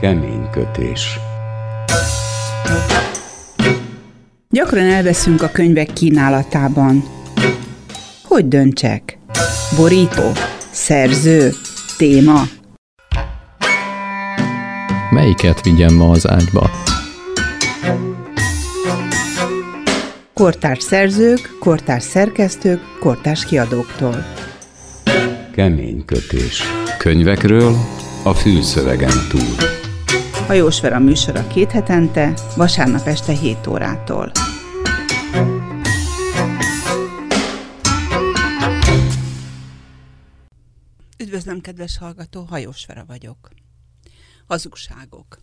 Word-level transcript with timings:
Kemény 0.00 0.50
kötés. 0.50 1.18
Gyakran 4.50 4.84
elveszünk 4.84 5.42
a 5.42 5.48
könyvek 5.48 5.92
kínálatában. 5.92 7.04
Hogy 8.24 8.48
döntsek? 8.48 9.18
Borító? 9.76 10.32
Szerző? 10.70 11.52
Téma? 11.96 12.42
Melyiket 15.10 15.62
vigyem 15.62 15.94
ma 15.94 16.10
az 16.10 16.28
ágyba? 16.28 16.70
Kortárs 20.34 20.82
szerzők, 20.82 21.56
kortárs 21.60 22.04
szerkesztők, 22.04 22.80
kortárs 23.00 23.44
kiadóktól. 23.44 24.24
Kemény 25.52 26.04
kötés. 26.04 26.62
Könyvekről 26.98 27.76
a 28.22 28.34
fülszövegen 28.34 29.26
túl. 29.28 29.77
Hajós 30.48 30.80
Vera 30.80 30.98
műsora 30.98 31.46
két 31.46 31.70
hetente, 31.70 32.34
vasárnap 32.56 33.06
este 33.06 33.32
7 33.32 33.66
órától. 33.66 34.32
Üdvözlöm, 41.18 41.60
kedves 41.60 41.98
hallgató, 41.98 42.42
Hajós 42.42 42.86
Vera 42.86 43.04
vagyok. 43.06 43.48
Hazugságok. 44.46 45.38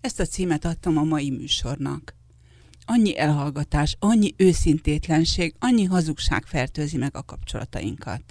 Ezt 0.00 0.20
a 0.20 0.24
címet 0.24 0.64
adtam 0.64 0.96
a 0.96 1.02
mai 1.02 1.30
műsornak. 1.30 2.14
Annyi 2.84 3.18
elhallgatás, 3.18 3.96
annyi 3.98 4.34
őszintétlenség, 4.36 5.54
annyi 5.58 5.84
hazugság 5.84 6.44
fertőzi 6.46 6.96
meg 6.96 7.16
a 7.16 7.22
kapcsolatainkat. 7.22 8.22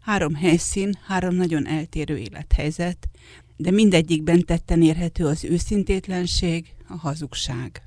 Három 0.00 0.34
helyszín, 0.34 0.98
három 1.06 1.34
nagyon 1.34 1.66
eltérő 1.66 2.18
élethelyzet, 2.18 3.08
de 3.56 3.70
mindegyikben 3.70 4.44
tetten 4.44 4.82
érhető 4.82 5.26
az 5.26 5.44
őszintétlenség, 5.44 6.74
a 6.88 6.96
hazugság. 6.96 7.82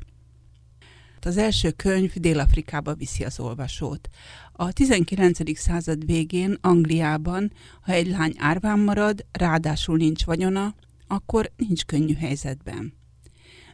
Az 1.27 1.37
első 1.37 1.71
könyv 1.71 2.13
Dél-Afrikába 2.13 2.93
viszi 2.93 3.23
az 3.23 3.39
olvasót. 3.39 4.09
A 4.51 4.71
19. 4.71 5.59
század 5.59 6.05
végén 6.05 6.57
Angliában, 6.61 7.51
ha 7.81 7.91
egy 7.91 8.07
lány 8.07 8.33
árván 8.37 8.79
marad, 8.79 9.25
ráadásul 9.31 9.97
nincs 9.97 10.25
vagyona, 10.25 10.75
akkor 11.07 11.51
nincs 11.55 11.85
könnyű 11.85 12.13
helyzetben. 12.13 12.93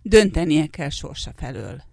Döntenie 0.02 0.68
kell 0.68 0.90
sorsa 0.90 1.32
felől. 1.36 1.84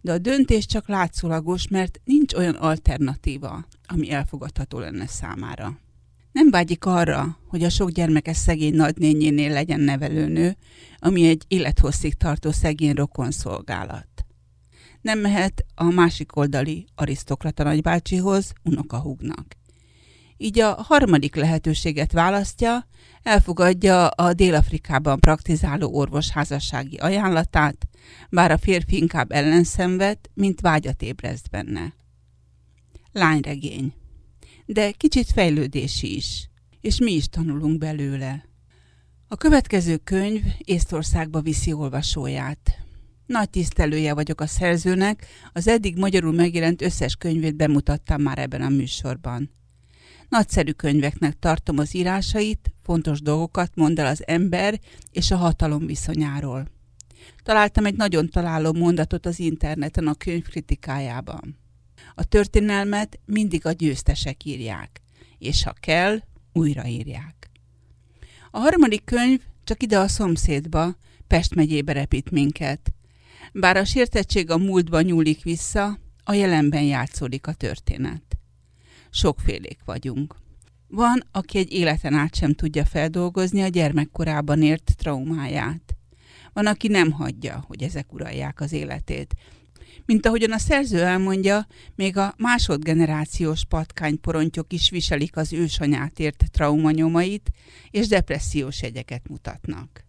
De 0.00 0.12
a 0.12 0.18
döntés 0.18 0.66
csak 0.66 0.88
látszólagos, 0.88 1.68
mert 1.68 2.00
nincs 2.04 2.34
olyan 2.34 2.54
alternatíva, 2.54 3.66
ami 3.86 4.10
elfogadható 4.10 4.78
lenne 4.78 5.06
számára. 5.06 5.78
Nem 6.34 6.50
vágyik 6.50 6.84
arra, 6.84 7.38
hogy 7.48 7.64
a 7.64 7.68
sok 7.68 7.90
gyermekes 7.90 8.36
szegény 8.36 8.74
nagynényénél 8.74 9.52
legyen 9.52 9.80
nevelőnő, 9.80 10.56
ami 10.98 11.26
egy 11.28 11.44
élethosszig 11.48 12.14
tartó 12.14 12.50
szegény 12.50 12.92
rokonszolgálat. 12.94 14.08
Nem 15.00 15.18
mehet 15.18 15.64
a 15.74 15.84
másik 15.84 16.36
oldali 16.36 16.86
arisztokrata 16.94 17.62
nagybácsihoz, 17.62 18.52
unokahúgnak. 18.62 19.56
Így 20.36 20.58
a 20.58 20.82
harmadik 20.82 21.34
lehetőséget 21.34 22.12
választja, 22.12 22.86
elfogadja 23.22 24.06
a 24.06 24.32
Dél-Afrikában 24.32 25.20
praktizáló 25.20 25.94
orvos 25.94 26.30
házassági 26.30 26.96
ajánlatát, 26.96 27.86
bár 28.30 28.50
a 28.50 28.58
férfi 28.58 28.96
inkább 28.96 29.32
ellenszenved, 29.32 30.18
mint 30.34 30.60
vágyat 30.60 31.02
ébreszt 31.02 31.50
benne. 31.50 31.94
Lányregény 33.12 33.94
de 34.66 34.90
kicsit 34.90 35.30
fejlődési 35.30 36.16
is, 36.16 36.48
és 36.80 36.98
mi 36.98 37.12
is 37.12 37.28
tanulunk 37.28 37.78
belőle. 37.78 38.44
A 39.28 39.36
következő 39.36 39.96
könyv 39.96 40.42
Észtországba 40.58 41.40
viszi 41.40 41.72
olvasóját. 41.72 42.78
Nagy 43.26 43.50
tisztelője 43.50 44.14
vagyok 44.14 44.40
a 44.40 44.46
szerzőnek, 44.46 45.26
az 45.52 45.68
eddig 45.68 45.98
magyarul 45.98 46.32
megjelent 46.32 46.82
összes 46.82 47.16
könyvét 47.16 47.56
bemutattam 47.56 48.22
már 48.22 48.38
ebben 48.38 48.62
a 48.62 48.68
műsorban. 48.68 49.50
Nagyszerű 50.28 50.70
könyveknek 50.70 51.38
tartom 51.38 51.78
az 51.78 51.94
írásait, 51.94 52.74
fontos 52.82 53.20
dolgokat 53.20 53.70
mond 53.74 53.98
el 53.98 54.06
az 54.06 54.26
ember 54.26 54.80
és 55.10 55.30
a 55.30 55.36
hatalom 55.36 55.86
viszonyáról. 55.86 56.68
Találtam 57.42 57.86
egy 57.86 57.96
nagyon 57.96 58.28
találó 58.28 58.72
mondatot 58.72 59.26
az 59.26 59.38
interneten 59.38 60.06
a 60.06 60.14
könyv 60.14 60.42
kritikájában. 60.42 61.63
A 62.14 62.24
történelmet 62.24 63.18
mindig 63.24 63.66
a 63.66 63.72
győztesek 63.72 64.44
írják, 64.44 65.00
és 65.38 65.62
ha 65.62 65.72
kell, 65.80 66.20
újraírják. 66.52 67.50
A 68.50 68.58
harmadik 68.58 69.04
könyv 69.04 69.40
csak 69.64 69.82
ide 69.82 69.98
a 69.98 70.08
szomszédba, 70.08 70.96
Pest 71.26 71.54
megyébe 71.54 71.92
repít 71.92 72.30
minket. 72.30 72.92
Bár 73.52 73.76
a 73.76 73.84
sértettség 73.84 74.50
a 74.50 74.58
múltba 74.58 75.00
nyúlik 75.00 75.42
vissza, 75.42 75.98
a 76.24 76.32
jelenben 76.32 76.82
játszódik 76.82 77.46
a 77.46 77.52
történet. 77.52 78.38
Sokfélék 79.10 79.78
vagyunk. 79.84 80.36
Van, 80.88 81.22
aki 81.32 81.58
egy 81.58 81.72
életen 81.72 82.14
át 82.14 82.34
sem 82.34 82.52
tudja 82.52 82.84
feldolgozni 82.84 83.62
a 83.62 83.68
gyermekkorában 83.68 84.62
ért 84.62 84.94
traumáját. 84.96 85.96
Van, 86.52 86.66
aki 86.66 86.88
nem 86.88 87.10
hagyja, 87.10 87.64
hogy 87.66 87.82
ezek 87.82 88.12
uralják 88.12 88.60
az 88.60 88.72
életét, 88.72 89.34
mint 90.06 90.26
ahogyan 90.26 90.52
a 90.52 90.58
szerző 90.58 91.02
elmondja, 91.02 91.66
még 91.94 92.16
a 92.16 92.34
másodgenerációs 92.38 93.64
patkányporontyok 93.64 94.72
is 94.72 94.90
viselik 94.90 95.36
az 95.36 95.52
ősanyát 95.52 96.18
ért 96.18 96.44
traumanyomait, 96.50 97.50
és 97.90 98.08
depressziós 98.08 98.82
jegyeket 98.82 99.28
mutatnak. 99.28 100.04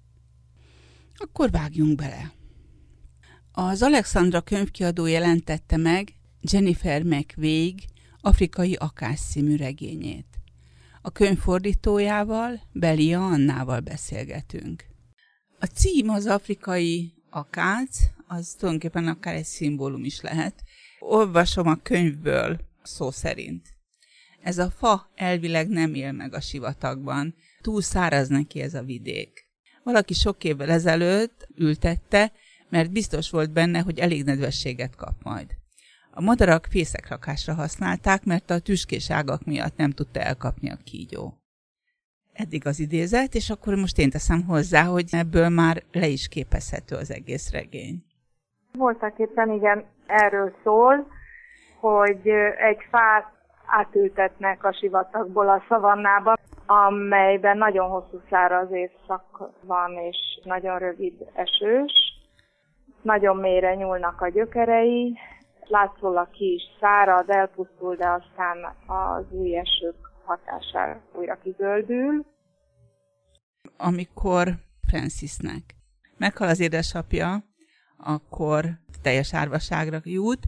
Akkor 1.16 1.52
vágjunk 1.52 1.96
bele. 1.96 2.34
Az 3.52 3.82
Alexandra 3.82 4.42
könyvkiadó 4.42 5.06
jelentette 5.06 5.78
meg 5.78 6.14
Jennifer 6.42 7.04
McVeigh 7.04 7.84
afrikai 8.22 8.74
akás 8.74 9.20
című 9.20 9.56
regényét. 9.56 10.26
A 11.02 11.12
könyv 11.12 11.38
fordítójával, 11.38 12.62
Belia 12.72 13.26
Annával 13.26 13.80
beszélgetünk. 13.80 14.86
A 15.60 15.66
cím 15.66 16.10
az 16.10 16.26
afrikai 16.26 17.14
akác, 17.30 17.98
az 18.36 18.56
tulajdonképpen 18.58 19.08
akár 19.08 19.36
egy 19.36 19.46
szimbólum 19.46 20.04
is 20.04 20.22
lehet. 20.22 20.64
Olvasom 21.00 21.68
a 21.68 21.76
könyvből 21.76 22.60
szó 22.84 23.12
szerint. 23.12 23.68
Ez 24.42 24.58
a 24.58 24.70
fa 24.70 25.12
elvileg 25.16 25.70
nem 25.70 25.94
él 25.94 26.12
meg 26.12 26.34
a 26.34 26.42
sivatagban, 26.42 27.36
túl 27.62 27.82
száraz 27.82 28.28
neki 28.28 28.62
ez 28.62 28.74
a 28.74 28.84
vidék. 28.84 29.48
Valaki 29.84 30.14
sok 30.14 30.44
évvel 30.44 30.70
ezelőtt 30.70 31.48
ültette, 31.56 32.32
mert 32.70 32.92
biztos 32.92 33.30
volt 33.30 33.52
benne, 33.52 33.80
hogy 33.80 34.00
elég 34.00 34.24
nedvességet 34.24 34.96
kap 34.96 35.24
majd. 35.24 35.56
A 36.12 36.22
madarak 36.22 36.68
fészekrakásra 36.70 37.54
használták, 37.54 38.24
mert 38.24 38.50
a 38.50 38.60
tüskés 38.60 39.10
ágak 39.10 39.46
miatt 39.46 39.78
nem 39.78 39.92
tudta 39.92 40.20
elkapni 40.20 40.70
a 40.70 40.80
kígyó. 40.84 41.40
Eddig 42.34 42.66
az 42.66 42.80
idézet, 42.80 43.36
és 43.36 43.50
akkor 43.50 43.76
most 43.76 43.98
én 43.98 44.10
teszem 44.10 44.44
hozzá, 44.44 44.84
hogy 44.84 45.08
ebből 45.12 45.50
már 45.50 45.84
le 45.92 46.08
is 46.08 46.28
képezhető 46.28 46.96
az 46.96 47.12
egész 47.12 47.50
regény. 47.50 48.05
Voltak 48.78 49.20
éppen 49.20 49.52
igen, 49.52 49.86
erről 50.06 50.54
szól, 50.64 51.08
hogy 51.80 52.28
egy 52.58 52.88
fát 52.90 53.34
átültetnek 53.66 54.64
a 54.64 54.74
sivatagból 54.74 55.50
a 55.50 55.64
szavannába, 55.68 56.38
amelyben 56.66 57.58
nagyon 57.58 57.90
hosszú 57.90 58.22
száraz 58.30 58.72
évszak 58.72 59.50
van, 59.62 59.92
és 59.92 60.18
nagyon 60.44 60.78
rövid 60.78 61.14
esős. 61.34 61.92
Nagyon 63.02 63.38
mélyre 63.38 63.76
nyúlnak 63.76 64.22
a 64.22 64.30
gyökerei, 64.30 65.18
látszólag 65.68 66.30
ki 66.30 66.54
is 66.54 66.64
szárad, 66.80 67.30
elpusztul, 67.30 67.96
de 67.96 68.10
aztán 68.10 68.76
az 68.88 69.26
új 69.32 69.58
esők 69.58 69.96
hatására 70.26 71.02
újra 71.14 71.38
kizöldül. 71.44 72.26
Amikor 73.78 74.48
Francisnek 74.88 75.64
meghal 76.18 76.48
az 76.48 76.60
édesapja, 76.60 77.44
akkor 77.98 78.80
teljes 79.02 79.34
árvaságra 79.34 80.02
jut, 80.04 80.48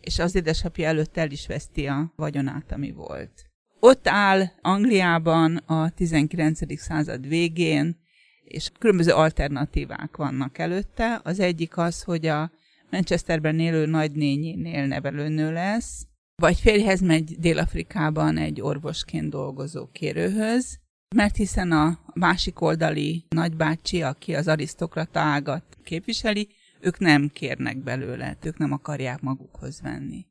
és 0.00 0.18
az 0.18 0.34
édesapja 0.34 0.86
előtt 0.86 1.16
el 1.16 1.30
is 1.30 1.46
veszti 1.46 1.86
a 1.86 2.12
vagyonát, 2.16 2.72
ami 2.72 2.92
volt. 2.92 3.46
Ott 3.80 4.08
áll 4.08 4.42
Angliában 4.60 5.56
a 5.56 5.90
19. 5.90 6.80
század 6.80 7.28
végén, 7.28 7.96
és 8.44 8.70
különböző 8.78 9.12
alternatívák 9.12 10.16
vannak 10.16 10.58
előtte. 10.58 11.20
Az 11.24 11.40
egyik 11.40 11.76
az, 11.76 12.02
hogy 12.02 12.26
a 12.26 12.50
Manchesterben 12.90 13.58
élő 13.58 13.86
nagynényénél 13.86 14.86
nevelőnő 14.86 15.52
lesz, 15.52 16.06
vagy 16.42 16.60
férjhez 16.60 17.00
megy 17.00 17.38
Dél-Afrikában 17.38 18.36
egy 18.36 18.60
orvosként 18.60 19.30
dolgozó 19.30 19.86
kérőhöz, 19.92 20.78
mert 21.14 21.36
hiszen 21.36 21.72
a 21.72 21.98
másik 22.14 22.60
oldali 22.60 23.24
nagybácsi, 23.28 24.02
aki 24.02 24.34
az 24.34 24.48
arisztokrata 24.48 25.20
ágat 25.20 25.64
képviseli, 25.84 26.48
ők 26.86 26.98
nem 26.98 27.28
kérnek 27.32 27.76
belőle, 27.76 28.36
ők 28.44 28.58
nem 28.58 28.72
akarják 28.72 29.20
magukhoz 29.20 29.82
venni. 29.82 30.26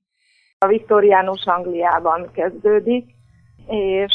A 0.58 0.68
viktoriánus 0.68 1.46
Angliában 1.46 2.32
kezdődik, 2.32 3.06
és 3.68 4.14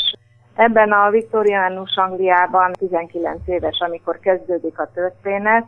Ebben 0.55 0.93
a 0.93 1.11
viktoriánus 1.11 1.97
Angliában 1.97 2.73
19 2.73 3.41
éves, 3.47 3.79
amikor 3.81 4.19
kezdődik 4.19 4.79
a 4.79 4.91
történet, 4.95 5.67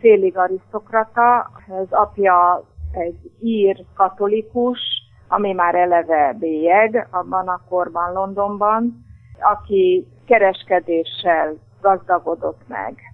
félig 0.00 0.36
arisztokrata, 0.36 1.50
az 1.68 1.86
apja 1.90 2.64
egy 2.92 3.30
ír 3.40 3.84
katolikus, 3.94 4.78
ami 5.28 5.52
már 5.52 5.74
eleve 5.74 6.36
bélyeg 6.38 7.08
abban 7.10 7.48
a 7.48 7.62
korban 7.68 8.12
Londonban, 8.12 9.04
aki 9.40 10.06
kereskedéssel 10.26 11.54
gazdagodott 11.80 12.60
meg. 12.68 13.11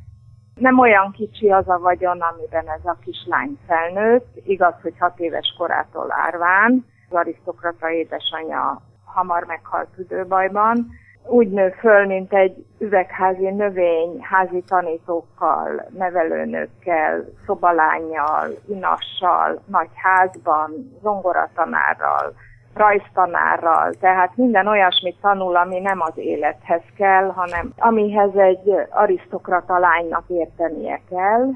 Nem 0.58 0.78
olyan 0.78 1.12
kicsi 1.12 1.50
az 1.50 1.68
a 1.68 1.78
vagyon, 1.78 2.20
amiben 2.20 2.68
ez 2.68 2.84
a 2.84 2.96
kislány 3.04 3.58
felnőtt, 3.66 4.36
igaz, 4.44 4.74
hogy 4.82 4.94
hat 4.98 5.18
éves 5.18 5.54
korától 5.58 6.12
árván, 6.12 6.84
az 7.08 7.16
arisztokrata 7.16 7.90
édesanyja 7.90 8.80
hamar 9.04 9.44
meghalt 9.44 9.88
tüdőbajban, 9.88 10.86
úgy 11.28 11.50
nő 11.50 11.70
föl, 11.70 12.06
mint 12.06 12.32
egy 12.32 12.64
üvegházi 12.78 13.50
növény, 13.50 14.20
házi 14.20 14.62
tanítókkal, 14.66 15.86
nevelőnökkel, 15.98 17.24
szobalányjal, 17.46 18.48
inassal, 18.68 19.62
nagy 19.66 19.90
házban, 19.94 20.98
zongoratanárral, 21.02 22.34
rajztanárral, 22.74 23.92
tehát 23.92 24.36
minden 24.36 24.66
olyasmit 24.66 25.20
tanul, 25.20 25.56
ami 25.56 25.78
nem 25.78 26.00
az 26.00 26.16
élethez 26.16 26.82
kell, 26.96 27.28
hanem 27.28 27.72
amihez 27.78 28.36
egy 28.36 28.72
arisztokrata 28.90 29.78
lánynak 29.78 30.24
értenie 30.28 31.00
kell, 31.08 31.46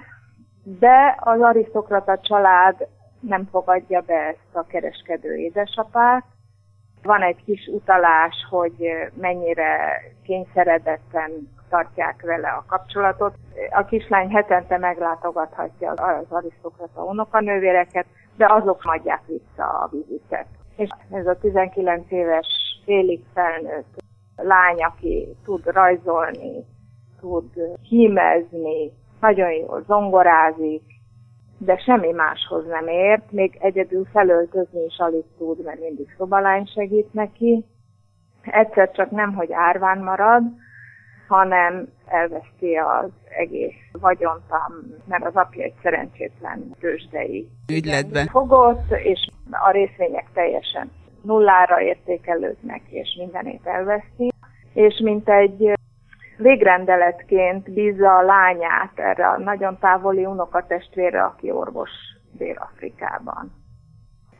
de 0.65 1.17
az 1.19 1.41
arisztokrata 1.41 2.19
család 2.19 2.87
nem 3.21 3.49
fogadja 3.51 4.01
be 4.01 4.15
ezt 4.15 4.57
a 4.57 4.67
kereskedő 4.67 5.35
édesapát, 5.35 6.25
van 7.03 7.23
egy 7.23 7.45
kis 7.45 7.67
utalás, 7.67 8.35
hogy 8.51 8.91
mennyire 9.15 10.01
kényszeredetten 10.25 11.31
tartják 11.69 12.23
vele 12.23 12.49
a 12.49 12.65
kapcsolatot. 12.69 13.35
A 13.71 13.85
kislány 13.85 14.31
hetente 14.31 14.79
meglátogathatja 14.79 15.91
az 15.91 16.27
arisztokrata 16.29 17.05
unokanővéreket, 17.05 18.07
de 18.37 18.47
azok 18.49 18.81
adják 18.83 19.21
vissza 19.27 19.65
a 19.65 19.89
vizitet. 19.91 20.47
És 20.77 20.89
ez 21.11 21.27
a 21.27 21.39
19 21.39 22.11
éves 22.11 22.47
félig 22.85 23.25
felnőtt 23.35 24.03
lány, 24.37 24.83
aki 24.83 25.29
tud 25.45 25.67
rajzolni, 25.67 26.65
tud 27.21 27.53
hímezni, 27.89 28.91
nagyon 29.21 29.53
jól 29.53 29.83
zongorázik, 29.87 30.83
de 31.59 31.77
semmi 31.77 32.13
máshoz 32.13 32.67
nem 32.67 32.87
ért, 32.87 33.33
még 33.33 33.59
egyedül 33.61 34.05
felöltözni 34.05 34.85
is 34.85 34.99
alig 34.99 35.25
tud, 35.39 35.65
mert 35.65 35.81
mindig 35.81 36.15
szobalány 36.17 36.67
segít 36.67 37.13
neki. 37.13 37.65
Egyszer 38.43 38.91
csak 38.91 39.11
nem, 39.11 39.35
hogy 39.35 39.53
árván 39.53 39.99
marad, 39.99 40.43
hanem 41.33 41.89
elveszti 42.07 42.75
az 42.75 43.11
egész 43.39 43.81
vagyont, 43.93 44.43
mert 45.09 45.25
az 45.25 45.35
apja 45.35 45.65
egy 45.65 45.75
szerencsétlen 45.83 46.75
tőzsdei 46.81 47.49
ügyletben 47.73 48.27
fogott, 48.27 48.91
és 48.91 49.29
a 49.51 49.71
részvények 49.71 50.27
teljesen 50.35 50.91
nullára 51.23 51.81
értékelődnek, 51.81 52.81
és 52.89 53.17
mindenét 53.19 53.67
elveszti. 53.67 54.33
És 54.73 55.01
mint 55.03 55.29
egy 55.29 55.73
végrendeletként 56.37 57.73
bízza 57.73 58.17
a 58.17 58.23
lányát 58.23 58.93
erre 58.95 59.29
a 59.29 59.39
nagyon 59.39 59.79
távoli 59.79 60.25
unokatestvére, 60.25 61.23
aki 61.23 61.51
orvos 61.51 61.91
Dél-Afrikában. 62.33 63.53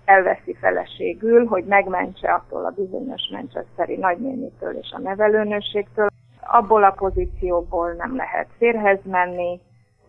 Elveszi 0.05 0.57
feleségül, 0.61 1.47
hogy 1.47 1.65
megmentse 1.65 2.33
attól 2.33 2.65
a 2.65 2.75
bizonyos 2.77 3.23
Manchesteri 3.33 3.97
nagynénitől 3.97 4.77
és 4.77 4.93
a 4.97 4.99
nevelőnőségtől. 4.99 6.11
Abból 6.45 6.85
a 6.85 6.91
pozícióból 6.91 7.93
nem 7.93 8.17
lehet 8.17 8.49
férhez 8.59 8.99
menni, 9.05 9.61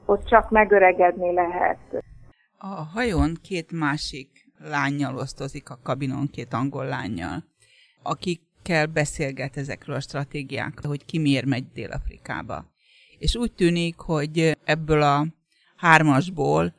ott 0.06 0.26
csak 0.26 0.50
megöregedni 0.50 1.34
lehet. 1.34 2.04
A 2.58 2.68
hajón 2.68 3.38
két 3.42 3.72
másik 3.72 4.30
lányjal 4.58 5.18
osztozik 5.18 5.70
a 5.70 5.80
kabinon, 5.84 6.30
két 6.32 6.54
angol 6.54 6.86
lányjal, 6.86 7.44
akik 8.04 8.42
kell 8.64 8.86
beszélget 8.86 9.58
ezekről 9.58 9.96
a 9.96 10.00
stratégiákról, 10.00 10.92
hogy 10.92 11.06
ki 11.06 11.20
miért 11.20 11.46
megy 11.46 11.72
Dél-Afrikába. 11.74 12.66
És 13.18 13.36
úgy 13.36 13.54
tűnik, 13.54 14.00
hogy 14.00 14.58
ebből 14.64 15.02
a 15.02 15.26
hármasból 15.76 16.74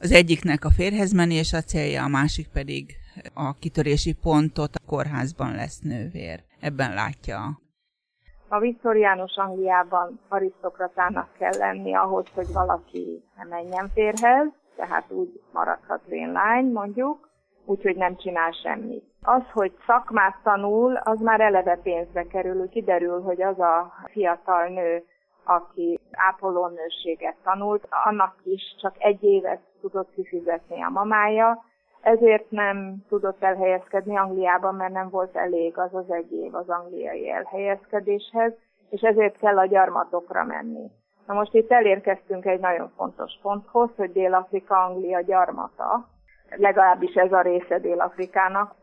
az 0.00 0.12
egyiknek 0.12 0.64
a 0.64 0.70
férhez 0.70 1.12
menés 1.12 1.52
a 1.52 1.62
célja, 1.62 2.02
a 2.04 2.08
másik 2.08 2.48
pedig 2.48 2.96
a 3.34 3.54
kitörési 3.54 4.12
pontot 4.12 4.74
a 4.74 4.86
kórházban 4.86 5.54
lesz 5.54 5.80
nővér. 5.80 6.44
Ebben 6.60 6.94
látja. 6.94 7.60
A 8.48 8.58
viktoriánus 8.58 9.36
Angliában 9.36 10.20
arisztokratának 10.28 11.28
kell 11.38 11.56
lenni 11.58 11.94
ahhoz, 11.94 12.26
hogy 12.34 12.52
valaki 12.52 13.22
ne 13.36 13.44
menjen 13.44 13.88
férhez, 13.94 14.46
tehát 14.76 15.10
úgy 15.10 15.40
maradhat 15.52 16.00
vénlány 16.06 16.64
mondjuk, 16.64 17.28
úgyhogy 17.64 17.96
nem 17.96 18.16
csinál 18.16 18.50
semmit. 18.50 19.04
Az, 19.22 19.42
hogy 19.52 19.72
szakmát 19.86 20.36
tanul, 20.42 20.96
az 20.96 21.20
már 21.20 21.40
eleve 21.40 21.78
pénzbe 21.82 22.26
kerül. 22.26 22.68
Kiderül, 22.68 23.22
hogy 23.22 23.42
az 23.42 23.58
a 23.58 23.92
fiatal 24.04 24.68
nő, 24.68 25.04
aki 25.44 26.00
ápolónőséget 26.12 27.36
tanult, 27.42 27.86
annak 27.90 28.34
is 28.44 28.62
csak 28.80 28.94
egy 28.98 29.22
évet 29.22 29.60
tudott 29.80 30.10
kifizetni 30.14 30.82
a 30.82 30.88
mamája, 30.88 31.64
ezért 32.00 32.50
nem 32.50 32.96
tudott 33.08 33.42
elhelyezkedni 33.42 34.16
Angliában, 34.16 34.74
mert 34.74 34.92
nem 34.92 35.08
volt 35.10 35.36
elég 35.36 35.78
az 35.78 35.94
az 35.94 36.10
egy 36.10 36.32
év 36.32 36.54
az 36.54 36.68
angliai 36.68 37.30
elhelyezkedéshez, 37.30 38.52
és 38.90 39.00
ezért 39.00 39.38
kell 39.38 39.58
a 39.58 39.66
gyarmatokra 39.66 40.44
menni. 40.44 40.90
Na 41.26 41.34
most 41.34 41.54
itt 41.54 41.70
elérkeztünk 41.70 42.46
egy 42.46 42.60
nagyon 42.60 42.92
fontos 42.96 43.38
ponthoz, 43.42 43.90
hogy 43.96 44.12
Dél-Afrika 44.12 44.84
Anglia 44.84 45.20
gyarmata, 45.20 46.08
legalábbis 46.56 47.14
ez 47.14 47.32
a 47.32 47.40
része 47.40 47.78
Dél-Afrikának. 47.78 48.74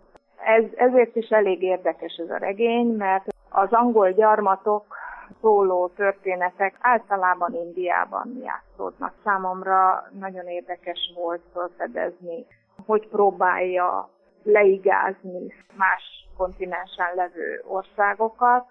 Ez, 0.46 0.64
ezért 0.76 1.16
is 1.16 1.30
elég 1.30 1.62
érdekes 1.62 2.16
ez 2.16 2.30
a 2.30 2.38
regény, 2.38 2.96
mert 2.96 3.28
az 3.50 3.74
angol 3.74 4.12
gyarmatok 4.12 4.96
szóló 5.42 5.88
történetek 5.88 6.76
általában 6.80 7.54
Indiában 7.54 8.42
játszódnak. 8.44 9.14
Számomra 9.24 10.08
nagyon 10.20 10.48
érdekes 10.48 11.14
volt 11.16 11.42
felfedezni, 11.54 12.46
hogy 12.86 13.08
próbálja 13.08 14.10
leigázni 14.44 15.54
más 15.76 16.28
kontinensen 16.38 17.16
levő 17.16 17.64
országokat, 17.68 18.68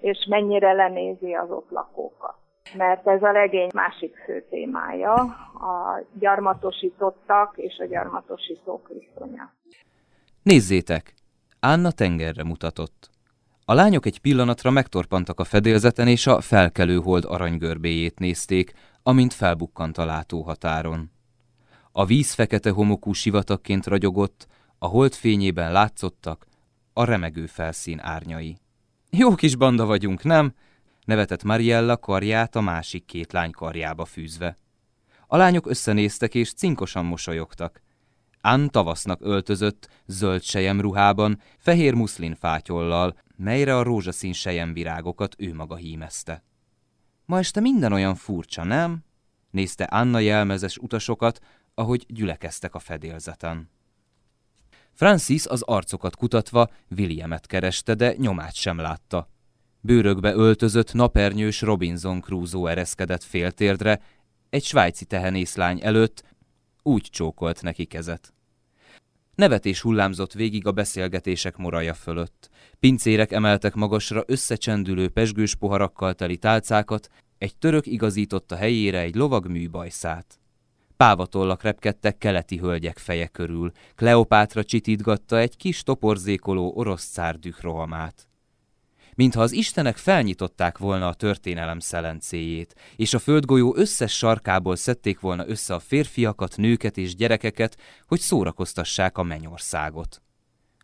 és 0.00 0.26
mennyire 0.28 0.72
lenézi 0.72 1.32
az 1.32 1.50
ott 1.50 1.70
lakókat 1.70 2.40
mert 2.76 3.06
ez 3.06 3.22
a 3.22 3.30
regény 3.30 3.68
másik 3.74 4.16
fő 4.24 4.46
témája, 4.50 5.14
a 5.54 6.02
gyarmatosítottak 6.18 7.54
és 7.56 7.78
a 7.78 7.84
gyarmatosítók 7.84 8.88
viszonya. 8.88 9.52
Nézzétek! 10.42 11.14
Anna 11.60 11.90
tengerre 11.90 12.44
mutatott. 12.44 13.10
A 13.64 13.74
lányok 13.74 14.06
egy 14.06 14.20
pillanatra 14.20 14.70
megtorpantak 14.70 15.40
a 15.40 15.44
fedélzeten, 15.44 16.08
és 16.08 16.26
a 16.26 16.40
felkelő 16.40 16.96
hold 16.96 17.24
aranygörbéjét 17.24 18.18
nézték, 18.18 18.72
amint 19.02 19.32
felbukkant 19.32 19.98
a 19.98 20.04
látóhatáron. 20.04 21.10
A 21.92 22.04
víz 22.04 22.32
fekete 22.32 22.70
homokú 22.70 23.12
sivatagként 23.12 23.86
ragyogott, 23.86 24.46
a 24.78 24.86
hold 24.86 25.14
fényében 25.14 25.72
látszottak 25.72 26.46
a 26.92 27.04
remegő 27.04 27.46
felszín 27.46 28.00
árnyai. 28.00 28.56
Jó 29.10 29.34
kis 29.34 29.56
banda 29.56 29.84
vagyunk, 29.84 30.22
nem? 30.22 30.54
nevetett 31.04 31.42
Mariella 31.42 31.96
karját 31.96 32.56
a 32.56 32.60
másik 32.60 33.04
két 33.04 33.32
lány 33.32 33.50
karjába 33.50 34.04
fűzve. 34.04 34.56
A 35.26 35.36
lányok 35.36 35.66
összenéztek 35.66 36.34
és 36.34 36.52
cinkosan 36.52 37.04
mosolyogtak. 37.04 37.80
Ann 38.40 38.66
tavasznak 38.66 39.20
öltözött, 39.22 39.88
zöld 40.06 40.42
sejem 40.42 40.80
ruhában, 40.80 41.40
fehér 41.58 41.94
muszlin 41.94 42.34
fátyollal, 42.34 43.16
melyre 43.36 43.76
a 43.76 43.82
rózsaszín 43.82 44.72
virágokat 44.72 45.34
ő 45.38 45.54
maga 45.54 45.76
hímezte. 45.76 46.42
Ma 47.24 47.38
este 47.38 47.60
minden 47.60 47.92
olyan 47.92 48.14
furcsa, 48.14 48.64
nem? 48.64 49.04
Nézte 49.50 49.84
Anna 49.84 50.18
jelmezes 50.18 50.76
utasokat, 50.76 51.40
ahogy 51.74 52.04
gyülekeztek 52.08 52.74
a 52.74 52.78
fedélzeten. 52.78 53.70
Francis 54.92 55.46
az 55.46 55.62
arcokat 55.62 56.16
kutatva 56.16 56.70
Williamet 56.96 57.46
kereste, 57.46 57.94
de 57.94 58.14
nyomát 58.16 58.54
sem 58.54 58.78
látta. 58.78 59.28
Bőrökbe 59.80 60.32
öltözött 60.32 60.92
napernyős 60.92 61.60
Robinson 61.60 62.20
Crusoe 62.20 62.70
ereszkedett 62.70 63.22
féltérdre, 63.22 64.00
egy 64.50 64.64
svájci 64.64 65.04
tehenészlány 65.04 65.80
előtt, 65.82 66.24
úgy 66.82 67.02
csókolt 67.10 67.62
neki 67.62 67.84
kezet. 67.84 68.32
Nevetés 69.34 69.80
hullámzott 69.80 70.32
végig 70.32 70.66
a 70.66 70.72
beszélgetések 70.72 71.56
moraja 71.56 71.94
fölött. 71.94 72.50
Pincérek 72.80 73.32
emeltek 73.32 73.74
magasra 73.74 74.22
összecsendülő 74.26 75.08
pesgős 75.08 75.54
poharakkal 75.54 76.14
teli 76.14 76.36
tálcákat, 76.36 77.08
egy 77.38 77.56
török 77.56 77.86
igazította 77.86 78.56
helyére 78.56 78.98
egy 79.00 79.14
lovag 79.14 79.46
műbajszát. 79.46 80.41
Pávatollak 81.02 81.62
repkedtek 81.62 82.18
keleti 82.18 82.58
hölgyek 82.58 82.98
feje 82.98 83.26
körül, 83.26 83.72
Kleopátra 83.94 84.64
csitítgatta 84.64 85.38
egy 85.38 85.56
kis 85.56 85.82
toporzékoló 85.82 86.72
orosz 86.76 87.10
cár 87.10 87.38
dührohamát. 87.38 88.28
mintha 89.14 89.40
az 89.42 89.52
istenek 89.52 89.96
felnyitották 89.96 90.78
volna 90.78 91.08
a 91.08 91.14
történelem 91.14 91.78
szelencéjét, 91.78 92.74
és 92.96 93.14
a 93.14 93.18
földgolyó 93.18 93.76
összes 93.76 94.16
sarkából 94.16 94.76
szedték 94.76 95.20
volna 95.20 95.48
össze 95.48 95.74
a 95.74 95.78
férfiakat, 95.78 96.56
nőket 96.56 96.96
és 96.96 97.14
gyerekeket, 97.14 97.76
hogy 98.06 98.20
szórakoztassák 98.20 99.18
a 99.18 99.22
mennyországot. 99.22 100.22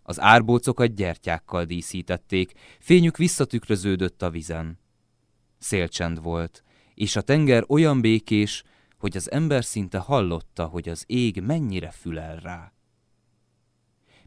Az 0.02 0.20
árbócokat 0.20 0.94
gyertyákkal 0.94 1.64
díszítették, 1.64 2.52
fényük 2.80 3.16
visszatükröződött 3.16 4.22
a 4.22 4.30
vizen. 4.30 4.78
Szélcsend 5.58 6.22
volt, 6.22 6.64
és 6.94 7.16
a 7.16 7.20
tenger 7.20 7.64
olyan 7.68 8.00
békés, 8.00 8.64
hogy 8.98 9.16
az 9.16 9.30
ember 9.30 9.64
szinte 9.64 9.98
hallotta, 9.98 10.66
hogy 10.66 10.88
az 10.88 11.04
ég 11.06 11.40
mennyire 11.40 11.90
fülel 11.90 12.36
rá. 12.36 12.72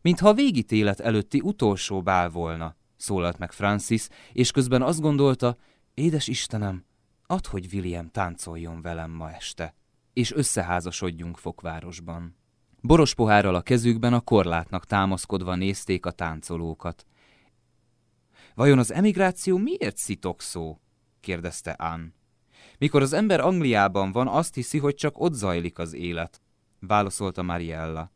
Mintha 0.01 0.33
végítélet 0.33 0.99
előtti 0.99 1.39
utolsó 1.39 2.01
bál 2.01 2.29
volna, 2.29 2.75
szólalt 2.97 3.37
meg 3.37 3.51
Francis, 3.51 4.07
és 4.33 4.51
közben 4.51 4.81
azt 4.81 5.01
gondolta, 5.01 5.57
édes 5.93 6.27
Istenem, 6.27 6.85
add, 7.25 7.47
hogy 7.49 7.67
William 7.73 8.07
táncoljon 8.07 8.81
velem 8.81 9.11
ma 9.11 9.31
este, 9.31 9.75
és 10.13 10.31
összeházasodjunk 10.31 11.37
Fokvárosban. 11.37 12.35
Boros 12.81 13.13
pohárral 13.13 13.55
a 13.55 13.61
kezükben 13.61 14.13
a 14.13 14.19
korlátnak 14.19 14.85
támaszkodva 14.85 15.55
nézték 15.55 16.05
a 16.05 16.11
táncolókat. 16.11 17.05
Vajon 18.55 18.79
az 18.79 18.91
emigráció 18.91 19.57
miért 19.57 19.97
szó? 20.37 20.79
kérdezte 21.19 21.71
Ann. 21.71 22.13
Mikor 22.81 23.01
az 23.01 23.13
ember 23.13 23.39
Angliában 23.39 24.11
van, 24.11 24.27
azt 24.27 24.55
hiszi, 24.55 24.77
hogy 24.77 24.95
csak 24.95 25.19
ott 25.19 25.33
zajlik 25.33 25.79
az 25.79 25.93
élet, 25.93 26.41
válaszolta 26.79 27.41
Mariella. 27.41 28.11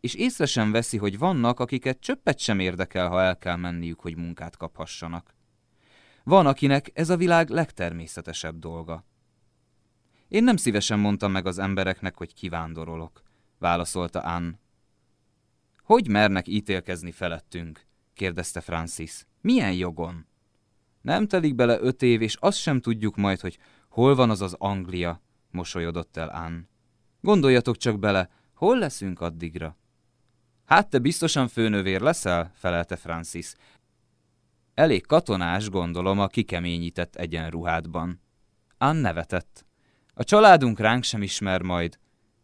És 0.00 0.14
észre 0.14 0.46
sem 0.46 0.72
veszi, 0.72 0.96
hogy 0.96 1.18
vannak, 1.18 1.60
akiket 1.60 2.00
csöppet 2.00 2.38
sem 2.38 2.58
érdekel, 2.58 3.08
ha 3.08 3.22
el 3.22 3.38
kell 3.38 3.56
menniük, 3.56 4.00
hogy 4.00 4.16
munkát 4.16 4.56
kaphassanak. 4.56 5.34
Van, 6.24 6.46
akinek 6.46 6.90
ez 6.94 7.10
a 7.10 7.16
világ 7.16 7.48
legtermészetesebb 7.48 8.58
dolga. 8.58 9.04
Én 10.28 10.44
nem 10.44 10.56
szívesen 10.56 10.98
mondtam 10.98 11.32
meg 11.32 11.46
az 11.46 11.58
embereknek, 11.58 12.16
hogy 12.16 12.34
kivándorolok, 12.34 13.22
válaszolta 13.58 14.20
Ann. 14.20 14.50
Hogy 15.82 16.08
mernek 16.08 16.48
ítélkezni 16.48 17.12
felettünk? 17.12 17.86
kérdezte 18.14 18.60
Francis. 18.60 19.26
Milyen 19.40 19.72
jogon? 19.72 20.26
Nem 21.04 21.26
telik 21.26 21.54
bele 21.54 21.80
öt 21.80 22.02
év, 22.02 22.22
és 22.22 22.36
azt 22.40 22.58
sem 22.58 22.80
tudjuk 22.80 23.16
majd, 23.16 23.40
hogy 23.40 23.58
hol 23.94 24.14
van 24.14 24.30
az 24.30 24.40
az 24.40 24.54
Anglia, 24.58 25.20
mosolyodott 25.50 26.16
el 26.16 26.28
Ann. 26.28 26.66
Gondoljatok 27.20 27.76
csak 27.76 27.98
bele, 27.98 28.30
hol 28.54 28.78
leszünk 28.78 29.20
addigra? 29.20 29.76
Hát 30.64 30.90
te 30.90 30.98
biztosan 30.98 31.48
főnövér 31.48 32.00
leszel, 32.00 32.52
felelte 32.54 32.96
Francis. 32.96 33.54
Elég 34.74 35.06
katonás, 35.06 35.70
gondolom, 35.70 36.20
a 36.20 36.26
kikeményített 36.26 37.16
egyenruhádban. 37.16 38.20
Ann 38.78 38.96
nevetett. 38.96 39.66
A 40.14 40.24
családunk 40.24 40.78
ránk 40.78 41.02
sem 41.02 41.22
ismer 41.22 41.62
majd. 41.62 41.98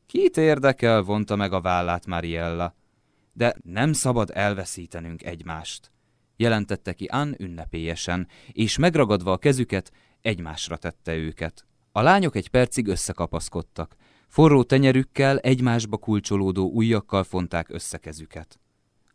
Kit 0.07 0.37
érdekel, 0.37 1.03
vonta 1.03 1.37
meg 1.37 1.53
a 1.53 1.61
vállát 1.61 2.07
Mariella. 2.07 2.75
De 3.33 3.55
nem 3.63 3.93
szabad 3.93 4.31
elveszítenünk 4.35 5.23
egymást 5.23 5.91
jelentette 6.41 6.93
ki 6.93 7.05
Ann 7.05 7.35
ünnepélyesen, 7.39 8.29
és 8.53 8.77
megragadva 8.77 9.33
a 9.33 9.39
kezüket, 9.39 9.93
egymásra 10.23 10.77
tette 10.77 11.15
őket. 11.15 11.65
A 11.93 12.01
lányok 12.03 12.37
egy 12.37 12.49
percig 12.49 12.87
összekapaszkodtak. 12.87 13.97
Forró 14.29 14.63
tenyerükkel, 14.63 15.39
egymásba 15.39 15.97
kulcsolódó 15.97 16.71
ujjakkal 16.71 17.25
fonták 17.25 17.69
össze 17.69 17.99
kezüket. 17.99 18.61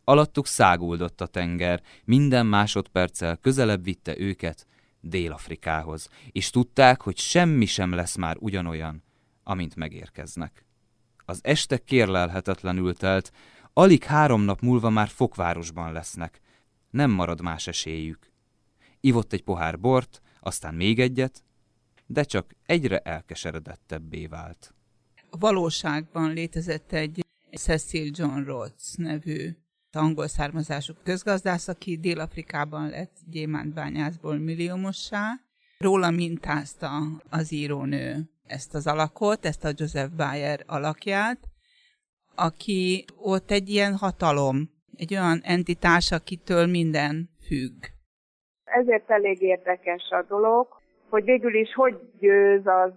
Alattuk 0.03 0.47
száguldott 0.47 1.21
a 1.21 1.27
tenger, 1.27 1.81
minden 2.03 2.45
másodperccel 2.45 3.37
közelebb 3.37 3.83
vitte 3.83 4.19
őket 4.19 4.67
Dél-Afrikához, 5.01 6.07
és 6.31 6.49
tudták, 6.49 7.01
hogy 7.01 7.17
semmi 7.17 7.65
sem 7.65 7.93
lesz 7.93 8.15
már 8.15 8.35
ugyanolyan, 8.39 9.03
amint 9.43 9.75
megérkeznek. 9.75 10.65
Az 11.25 11.39
este 11.43 11.77
kérlelhetetlenül 11.77 12.93
telt, 12.93 13.31
alig 13.73 14.03
három 14.03 14.41
nap 14.41 14.61
múlva 14.61 14.89
már 14.89 15.07
fokvárosban 15.07 15.91
lesznek, 15.91 16.41
nem 16.89 17.11
marad 17.11 17.41
más 17.41 17.67
esélyük. 17.67 18.31
Ivott 18.99 19.33
egy 19.33 19.43
pohár 19.43 19.79
bort, 19.79 20.21
aztán 20.45 20.73
még 20.73 20.99
egyet, 20.99 21.43
de 22.05 22.23
csak 22.23 22.55
egyre 22.65 22.99
elkeseredettebbé 22.99 24.25
vált. 24.25 24.73
A 25.29 25.37
valóságban 25.37 26.33
létezett 26.33 26.91
egy 26.91 27.25
Cecil 27.51 28.11
John 28.13 28.39
Rhodes 28.39 28.93
nevű 28.95 29.49
angol 29.91 30.27
származású 30.27 30.93
közgazdász, 31.03 31.67
aki 31.67 31.97
Dél-Afrikában 31.97 32.89
lett 32.89 33.17
gyémántbányászból 33.29 34.37
milliómossá. 34.37 35.39
Róla 35.77 36.11
mintázta 36.11 37.21
az 37.29 37.51
írónő 37.51 38.29
ezt 38.43 38.73
az 38.73 38.87
alakot, 38.87 39.45
ezt 39.45 39.63
a 39.63 39.73
Joseph 39.75 40.15
Bayer 40.15 40.63
alakját, 40.67 41.39
aki 42.35 43.05
ott 43.17 43.51
egy 43.51 43.69
ilyen 43.69 43.95
hatalom 43.95 44.69
egy 44.95 45.13
olyan 45.13 45.41
entitás, 45.43 46.11
akitől 46.11 46.65
minden 46.65 47.29
függ. 47.41 47.85
Ezért 48.79 49.09
elég 49.09 49.41
érdekes 49.41 50.09
a 50.09 50.21
dolog, 50.21 50.67
hogy 51.09 51.23
végül 51.23 51.53
is 51.55 51.73
hogy 51.73 51.99
győz 52.19 52.67
az 52.67 52.91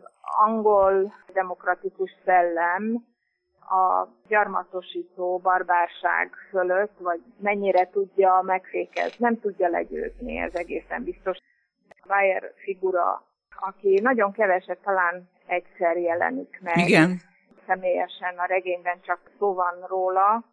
angol 0.46 1.14
demokratikus 1.32 2.10
szellem 2.24 3.06
a 3.60 4.06
gyarmatosító 4.28 5.38
barbárság 5.38 6.30
fölött, 6.50 6.98
vagy 6.98 7.20
mennyire 7.38 7.90
tudja 7.90 8.42
megfékezni, 8.44 9.16
nem 9.18 9.40
tudja 9.40 9.68
legyőzni, 9.68 10.36
ez 10.36 10.54
egészen 10.54 11.04
biztos. 11.04 11.38
Bayer 12.06 12.52
figura, 12.56 13.22
aki 13.60 14.00
nagyon 14.02 14.32
keveset, 14.32 14.78
talán 14.78 15.28
egyszer 15.46 15.96
jelenik 15.96 16.60
meg. 16.62 16.76
Igen. 16.76 17.20
Személyesen 17.66 18.34
a 18.36 18.44
regényben 18.44 19.00
csak 19.00 19.20
szó 19.38 19.54
van 19.54 19.74
róla, 19.86 20.44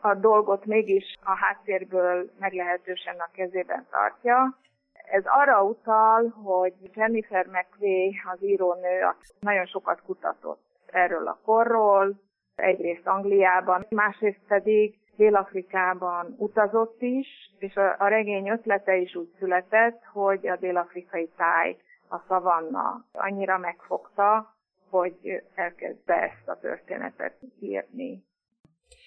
a 0.00 0.14
dolgot 0.14 0.64
mégis 0.64 1.18
a 1.22 1.36
háttérből 1.36 2.30
meglehetősen 2.38 3.16
a 3.18 3.30
kezében 3.32 3.86
tartja. 3.90 4.58
Ez 4.92 5.22
arra 5.26 5.62
utal, 5.62 6.28
hogy 6.28 6.74
Jennifer 6.94 7.46
McVeigh, 7.46 8.30
az 8.32 8.42
írónő, 8.42 9.06
nagyon 9.40 9.66
sokat 9.66 10.02
kutatott 10.02 10.62
erről 10.86 11.26
a 11.26 11.38
korról, 11.44 12.20
egyrészt 12.54 13.06
Angliában, 13.06 13.86
másrészt 13.90 14.40
pedig 14.48 14.98
Dél-Afrikában 15.16 16.34
utazott 16.36 17.02
is, 17.02 17.26
és 17.58 17.76
a, 17.76 17.94
a 17.98 18.08
regény 18.08 18.48
ötlete 18.48 18.96
is 18.96 19.14
úgy 19.14 19.34
született, 19.38 20.04
hogy 20.04 20.48
a 20.48 20.56
dél-afrikai 20.56 21.28
táj, 21.36 21.76
a 22.08 22.18
szavanna 22.28 23.04
annyira 23.12 23.58
megfogta, 23.58 24.54
hogy 24.90 25.42
elkezdte 25.54 26.14
ezt 26.14 26.48
a 26.48 26.58
történetet 26.58 27.36
írni. 27.60 28.27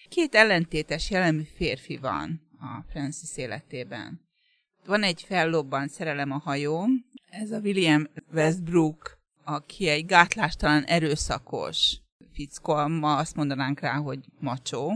Két 0.09 0.35
ellentétes 0.35 1.09
jellemű 1.09 1.43
férfi 1.55 1.97
van 1.97 2.41
a 2.59 2.83
Francis 2.89 3.37
életében. 3.37 4.21
Van 4.85 5.03
egy 5.03 5.23
fellobbant 5.23 5.89
szerelem 5.89 6.31
a 6.31 6.37
hajón, 6.37 7.05
ez 7.29 7.51
a 7.51 7.59
William 7.59 8.07
Westbrook, 8.33 9.19
aki 9.43 9.87
egy 9.87 10.05
gátlástalan 10.05 10.83
erőszakos 10.83 11.97
fickó, 12.33 12.87
ma 12.87 13.17
azt 13.17 13.35
mondanánk 13.35 13.79
rá, 13.79 13.93
hogy 13.93 14.19
macsó. 14.39 14.93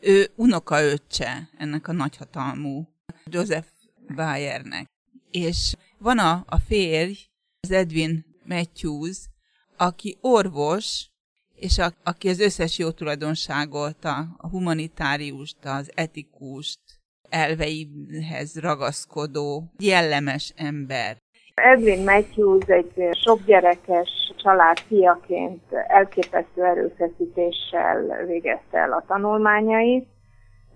Ő 0.00 0.30
unokaöccse 0.36 1.48
ennek 1.58 1.88
a 1.88 1.92
nagyhatalmú 1.92 2.88
Joseph 3.24 3.68
Bayernek. 4.14 4.86
És 5.30 5.74
van 5.98 6.18
a, 6.18 6.44
a 6.46 6.58
férj, 6.58 7.12
az 7.60 7.70
Edwin 7.70 8.24
Matthews, 8.44 9.18
aki 9.76 10.18
orvos, 10.20 11.10
és 11.60 11.78
a, 11.78 11.90
aki 12.04 12.28
az 12.28 12.40
összes 12.40 12.78
jó 12.78 12.90
tulajdonságot, 12.90 14.04
a, 14.04 14.18
a 14.36 14.48
humanitáriust, 14.48 15.56
az 15.64 15.92
etikust, 15.94 16.80
elveihez 17.28 18.60
ragaszkodó, 18.60 19.64
jellemes 19.78 20.52
ember. 20.56 21.16
Edwin 21.54 22.04
Matthews 22.04 22.66
egy 22.66 23.08
sok 23.24 23.44
gyerekes 23.44 24.08
család 24.36 24.78
fiaként 24.78 25.62
elképesztő 25.86 26.64
erőfeszítéssel 26.64 28.24
végezte 28.26 28.78
el 28.78 28.92
a 28.92 29.04
tanulmányait. 29.06 30.06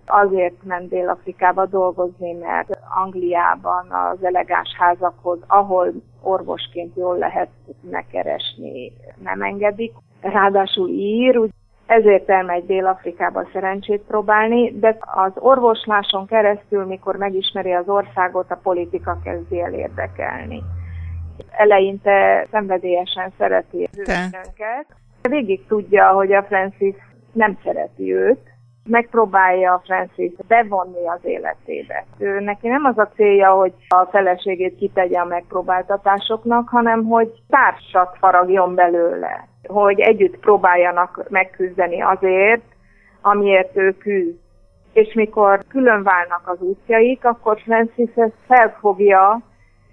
Azért 0.07 0.63
ment 0.63 0.89
Dél-Afrikába 0.89 1.65
dolgozni, 1.65 2.31
mert 2.33 2.79
Angliában 3.03 3.91
az 3.91 4.23
elegáns 4.23 4.75
házakhoz, 4.77 5.39
ahol 5.47 5.93
orvosként 6.21 6.95
jól 6.95 7.17
lehet 7.17 7.49
megkeresni, 7.81 8.91
nem 9.23 9.41
engedik 9.41 9.91
ráadásul 10.21 10.89
ír, 10.89 11.37
úgy 11.37 11.49
ezért 11.85 12.29
elmegy 12.29 12.65
Dél-Afrikába 12.65 13.47
szerencsét 13.53 14.01
próbálni, 14.07 14.79
de 14.79 14.97
az 14.99 15.31
orvosláson 15.35 16.25
keresztül, 16.25 16.85
mikor 16.85 17.15
megismeri 17.15 17.73
az 17.73 17.87
országot, 17.87 18.51
a 18.51 18.59
politika 18.63 19.19
kezdi 19.23 19.61
el 19.61 19.73
érdekelni. 19.73 20.63
Eleinte 21.51 22.47
szenvedélyesen 22.51 23.33
szereti 23.37 23.89
őket. 23.97 24.85
Végig 25.21 25.67
tudja, 25.67 26.07
hogy 26.07 26.33
a 26.33 26.43
Francis 26.43 26.95
nem 27.31 27.57
szereti 27.63 28.13
őt, 28.13 28.53
megpróbálja 28.89 29.81
Francis 29.85 30.31
bevonni 30.47 31.07
az 31.07 31.19
életébe. 31.23 32.05
Ő 32.17 32.39
neki 32.39 32.67
nem 32.67 32.85
az 32.85 32.97
a 32.97 33.09
célja, 33.15 33.51
hogy 33.51 33.73
a 33.87 34.05
feleségét 34.11 34.75
kitegye 34.75 35.19
a 35.19 35.25
megpróbáltatásoknak, 35.25 36.69
hanem 36.69 37.03
hogy 37.03 37.31
társat 37.49 38.17
faragjon 38.19 38.75
belőle, 38.75 39.47
hogy 39.67 39.99
együtt 39.99 40.37
próbáljanak 40.37 41.25
megküzdeni 41.29 42.01
azért, 42.01 42.63
amiért 43.21 43.77
ő 43.77 43.97
küzd. 43.97 44.37
És 44.93 45.13
mikor 45.13 45.63
külön 45.67 46.03
válnak 46.03 46.41
az 46.45 46.59
útjaik, 46.59 47.25
akkor 47.25 47.59
Francis 47.59 48.09
ezt 48.15 48.33
felfogja, 48.47 49.41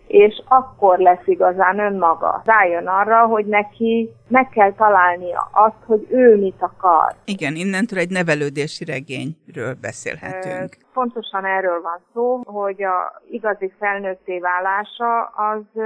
és 0.07 0.43
akkor 0.49 0.99
lesz 0.99 1.27
igazán 1.27 1.79
önmaga. 1.79 2.43
Rájön 2.45 2.87
arra, 2.87 3.27
hogy 3.27 3.47
neki 3.47 4.11
meg 4.29 4.49
kell 4.49 4.73
találnia 4.73 5.49
azt, 5.53 5.85
hogy 5.87 6.07
ő 6.11 6.37
mit 6.37 6.63
akar. 6.63 7.15
Igen, 7.25 7.55
innentől 7.55 7.99
egy 7.99 8.11
nevelődési 8.11 8.85
regényről 8.85 9.75
beszélhetünk. 9.81 10.77
Pontosan 10.93 11.45
erről 11.45 11.81
van 11.83 12.01
szó, 12.13 12.41
hogy 12.45 12.83
a 12.83 13.23
igazi 13.31 13.73
felnőtté 13.79 14.39
válása 14.39 15.23
az 15.25 15.83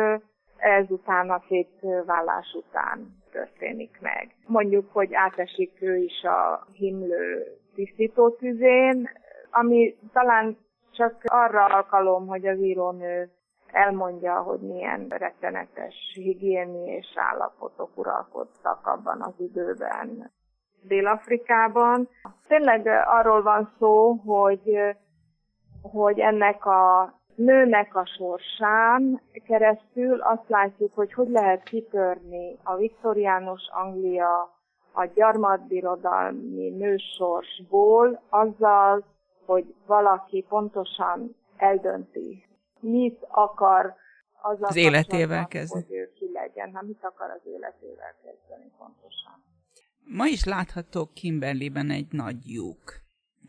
ezután 0.56 1.30
a 1.30 1.42
vállás 2.06 2.54
után 2.54 3.16
történik 3.36 3.98
meg. 4.00 4.34
Mondjuk, 4.46 4.92
hogy 4.92 5.14
átesik 5.14 5.72
ő 5.80 5.96
is 5.96 6.22
a 6.22 6.66
himlő 6.72 7.46
tisztító 7.74 8.30
tüzén, 8.30 9.08
ami 9.50 9.94
talán 10.12 10.56
csak 10.90 11.22
arra 11.24 11.64
alkalom, 11.64 12.26
hogy 12.26 12.46
az 12.46 12.58
írónő 12.58 13.30
elmondja, 13.66 14.42
hogy 14.42 14.60
milyen 14.60 15.06
rettenetes 15.08 15.94
higiéniés 16.14 17.12
állapotok 17.14 17.90
uralkodtak 17.94 18.86
abban 18.86 19.22
az 19.22 19.34
időben 19.38 20.32
Dél-Afrikában. 20.82 22.08
Tényleg 22.48 22.86
arról 23.06 23.42
van 23.42 23.70
szó, 23.78 24.12
hogy, 24.12 24.78
hogy 25.82 26.18
ennek 26.18 26.66
a 26.66 27.12
nőnek 27.36 27.96
a 27.96 28.06
sorsán 28.16 29.20
keresztül 29.46 30.20
azt 30.20 30.48
látjuk, 30.48 30.94
hogy 30.94 31.12
hogy 31.12 31.28
lehet 31.28 31.62
kitörni 31.62 32.58
a 32.62 32.76
viktoriánus 32.76 33.68
Anglia 33.72 34.54
a 34.92 35.04
gyarmatbirodalmi 35.14 36.68
nősorsból 36.70 38.22
azzal, 38.28 39.04
hogy 39.44 39.74
valaki 39.86 40.44
pontosan 40.48 41.36
eldönti, 41.56 42.46
mit 42.80 43.26
akar 43.28 43.94
az, 44.42 44.58
az 44.60 44.76
életével 44.76 45.46
kezdeni. 45.46 45.84
Hogy 45.86 45.96
ő 45.96 46.12
ki 46.14 46.30
legyen, 46.32 46.74
ha 46.74 46.82
mit 46.82 47.04
akar 47.04 47.30
az 47.30 47.40
életével 47.44 48.14
kezdeni 48.22 48.70
pontosan. 48.78 49.44
Ma 50.04 50.26
is 50.26 50.44
látható 50.44 51.10
Kimberleyben 51.14 51.90
egy 51.90 52.06
nagy 52.10 52.36
lyuk. 52.44 52.94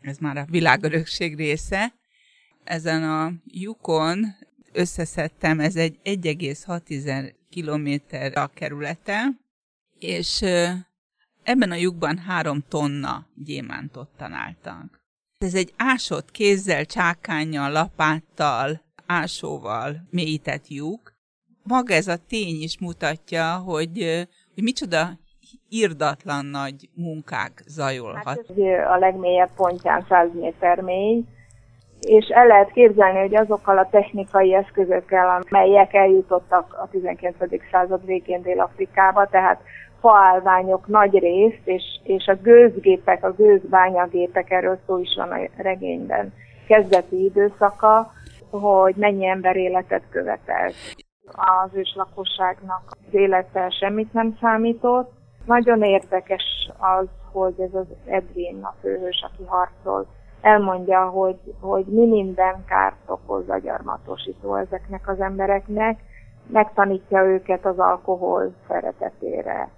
Ez 0.00 0.18
már 0.18 0.36
a 0.36 0.44
világörökség 0.50 1.36
része. 1.36 1.97
Ezen 2.68 3.02
a 3.02 3.32
lyukon 3.44 4.24
összeszedtem, 4.72 5.60
ez 5.60 5.76
egy 5.76 5.98
1,6 6.04 7.32
kilométer 7.50 8.38
a 8.38 8.46
kerülete, 8.54 9.24
és 9.98 10.42
ebben 11.42 11.70
a 11.70 11.74
lyukban 11.74 12.18
három 12.18 12.64
tonna 12.68 13.26
gyémántot 13.34 14.08
találtak. 14.16 15.00
Ez 15.38 15.54
egy 15.54 15.72
ásott 15.76 16.30
kézzel, 16.30 16.84
csákányjal, 16.84 17.72
lapáttal 17.72 18.80
ásóval 19.06 20.06
mélyített 20.10 20.68
lyuk. 20.68 21.12
Maga 21.62 21.94
ez 21.94 22.08
a 22.08 22.16
tény 22.16 22.62
is 22.62 22.78
mutatja, 22.78 23.56
hogy, 23.56 24.26
hogy 24.54 24.62
micsoda 24.62 25.18
irdatlan 25.68 26.46
nagy 26.46 26.88
munkák 26.94 27.62
zajolhat. 27.66 28.24
Hát 28.24 28.38
ez 28.38 28.56
a 28.94 28.98
legmélyebb 28.98 29.54
pontján 29.54 30.06
100 30.08 30.28
méter 30.34 30.80
mély, 30.80 31.24
és 32.00 32.26
el 32.26 32.46
lehet 32.46 32.70
képzelni, 32.70 33.18
hogy 33.18 33.34
azokkal 33.34 33.78
a 33.78 33.88
technikai 33.90 34.54
eszközökkel, 34.54 35.42
amelyek 35.50 35.94
eljutottak 35.94 36.76
a 36.82 36.88
19. 36.90 37.36
század 37.70 38.06
végén 38.06 38.42
Dél-Afrikába, 38.42 39.26
tehát 39.26 39.60
faállványok 40.00 40.86
nagy 40.86 41.18
részt, 41.18 41.60
és, 41.64 41.82
és 42.02 42.26
a 42.26 42.34
gőzgépek, 42.42 43.24
a 43.24 43.32
gőzbányagépek, 43.32 44.50
erről 44.50 44.78
szó 44.86 44.98
is 44.98 45.14
van 45.16 45.30
a 45.30 45.62
regényben, 45.62 46.32
kezdeti 46.66 47.24
időszaka, 47.24 48.12
hogy 48.50 48.94
mennyi 48.96 49.26
ember 49.26 49.56
életet 49.56 50.02
követelt. 50.10 50.74
Az 51.26 51.70
őslakosságnak 51.72 52.82
az 52.90 53.14
élete 53.14 53.70
semmit 53.70 54.12
nem 54.12 54.36
számított. 54.40 55.12
Nagyon 55.46 55.82
érdekes 55.82 56.70
az, 56.78 57.06
hogy 57.32 57.54
ez 57.58 57.74
az 57.74 57.86
Edwin, 58.06 58.62
a 58.62 58.74
főhős, 58.80 59.26
aki 59.32 59.44
harcol, 59.46 60.06
elmondja, 60.40 61.04
hogy, 61.04 61.38
hogy 61.60 61.84
mi 61.84 62.06
minden 62.06 62.64
kárt 62.66 62.96
okoz 63.06 63.48
a 63.48 63.58
gyarmatosító 63.58 64.54
ezeknek 64.54 65.08
az 65.08 65.20
embereknek, 65.20 66.00
megtanítja 66.46 67.24
őket 67.24 67.66
az 67.66 67.78
alkohol 67.78 68.52
szeretetére. 68.68 69.68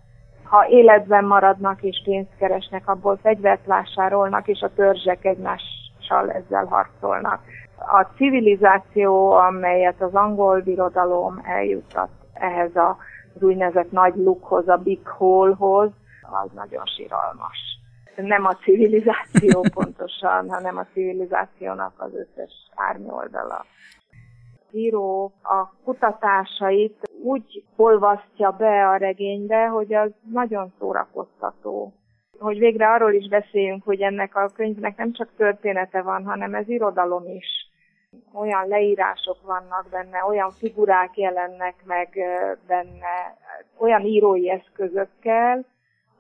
Ha 0.45 0.69
életben 0.69 1.25
maradnak 1.25 1.83
és 1.83 2.03
pénzt 2.05 2.37
keresnek, 2.39 2.89
abból 2.89 3.19
fegyvert 3.23 3.67
vásárolnak, 3.67 4.49
és 4.49 4.61
a 4.61 4.75
törzsek 4.75 5.25
egymással 5.25 6.31
ezzel 6.31 6.65
harcolnak 6.65 7.41
a 7.81 8.07
civilizáció, 8.17 9.33
amelyet 9.33 10.03
az 10.03 10.15
angol 10.15 10.61
birodalom 10.61 11.41
eljutott 11.45 12.11
ehhez 12.33 12.77
a, 12.77 12.97
az 13.35 13.43
úgynevezett 13.43 13.91
nagy 13.91 14.17
lukhoz, 14.17 14.69
a 14.69 14.77
big 14.77 15.07
hole-hoz, 15.07 15.91
az 16.23 16.51
nagyon 16.55 16.87
síralmas. 16.87 17.80
Nem 18.17 18.45
a 18.45 18.55
civilizáció 18.55 19.61
pontosan, 19.75 20.51
hanem 20.51 20.77
a 20.77 20.87
civilizációnak 20.93 21.93
az 21.97 22.11
összes 22.15 22.53
árnyoldala. 22.75 23.67
Író 24.73 25.33
a 25.43 25.67
kutatásait 25.85 27.11
úgy 27.23 27.65
olvasztja 27.77 28.51
be 28.51 28.89
a 28.89 28.97
regénybe, 28.97 29.67
hogy 29.67 29.95
az 29.95 30.11
nagyon 30.33 30.73
szórakoztató 30.79 31.93
hogy 32.41 32.59
végre 32.59 32.91
arról 32.91 33.13
is 33.13 33.29
beszéljünk, 33.29 33.85
hogy 33.85 34.01
ennek 34.01 34.37
a 34.37 34.51
könyvnek 34.55 34.97
nem 34.97 35.13
csak 35.13 35.29
története 35.37 36.03
van, 36.03 36.25
hanem 36.25 36.55
ez 36.55 36.69
irodalom 36.69 37.29
is 37.29 37.47
olyan 38.33 38.69
leírások 38.69 39.37
vannak 39.43 39.87
benne, 39.91 40.25
olyan 40.29 40.51
figurák 40.51 41.17
jelennek 41.17 41.75
meg 41.85 42.19
benne, 42.67 43.37
olyan 43.79 44.05
írói 44.05 44.51
eszközökkel, 44.51 45.65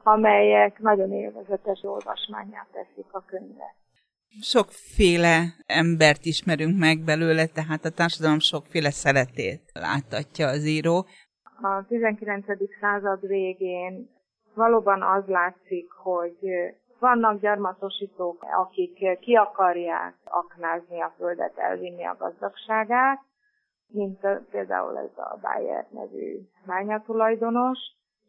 amelyek 0.02 0.78
nagyon 0.78 1.12
élvezetes 1.12 1.82
olvasmányát 1.82 2.66
teszik 2.72 3.06
a 3.12 3.24
könyvet. 3.26 3.74
Sokféle 4.40 5.42
embert 5.66 6.24
ismerünk 6.24 6.78
meg 6.78 6.98
belőle, 6.98 7.46
tehát 7.46 7.84
a 7.84 7.90
társadalom 7.90 8.38
sokféle 8.38 8.90
szeretét 8.90 9.62
láttatja 9.72 10.48
az 10.48 10.64
író. 10.66 11.06
A 11.62 11.84
19. 11.88 12.44
század 12.80 13.26
végén 13.26 14.10
valóban 14.54 15.02
az 15.02 15.24
látszik, 15.26 15.90
hogy 15.90 16.38
vannak 16.98 17.40
gyarmatosítók, 17.40 18.42
akik 18.42 19.18
ki 19.20 19.34
akarják 19.34 20.14
aknázni 20.24 21.00
a 21.00 21.14
földet, 21.16 21.58
elvinni 21.58 22.04
a 22.04 22.16
gazdagságát, 22.18 23.20
mint 23.86 24.20
például 24.50 24.98
ez 24.98 25.16
a 25.16 25.38
Bayer 25.42 25.86
nevű 25.90 26.38
bányatulajdonos, 26.66 27.78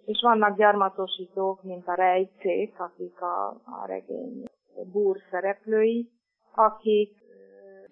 és 0.06 0.20
vannak 0.22 0.58
gyarmatosítók, 0.58 1.64
mint 1.64 1.88
a 1.88 1.94
rejtszék, 1.94 2.80
akik 2.80 3.22
a, 3.22 3.48
a 3.50 3.86
regény 3.88 4.44
búr 4.92 5.18
szereplői, 5.32 6.10
akik 6.56 7.22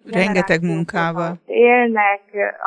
rengeteg 0.04 0.62
munkával 0.62 1.38
élnek, 1.46 2.22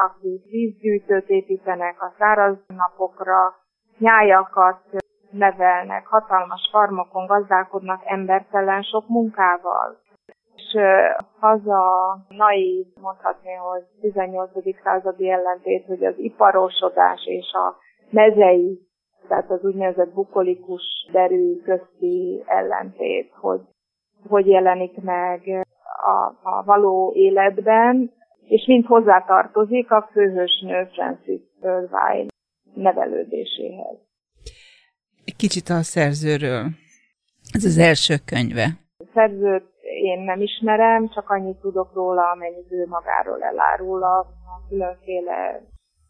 akik 0.07 0.43
vízgyűjtőt 0.49 1.29
építenek 1.29 2.01
a 2.01 2.13
száraz 2.17 2.57
napokra, 2.67 3.55
nyájakat 3.97 4.81
nevelnek, 5.29 6.07
hatalmas 6.07 6.69
farmokon 6.71 7.25
gazdálkodnak 7.25 8.01
embertelen 8.05 8.81
sok 8.81 9.07
munkával. 9.07 10.01
És 10.55 10.79
az 11.39 11.67
a 11.67 12.17
nai, 12.29 12.93
mondhatni, 13.01 13.53
hogy 13.53 13.83
18. 14.01 14.49
századi 14.83 15.29
ellentét, 15.29 15.85
hogy 15.85 16.05
az 16.05 16.13
iparosodás 16.17 17.21
és 17.25 17.51
a 17.53 17.75
mezei, 18.09 18.87
tehát 19.27 19.49
az 19.51 19.63
úgynevezett 19.63 20.13
bukolikus 20.13 21.09
derű 21.11 21.61
közti 21.61 22.43
ellentét, 22.45 23.31
hogy 23.31 23.61
hogy 24.27 24.47
jelenik 24.47 25.01
meg 25.01 25.67
a, 26.03 26.49
a 26.49 26.63
való 26.65 27.13
életben, 27.15 28.11
és 28.45 28.65
mind 28.67 28.85
hozzátartozik 28.85 29.91
a 29.91 30.09
főhősnő 30.11 30.89
Francis 30.93 31.41
Irvine 31.61 32.27
nevelődéséhez. 32.73 33.97
Kicsit 35.37 35.69
a 35.69 35.81
szerzőről. 35.81 36.65
Ez 37.51 37.65
az 37.65 37.77
első 37.77 38.15
könyve. 38.25 38.65
A 38.97 39.05
szerzőt 39.13 39.71
én 40.01 40.19
nem 40.19 40.41
ismerem, 40.41 41.09
csak 41.09 41.29
annyit 41.29 41.57
tudok 41.57 41.93
róla, 41.93 42.31
amennyit 42.31 42.71
ő 42.71 42.85
magáról 42.87 43.43
elárul 43.43 44.03
a, 44.03 44.17
a 44.19 44.67
különféle 44.69 45.61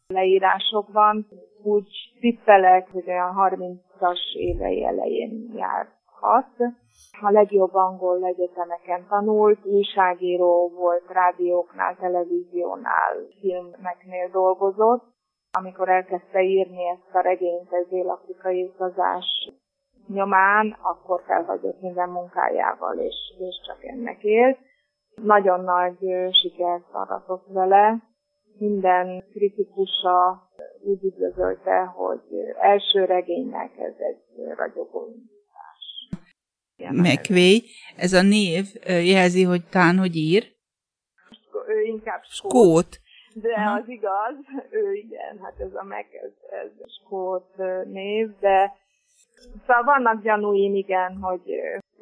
leírásokban. 0.07 1.27
Úgy 1.63 1.87
tippelek, 2.19 2.91
hogy 2.91 3.03
olyan 3.07 3.35
30-as 3.37 4.35
évei 4.35 4.85
elején 4.85 5.51
jár 5.55 5.87
azt. 6.23 6.73
A 7.21 7.31
legjobb 7.31 7.73
angol 7.73 8.25
egyetemeken 8.25 9.05
tanult, 9.09 9.65
újságíró 9.65 10.69
volt, 10.75 11.03
rádióknál, 11.07 11.95
televíziónál, 11.95 13.15
filmeknél 13.39 14.29
dolgozott. 14.31 15.03
Amikor 15.51 15.89
elkezdte 15.89 16.41
írni 16.41 16.87
ezt 16.87 17.15
a 17.15 17.19
regényt, 17.19 17.73
ez 17.73 17.87
dél-afrikai 17.89 18.63
utazás 18.63 19.51
nyomán, 20.07 20.77
akkor 20.81 21.21
felhagyott 21.25 21.81
minden 21.81 22.09
munkájával, 22.09 22.97
és, 22.97 23.15
és 23.39 23.55
csak 23.65 23.83
ennek 23.83 24.23
élt. 24.23 24.57
Nagyon 25.15 25.63
nagy 25.63 25.97
sikert 26.31 26.85
aratott 26.91 27.45
vele. 27.47 28.01
Minden 28.57 29.23
kritikusa 29.31 30.41
úgy 30.83 31.03
üdvözölte, 31.03 31.83
hogy 31.83 32.21
első 32.61 33.05
regénynek 33.05 33.71
ez 33.77 33.93
egy 33.97 34.53
ragyogó 34.55 35.07
indítás. 35.07 35.81
McVeigh, 36.91 37.65
ez 37.97 38.13
a 38.13 38.21
név 38.21 38.65
jelzi, 38.85 39.43
hogy 39.43 39.65
tán, 39.69 39.97
hogy 39.97 40.15
ír? 40.15 40.43
Ő 41.67 41.81
inkább 41.81 42.23
skót. 42.23 42.51
Skót. 42.51 43.01
De 43.35 43.53
Aha. 43.53 43.79
az 43.79 43.89
igaz, 43.89 44.35
ő 44.69 44.93
igen, 44.93 45.39
hát 45.43 45.59
ez 45.59 45.73
a 45.73 45.83
meg, 45.83 46.05
ez, 46.11 46.31
ez 46.49 46.91
skót 46.91 47.57
név, 47.85 48.29
de 48.39 48.81
Szóval 49.67 49.83
vannak 49.83 50.23
gyanúim, 50.23 50.75
igen, 50.75 51.17
hogy 51.21 51.41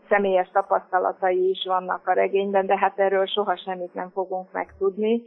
személyes 0.10 0.50
tapasztalatai 0.52 1.50
is 1.50 1.64
vannak 1.66 2.08
a 2.08 2.14
regényben, 2.14 2.66
de 2.66 2.78
hát 2.78 3.00
erről 3.00 3.26
soha 3.26 3.58
semmit 3.58 3.94
nem 3.94 4.10
fogunk 4.10 4.52
megtudni. 4.52 5.24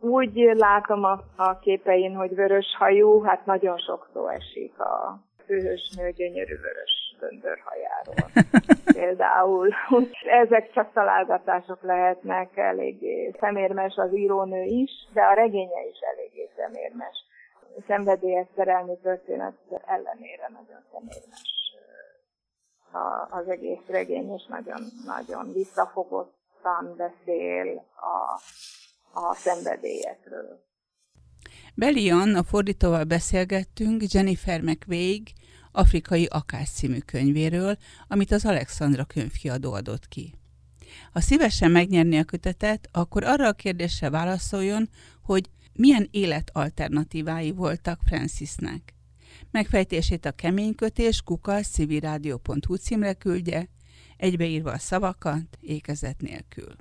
Úgy 0.00 0.50
látom 0.54 1.04
a, 1.04 1.20
a 1.36 1.58
képein, 1.58 2.14
hogy 2.14 2.34
vörös 2.34 2.76
hajú, 2.78 3.20
hát 3.20 3.46
nagyon 3.46 3.78
sok 3.78 4.08
szó 4.12 4.28
esik 4.28 4.78
a 4.78 5.18
főhősnő 5.46 6.10
gyönyörű 6.10 6.56
vörös 6.56 7.16
döndörhajáról. 7.20 8.30
Például 9.00 9.68
ezek 10.42 10.72
csak 10.72 10.92
találgatások 10.92 11.82
lehetnek, 11.82 12.56
eléggé 12.56 13.34
szemérmes 13.40 13.96
az 13.96 14.16
írónő 14.16 14.62
is, 14.62 14.90
de 15.12 15.22
a 15.22 15.32
regénye 15.32 15.86
is 15.90 15.98
eléggé 16.14 16.50
szemérmes. 16.56 17.16
Szenvedélyes 17.86 18.46
szerelmi 18.56 18.98
történet 19.02 19.54
ellenére 19.86 20.48
nagyon 20.52 20.80
szemérmes 20.92 21.58
az 23.30 23.48
egész 23.48 23.86
regény, 23.88 24.32
és 24.32 24.46
nagyon, 24.46 24.80
nagyon 25.06 25.52
visszafogottan 25.52 26.94
beszél 26.96 27.84
a, 27.96 28.40
a 29.12 29.34
szenvedélyekről. 29.34 30.66
Belian, 31.74 32.34
a 32.34 32.42
fordítóval 32.42 33.04
beszélgettünk 33.04 34.12
Jennifer 34.12 34.60
McVeigh 34.60 35.32
Afrikai 35.72 36.24
Akás 36.24 36.70
című 36.70 36.98
könyvéről, 36.98 37.76
amit 38.08 38.32
az 38.32 38.44
Alexandra 38.44 39.04
könyvkiadó 39.04 39.72
adott 39.72 40.08
ki. 40.08 40.34
Ha 41.12 41.20
szívesen 41.20 41.70
megnyerni 41.70 42.18
a 42.18 42.24
kötetet, 42.24 42.88
akkor 42.92 43.24
arra 43.24 43.46
a 43.46 43.52
kérdésre 43.52 44.10
válaszoljon, 44.10 44.88
hogy 45.22 45.50
milyen 45.72 46.08
életalternatívái 46.10 47.50
voltak 47.50 48.00
Francisnek. 48.04 48.94
Megfejtését 49.50 50.24
a 50.24 50.32
keménykötés 50.32 51.22
kukasz 51.22 51.68
civilrádió.hu 51.68 52.74
címre 52.74 53.12
küldje, 53.12 53.68
egybeírva 54.16 54.72
a 54.72 54.78
szavakat, 54.78 55.58
ékezet 55.60 56.20
nélkül. 56.20 56.74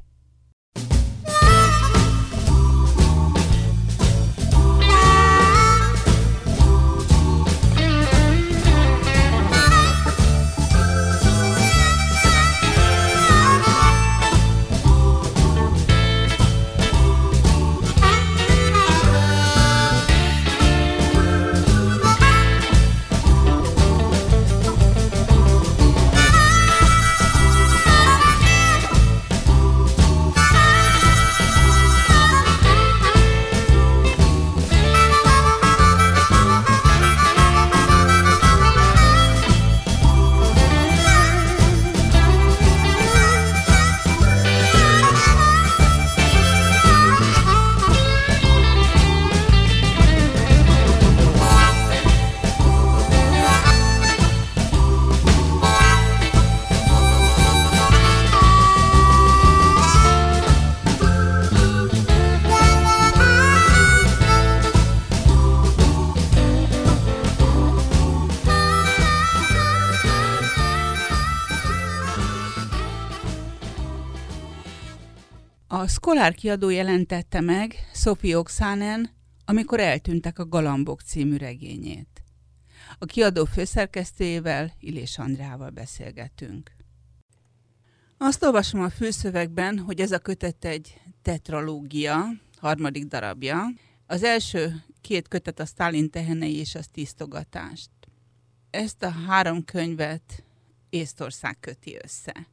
Scholar 76.07 76.33
kiadó 76.33 76.69
jelentette 76.69 77.41
meg 77.41 77.75
Sophie 77.93 78.37
Oxanen, 78.37 79.09
amikor 79.45 79.79
eltűntek 79.79 80.39
a 80.39 80.47
Galambok 80.47 81.01
című 81.01 81.37
regényét. 81.37 82.23
A 82.99 83.05
kiadó 83.05 83.45
főszerkesztőjével, 83.45 84.73
Illés 84.79 85.17
Andrával 85.17 85.69
beszélgetünk. 85.69 86.71
Azt 88.17 88.43
olvasom 88.43 88.81
a 88.81 88.89
főszövegben, 88.89 89.79
hogy 89.79 89.99
ez 89.99 90.11
a 90.11 90.19
kötet 90.19 90.65
egy 90.65 91.01
tetralógia, 91.21 92.25
harmadik 92.57 93.05
darabja. 93.05 93.65
Az 94.05 94.23
első 94.23 94.83
két 95.01 95.27
kötet 95.27 95.59
a 95.59 95.65
Stalin 95.65 96.09
tehenei 96.09 96.55
és 96.55 96.75
a 96.75 96.81
tisztogatást. 96.91 97.89
Ezt 98.69 99.03
a 99.03 99.09
három 99.09 99.65
könyvet 99.65 100.43
Észtország 100.89 101.59
köti 101.59 101.97
össze. 102.03 102.47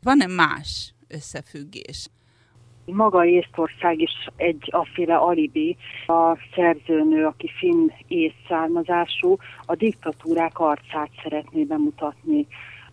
Van-e 0.00 0.26
más 0.26 0.94
összefüggés? 1.08 2.08
Maga 2.92 3.24
Észtország 3.24 4.00
is 4.00 4.28
egy 4.36 4.68
aféle 4.70 5.16
alibi. 5.16 5.76
A 6.06 6.36
szerzőnő, 6.54 7.26
aki 7.26 7.50
finn 7.58 7.88
észszármazású, 8.06 9.36
a 9.66 9.74
diktatúrák 9.74 10.58
arcát 10.58 11.10
szeretné 11.22 11.64
bemutatni 11.64 12.46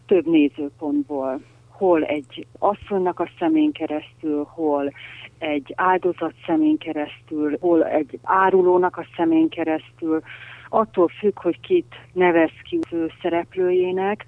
több 0.06 0.26
nézőpontból. 0.28 1.42
Hol 1.70 2.04
egy 2.04 2.48
asszonynak 2.60 3.20
a 3.20 3.30
szemén 3.40 3.72
keresztül, 3.72 4.48
hol 4.54 4.94
egy 5.38 5.74
áldozat 5.76 6.34
szemén 6.46 6.78
keresztül, 6.78 7.58
hol 7.60 7.86
egy 7.86 8.20
árulónak 8.24 8.98
a 8.98 9.06
szemén 9.16 9.50
keresztül, 9.50 10.22
attól 10.70 11.08
függ, 11.08 11.40
hogy 11.40 11.60
kit 11.60 11.96
nevez 12.14 12.52
ki 12.64 12.80
szereplőjének, 13.22 14.26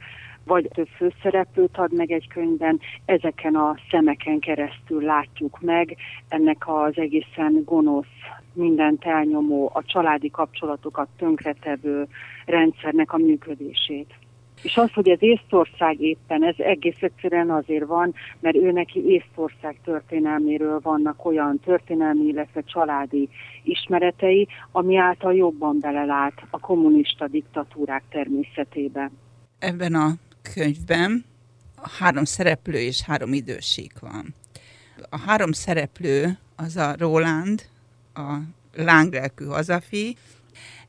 vagy 0.48 0.70
több 0.74 0.88
főszereplőt 0.88 1.78
ad 1.78 1.94
meg 1.94 2.12
egy 2.12 2.28
könyvben, 2.28 2.80
ezeken 3.06 3.56
a 3.56 3.76
szemeken 3.90 4.40
keresztül 4.40 5.02
látjuk 5.02 5.60
meg 5.62 5.98
ennek 6.28 6.68
az 6.68 6.98
egészen 6.98 7.62
gonosz, 7.66 8.06
mindent 8.54 9.06
elnyomó, 9.06 9.72
a 9.74 9.84
családi 9.84 10.30
kapcsolatokat 10.30 11.08
tönkretevő 11.18 12.08
rendszernek 12.46 13.14
a 13.14 13.18
működését. 13.18 14.14
És 14.62 14.78
az, 14.78 14.94
hogy 14.94 15.10
ez 15.10 15.22
Észtország 15.22 16.02
éppen, 16.02 16.44
ez 16.44 16.56
egész 16.58 17.02
egyszerűen 17.02 17.50
azért 17.50 17.86
van, 17.86 18.14
mert 18.40 18.56
ő 18.56 18.72
neki 18.72 19.06
Észtország 19.06 19.80
történelméről 19.84 20.80
vannak 20.84 21.26
olyan 21.26 21.60
történelmi, 21.60 22.26
illetve 22.26 22.62
családi 22.62 23.30
ismeretei, 23.64 24.48
ami 24.72 24.98
által 24.98 25.36
jobban 25.36 25.78
belelát 25.80 26.34
a 26.50 26.60
kommunista 26.60 27.28
diktatúrák 27.28 28.04
természetébe. 28.10 29.12
Ebben 29.60 29.96
a 29.96 30.08
könyvben 30.54 31.26
három 31.82 32.26
szereplő 32.26 32.80
és 32.80 33.02
három 33.02 33.34
időség 33.34 33.92
van. 34.00 34.36
A 35.10 35.18
három 35.18 35.52
szereplő 35.52 36.38
az 36.56 36.76
a 36.76 36.96
Roland, 36.98 37.70
a 38.14 38.38
lánglelkű 38.74 39.46
hazafi, 39.46 40.18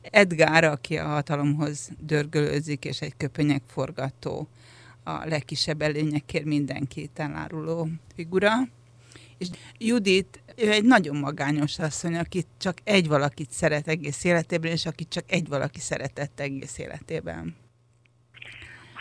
Edgar, 0.01 0.63
aki 0.63 0.97
a 0.97 1.07
hatalomhoz 1.07 1.89
dörgölőzik, 1.99 2.85
és 2.85 3.01
egy 3.01 3.13
köpönyek 3.17 3.61
forgató, 3.67 4.47
a 5.03 5.25
legkisebb 5.25 5.81
előnyekért 5.81 6.45
mindenkit 6.45 7.19
eláruló 7.19 7.87
figura. 8.15 8.51
És 9.37 9.47
Judit, 9.77 10.41
ő 10.55 10.71
egy 10.71 10.83
nagyon 10.83 11.15
magányos 11.15 11.79
asszony, 11.79 12.15
aki 12.15 12.45
csak 12.57 12.77
egy 12.83 13.07
valakit 13.07 13.51
szeret 13.51 13.87
egész 13.87 14.23
életében, 14.23 14.71
és 14.71 14.85
aki 14.85 15.07
csak 15.07 15.23
egy 15.27 15.47
valaki 15.47 15.79
szeretett 15.79 16.39
egész 16.39 16.77
életében. 16.77 17.55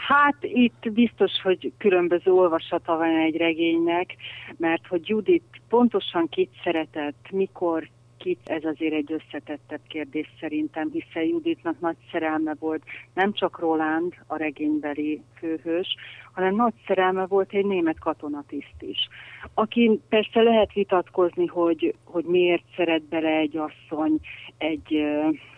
Hát 0.09 0.37
itt 0.41 0.93
biztos, 0.93 1.31
hogy 1.43 1.73
különböző 1.79 2.33
olvasata 2.33 2.97
van 2.97 3.17
egy 3.17 3.37
regénynek, 3.37 4.15
mert 4.57 4.87
hogy 4.87 5.09
Judit 5.09 5.61
pontosan 5.69 6.29
kit 6.29 6.51
szeretett, 6.65 7.31
mikor, 7.31 7.89
kit, 8.17 8.39
ez 8.45 8.65
azért 8.65 8.95
egy 8.95 9.13
összetettebb 9.13 9.81
kérdés 9.89 10.29
szerintem, 10.41 10.91
hiszen 10.93 11.23
Juditnak 11.23 11.81
nagy 11.81 11.97
szerelme 12.13 12.55
volt 12.59 12.83
nem 13.15 13.33
csak 13.33 13.59
Roland, 13.59 14.15
a 14.27 14.37
regénybeli 14.37 15.23
főhős, 15.39 15.95
hanem 16.33 16.55
nagy 16.55 16.75
szerelme 16.87 17.27
volt 17.27 17.53
egy 17.53 17.67
német 17.67 17.99
katonatiszt 17.99 18.77
is. 18.81 19.09
Aki 19.55 20.01
persze 20.09 20.43
lehet 20.43 20.73
vitatkozni, 20.73 21.47
hogy, 21.47 21.95
hogy 22.05 22.25
miért 22.25 22.63
szeret 22.77 23.03
bele 23.03 23.29
egy 23.37 23.57
asszony 23.57 24.21
egy 24.59 25.07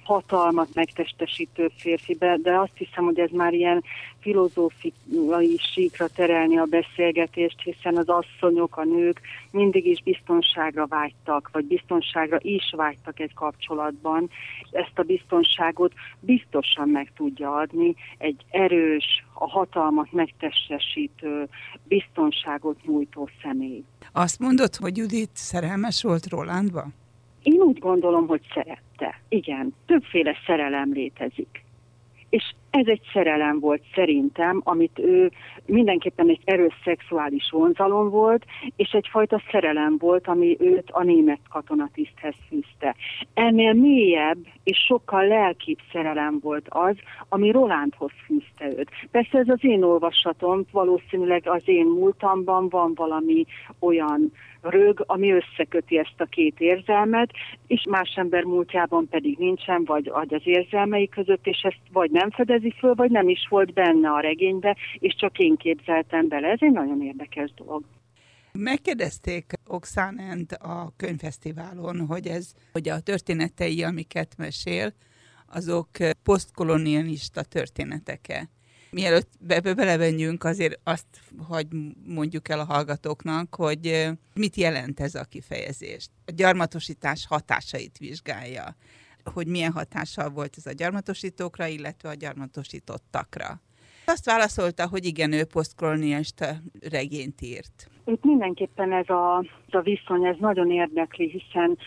hatalmat 0.03 0.69
megtestesítő 0.75 1.71
férfibe, 1.77 2.37
de 2.43 2.59
azt 2.59 2.77
hiszem, 2.77 3.05
hogy 3.05 3.19
ez 3.19 3.31
már 3.31 3.53
ilyen 3.53 3.85
filozófiai 4.21 5.57
síkra 5.73 6.09
terelni 6.09 6.59
a 6.59 6.65
beszélgetést, 6.65 7.61
hiszen 7.63 7.97
az 7.97 8.09
asszonyok, 8.09 8.77
a 8.77 8.85
nők 8.85 9.21
mindig 9.51 9.87
is 9.87 10.03
biztonságra 10.03 10.87
vágytak, 10.87 11.51
vagy 11.53 11.65
biztonságra 11.65 12.39
is 12.41 12.73
vágytak 12.77 13.21
egy 13.21 13.35
kapcsolatban. 13.35 14.31
Ezt 14.71 14.99
a 14.99 15.03
biztonságot 15.03 15.93
biztosan 16.21 16.89
meg 16.89 17.13
tudja 17.17 17.55
adni 17.55 17.95
egy 18.19 18.45
erős, 18.51 19.25
a 19.35 19.49
hatalmat 19.49 20.13
megtestesítő, 20.13 21.49
biztonságot 21.83 22.87
nyújtó 22.87 23.29
személy. 23.43 23.85
Azt 24.13 24.39
mondod, 24.39 24.77
hogy 24.77 24.97
Judit 24.97 25.31
szerelmes 25.33 26.03
volt 26.03 26.29
Rolandba? 26.29 26.87
Én 27.43 27.61
úgy 27.61 27.79
gondolom, 27.79 28.27
hogy 28.27 28.43
szerette. 28.55 29.21
Igen, 29.29 29.75
többféle 29.87 30.37
szerelem 30.47 30.93
létezik. 30.93 31.65
És 32.29 32.55
ez 32.71 32.87
egy 32.87 33.01
szerelem 33.13 33.61
volt 33.61 33.83
szerintem, 33.95 34.61
amit 34.65 34.99
ő 34.99 35.31
mindenképpen 35.67 36.29
egy 36.29 36.41
erős 36.45 36.75
szexuális 36.85 37.51
vonzalom 37.51 38.11
volt, 38.11 38.45
és 38.77 38.91
egyfajta 38.91 39.43
szerelem 39.51 39.97
volt, 39.99 40.27
ami 40.27 40.57
őt 40.61 40.91
a 40.91 41.03
német 41.03 41.41
katonatiszthez 41.51 42.35
fűzte. 42.49 42.95
Ennél 43.35 43.73
mélyebb 43.73 44.39
és 44.65 44.79
sokkal 44.87 45.27
lelkibb 45.27 45.79
szerelem 45.93 46.39
volt 46.43 46.67
az, 46.69 46.97
ami 47.29 47.51
Rolandhoz 47.51 48.13
fűzte 48.27 48.79
őt. 48.79 48.91
Persze 49.11 49.39
ez 49.39 49.49
az 49.49 49.65
én 49.65 49.83
olvasatom, 49.83 50.65
valószínűleg 50.73 51.43
az 51.49 51.63
én 51.65 51.87
múltamban 51.87 52.69
van 52.69 52.95
valami 52.95 53.45
olyan 53.79 54.33
rög, 54.63 55.05
ami 55.07 55.33
összeköti 55.33 55.99
ezt 55.99 56.21
a 56.21 56.25
két 56.25 56.61
érzelmet, 56.61 57.31
és 57.67 57.85
más 57.91 58.15
ember 58.17 58.45
múltjában 58.45 59.09
pedig 59.09 59.39
nincsen, 59.39 59.85
vagy, 59.85 60.11
az 60.13 60.41
érzelmei 60.45 61.09
között, 61.09 61.47
és 61.47 61.61
ezt 61.63 61.81
vagy 61.93 62.11
nem 62.11 62.31
fedezi 62.61 62.79
föl, 62.79 62.95
vagy 62.95 63.11
nem 63.11 63.29
is 63.29 63.47
volt 63.49 63.73
benne 63.73 64.11
a 64.11 64.21
regénybe, 64.21 64.77
és 64.99 65.15
csak 65.15 65.39
én 65.39 65.57
képzeltem 65.57 66.29
bele. 66.29 66.49
Ez 66.49 66.59
egy 66.61 66.73
nagyon 66.73 67.03
érdekes 67.03 67.53
dolog. 67.55 67.85
Megkérdezték 68.53 69.53
Oxanent 69.67 70.53
a 70.53 70.93
könyvfesztiválon, 70.97 72.07
hogy 72.07 72.27
ez, 72.27 72.53
hogy 72.73 72.89
a 72.89 73.01
történetei, 73.01 73.83
amiket 73.83 74.35
mesél, 74.37 74.93
azok 75.47 75.89
posztkolonialista 76.23 77.43
történetek-e. 77.43 78.49
Mielőtt 78.91 79.31
be 79.41 79.61
belevenjünk, 79.61 80.45
azért 80.45 80.81
azt, 80.85 81.07
hogy 81.49 81.67
mondjuk 82.07 82.49
el 82.49 82.61
a 82.61 82.65
hallgatóknak, 82.65 83.55
hogy 83.55 84.09
mit 84.35 84.57
jelent 84.57 85.01
ez 85.01 85.15
a 85.15 85.25
kifejezés. 85.25 86.09
A 86.27 86.33
gyarmatosítás 86.37 87.27
hatásait 87.27 87.99
vizsgálja, 87.99 88.77
hogy 89.35 89.47
milyen 89.47 89.73
hatással 89.73 90.29
volt 90.31 90.55
ez 90.57 90.67
a 90.67 90.73
gyarmatosítókra, 90.73 91.67
illetve 91.67 92.09
a 92.09 92.15
gyarmatosítottakra. 92.15 93.61
Azt 94.07 94.25
válaszolta, 94.25 94.89
hogy 94.89 95.05
igen, 95.05 95.33
ő 95.33 95.45
posztkolonialista 95.45 96.47
regényt 96.91 97.41
írt. 97.41 97.91
Itt 98.05 98.25
mindenképpen 98.25 98.93
ez 98.93 99.09
a, 99.09 99.45
ez 99.67 99.75
a 99.75 99.81
viszony, 99.81 100.25
ez 100.25 100.37
nagyon 100.39 100.71
érdekli, 100.71 101.29
hiszen 101.29 101.79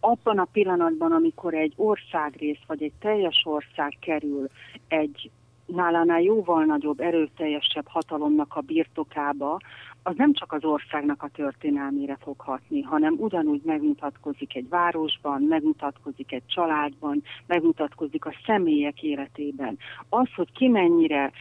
abban 0.00 0.38
a 0.38 0.48
pillanatban, 0.52 1.12
amikor 1.12 1.54
egy 1.54 1.72
országrész 1.76 2.60
vagy 2.66 2.82
egy 2.82 2.92
teljes 3.00 3.42
ország 3.44 3.96
kerül 4.00 4.48
egy 4.88 5.30
nálánál 5.66 6.20
jóval 6.20 6.64
nagyobb, 6.64 7.00
erőteljesebb 7.00 7.86
hatalomnak 7.88 8.54
a 8.54 8.60
birtokába, 8.60 9.60
az 10.02 10.14
nem 10.16 10.32
csak 10.32 10.52
az 10.52 10.64
országnak 10.64 11.22
a 11.22 11.28
történelmére 11.28 12.16
fog 12.20 12.40
hatni, 12.40 12.80
hanem 12.80 13.14
ugyanúgy 13.18 13.60
megmutatkozik 13.64 14.56
egy 14.56 14.68
városban, 14.68 15.42
megmutatkozik 15.42 16.32
egy 16.32 16.46
családban, 16.46 17.22
megmutatkozik 17.46 18.24
a 18.24 18.34
személyek 18.46 19.02
életében. 19.02 19.78
Az, 20.08 20.28
hogy 20.36 20.52
ki 20.52 20.68
mennyire 20.68 21.32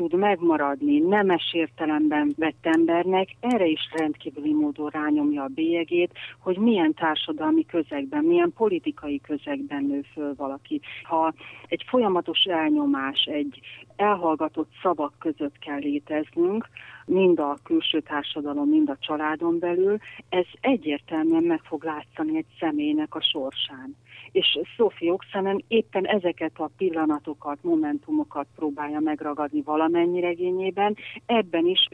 tud 0.00 0.18
megmaradni 0.18 0.98
nemes 0.98 1.52
értelemben 1.52 2.34
vett 2.36 2.66
embernek, 2.66 3.28
erre 3.40 3.66
is 3.66 3.80
rendkívüli 3.92 4.52
módon 4.52 4.88
rányomja 4.88 5.42
a 5.42 5.48
bélyegét, 5.54 6.12
hogy 6.38 6.58
milyen 6.58 6.94
társadalmi 6.94 7.66
közegben, 7.66 8.24
milyen 8.24 8.52
politikai 8.56 9.20
közegben 9.20 9.84
nő 9.84 10.04
föl 10.12 10.34
valaki. 10.36 10.80
Ha 11.02 11.32
egy 11.66 11.84
folyamatos 11.88 12.42
elnyomás, 12.44 13.24
egy 13.24 13.60
elhallgatott 13.96 14.70
szavak 14.82 15.14
között 15.18 15.58
kell 15.58 15.78
léteznünk, 15.78 16.68
mind 17.06 17.38
a 17.38 17.58
külső 17.64 18.00
társadalom, 18.00 18.68
mind 18.68 18.90
a 18.90 18.96
családon 19.00 19.58
belül, 19.58 19.96
ez 20.28 20.46
egyértelműen 20.60 21.44
meg 21.44 21.60
fog 21.62 21.84
látszani 21.84 22.36
egy 22.36 22.46
személynek 22.58 23.14
a 23.14 23.22
sorsán 23.22 23.96
és 24.32 24.58
Sophie 24.76 25.12
Oxanen 25.12 25.64
éppen 25.68 26.06
ezeket 26.06 26.52
a 26.58 26.70
pillanatokat, 26.76 27.58
momentumokat 27.62 28.46
próbálja 28.56 29.00
megragadni 29.00 29.62
valamennyi 29.62 30.20
regényében, 30.20 30.96
ebben 31.26 31.66
is 31.66 31.88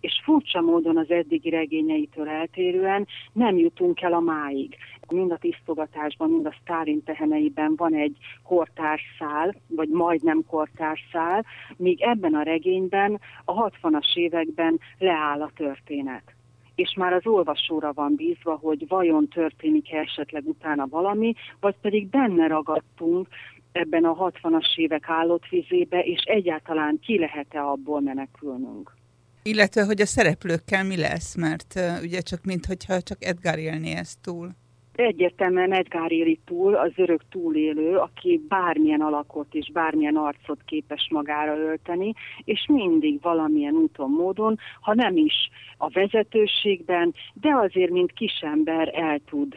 és 0.00 0.20
furcsa 0.24 0.60
módon 0.60 0.96
az 0.96 1.10
eddigi 1.10 1.50
regényeitől 1.50 2.28
eltérően 2.28 3.06
nem 3.32 3.56
jutunk 3.56 4.00
el 4.02 4.12
a 4.12 4.20
máig. 4.20 4.76
Mind 5.08 5.30
a 5.30 5.36
tisztogatásban, 5.36 6.30
mind 6.30 6.46
a 6.46 6.56
Sztálin 6.60 7.02
teheneiben 7.02 7.76
van 7.76 7.94
egy 7.94 8.16
kortárszál, 8.42 9.54
vagy 9.68 9.88
majdnem 9.88 10.44
kortárszál, 10.46 11.44
míg 11.76 12.02
ebben 12.02 12.34
a 12.34 12.42
regényben 12.42 13.20
a 13.44 13.70
60-as 13.70 14.16
években 14.16 14.80
leáll 14.98 15.42
a 15.42 15.50
történet 15.54 16.35
és 16.76 16.94
már 16.96 17.12
az 17.12 17.26
olvasóra 17.26 17.92
van 17.92 18.14
bízva, 18.14 18.58
hogy 18.62 18.88
vajon 18.88 19.28
történik-e 19.28 19.98
esetleg 19.98 20.48
utána 20.48 20.86
valami, 20.86 21.34
vagy 21.60 21.74
pedig 21.80 22.08
benne 22.08 22.46
ragadtunk 22.46 23.28
ebben 23.72 24.04
a 24.04 24.30
60-as 24.30 24.76
évek 24.76 25.08
állott 25.08 25.48
vizébe, 25.48 26.00
és 26.00 26.22
egyáltalán 26.22 26.98
ki 27.02 27.18
lehet-e 27.18 27.62
abból 27.62 28.00
menekülnünk. 28.00 28.94
Illetve, 29.42 29.84
hogy 29.84 30.00
a 30.00 30.06
szereplőkkel 30.06 30.84
mi 30.84 30.96
lesz, 30.96 31.36
mert 31.36 31.74
uh, 31.76 32.02
ugye 32.02 32.20
csak 32.20 32.44
mintha 32.44 33.00
csak 33.02 33.24
Edgar 33.24 33.58
élné 33.58 33.92
ezt 33.94 34.18
túl. 34.20 34.54
Egyértelműen 34.96 35.72
Edgar 35.72 36.12
éli 36.12 36.40
túl, 36.44 36.74
az 36.74 36.92
örök 36.96 37.22
túlélő, 37.30 37.96
aki 37.96 38.40
bármilyen 38.48 39.00
alakot 39.00 39.54
és 39.54 39.70
bármilyen 39.72 40.16
arcot 40.16 40.60
képes 40.64 41.08
magára 41.10 41.56
ölteni, 41.56 42.12
és 42.44 42.66
mindig 42.68 43.20
valamilyen 43.22 43.74
úton, 43.74 44.10
módon, 44.10 44.58
ha 44.80 44.94
nem 44.94 45.16
is 45.16 45.50
a 45.78 45.88
vezetőségben, 45.88 47.14
de 47.34 47.54
azért, 47.54 47.90
mint 47.90 48.12
kisember 48.12 48.90
el 48.94 49.20
tud 49.28 49.54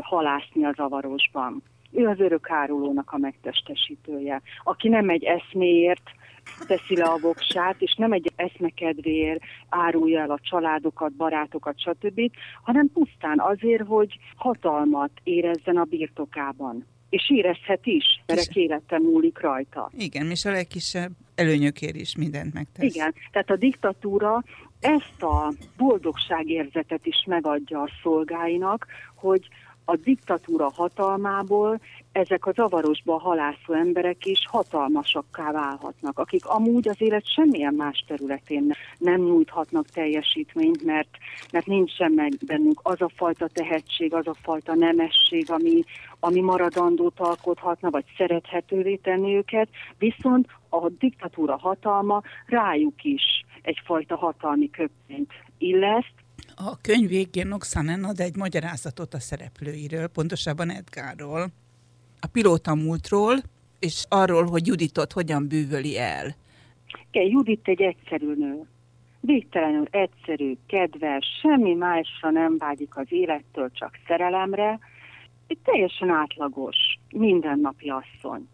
halászni 0.00 0.64
a 0.64 0.72
zavarosban. 0.76 1.62
Ő 1.92 2.06
az 2.06 2.20
örök 2.20 2.50
árulónak 2.50 3.12
a 3.12 3.18
megtestesítője, 3.18 4.42
aki 4.62 4.88
nem 4.88 5.08
egy 5.08 5.24
eszméért, 5.24 6.10
teszi 6.66 6.96
le 6.96 7.04
a 7.04 7.18
voksát, 7.18 7.76
és 7.78 7.94
nem 7.94 8.12
egy 8.12 8.32
eszmekedvéért 8.36 9.40
árulja 9.68 10.20
el 10.20 10.30
a 10.30 10.38
családokat, 10.42 11.12
barátokat, 11.12 11.80
stb., 11.80 12.20
hanem 12.62 12.90
pusztán 12.92 13.40
azért, 13.40 13.86
hogy 13.86 14.18
hatalmat 14.36 15.10
érezzen 15.22 15.76
a 15.76 15.84
birtokában. 15.84 16.86
És 17.10 17.30
érezhet 17.30 17.86
is, 17.86 18.04
mert 18.26 18.56
élete 18.56 18.98
múlik 18.98 19.40
rajta. 19.40 19.90
Igen, 19.98 20.30
és 20.30 20.44
a 20.44 20.50
legkisebb 20.50 21.12
előnyökért 21.34 21.96
is 21.96 22.16
mindent 22.16 22.54
megtesz. 22.54 22.94
Igen, 22.94 23.14
tehát 23.30 23.50
a 23.50 23.56
diktatúra 23.56 24.42
ezt 24.80 25.22
a 25.22 25.52
boldogságérzetet 25.76 27.06
is 27.06 27.24
megadja 27.26 27.80
a 27.80 27.88
szolgáinak, 28.02 28.86
hogy 29.14 29.48
a 29.84 29.96
diktatúra 29.96 30.70
hatalmából 30.74 31.80
ezek 32.12 32.46
a 32.46 32.52
zavarosba 32.52 33.18
halászó 33.18 33.72
emberek 33.72 34.26
is 34.26 34.46
hatalmasakká 34.48 35.50
válhatnak, 35.50 36.18
akik 36.18 36.46
amúgy 36.46 36.88
az 36.88 36.96
élet 36.98 37.32
semmilyen 37.32 37.74
más 37.74 38.04
területén 38.06 38.72
nem 38.98 39.20
nyújthatnak 39.20 39.86
teljesítményt, 39.86 40.84
mert, 40.84 41.08
mert 41.52 41.66
nincsen 41.66 42.12
meg 42.12 42.32
bennünk 42.46 42.80
az 42.82 43.00
a 43.00 43.10
fajta 43.16 43.46
tehetség, 43.46 44.14
az 44.14 44.26
a 44.26 44.34
fajta 44.42 44.74
nemesség, 44.74 45.50
ami, 45.50 45.82
ami 46.20 46.40
maradandót 46.40 47.20
alkothatna, 47.20 47.90
vagy 47.90 48.04
szerethetővé 48.16 48.96
tenni 48.96 49.36
őket, 49.36 49.68
viszont 49.98 50.46
a 50.68 50.88
diktatúra 50.88 51.56
hatalma 51.56 52.22
rájuk 52.46 53.04
is 53.04 53.44
egyfajta 53.62 54.16
hatalmi 54.16 54.70
köpényt 54.70 55.32
illeszt, 55.58 56.21
a 56.56 56.80
könyv 56.80 57.08
végén 57.08 57.52
Oxanen 57.52 58.04
ad 58.04 58.20
egy 58.20 58.36
magyarázatot 58.36 59.14
a 59.14 59.20
szereplőiről, 59.20 60.06
pontosabban 60.06 60.70
Edgarról, 60.70 61.42
a 62.20 62.26
pilóta 62.32 62.74
múltról, 62.74 63.34
és 63.78 64.04
arról, 64.08 64.46
hogy 64.46 64.66
Juditot 64.66 65.12
hogyan 65.12 65.48
bűvöli 65.48 65.98
el. 65.98 66.34
Igen, 67.10 67.26
Judit 67.30 67.68
egy 67.68 67.82
egyszerű 67.82 68.34
nő. 68.34 68.66
Végtelenül 69.20 69.86
egyszerű, 69.90 70.56
kedves, 70.66 71.26
semmi 71.40 71.74
másra 71.74 72.30
nem 72.30 72.58
vágyik 72.58 72.96
az 72.96 73.06
élettől, 73.08 73.70
csak 73.72 73.98
szerelemre. 74.06 74.78
Egy 75.46 75.58
teljesen 75.64 76.10
átlagos, 76.10 76.76
mindennapi 77.10 77.88
asszony. 77.88 78.48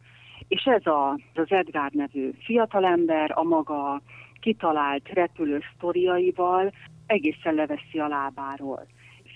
És 0.49 0.65
ez 0.65 0.87
a, 0.87 1.11
az 1.35 1.51
Edgar 1.51 1.91
nevű 1.91 2.31
fiatalember 2.39 3.31
a 3.35 3.43
maga 3.43 4.03
kitalált 4.41 5.09
repülő 5.09 5.61
sztoriaival 5.77 6.73
egészen 7.09 7.55
leveszi 7.55 7.99
a 7.99 8.09
lábáról 8.09 8.87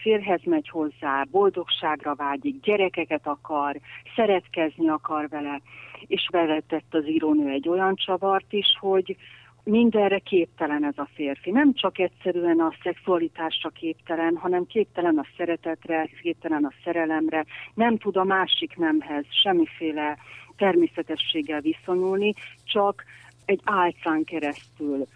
férhez 0.03 0.41
megy 0.45 0.69
hozzá, 0.69 1.25
boldogságra 1.31 2.15
vágyik, 2.15 2.61
gyerekeket 2.61 3.27
akar, 3.27 3.77
szeretkezni 4.15 4.89
akar 4.89 5.29
vele, 5.29 5.61
és 6.07 6.29
bevetett 6.33 6.95
az 6.95 7.09
írónő 7.09 7.49
egy 7.49 7.69
olyan 7.69 7.95
csavart 7.95 8.53
is, 8.53 8.67
hogy 8.81 9.17
mindenre 9.65 10.19
képtelen 10.19 10.85
ez 10.85 10.99
a 10.99 11.09
férfi. 11.15 11.51
Nem 11.51 11.75
csak 11.75 11.99
egyszerűen 11.99 12.61
a 12.61 12.75
szexualitásra 12.83 13.69
képtelen, 13.69 14.37
hanem 14.37 14.67
képtelen 14.67 15.19
a 15.19 15.27
szeretetre, 15.37 16.09
képtelen 16.23 16.65
a 16.65 16.73
szerelemre, 16.85 17.45
nem 17.75 17.99
tud 17.99 18.17
a 18.17 18.25
másik 18.25 18.77
nemhez 18.77 19.25
semmiféle 19.43 20.19
természetességgel 20.57 21.61
viszonyulni, 21.61 22.35
csak 22.65 23.05
egy 23.45 23.61
álcán 23.65 24.25
keresztül. 24.25 25.07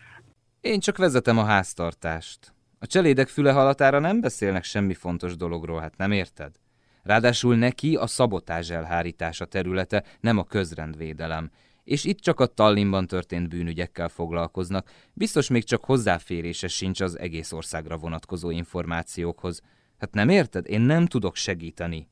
Én 0.66 0.80
csak 0.80 0.96
vezetem 0.96 1.38
a 1.38 1.44
háztartást. 1.44 2.52
A 2.78 2.86
cselédek 2.86 3.28
füle 3.28 3.52
halatára 3.52 3.98
nem 3.98 4.20
beszélnek 4.20 4.64
semmi 4.64 4.94
fontos 4.94 5.36
dologról, 5.36 5.80
hát 5.80 5.96
nem 5.96 6.12
érted? 6.12 6.54
Ráadásul 7.02 7.56
neki 7.56 7.96
a 7.96 8.06
szabotázs 8.06 8.70
elhárítása 8.70 9.44
területe, 9.44 10.04
nem 10.20 10.38
a 10.38 10.44
közrendvédelem. 10.44 11.50
És 11.84 12.04
itt 12.04 12.18
csak 12.18 12.40
a 12.40 12.46
Tallinnban 12.46 13.06
történt 13.06 13.48
bűnügyekkel 13.48 14.08
foglalkoznak, 14.08 14.90
biztos 15.12 15.48
még 15.48 15.64
csak 15.64 15.84
hozzáférése 15.84 16.68
sincs 16.68 17.00
az 17.00 17.18
egész 17.18 17.52
országra 17.52 17.96
vonatkozó 17.96 18.50
információkhoz. 18.50 19.60
Hát 19.98 20.14
nem 20.14 20.28
érted? 20.28 20.68
Én 20.68 20.80
nem 20.80 21.06
tudok 21.06 21.36
segíteni, 21.36 22.08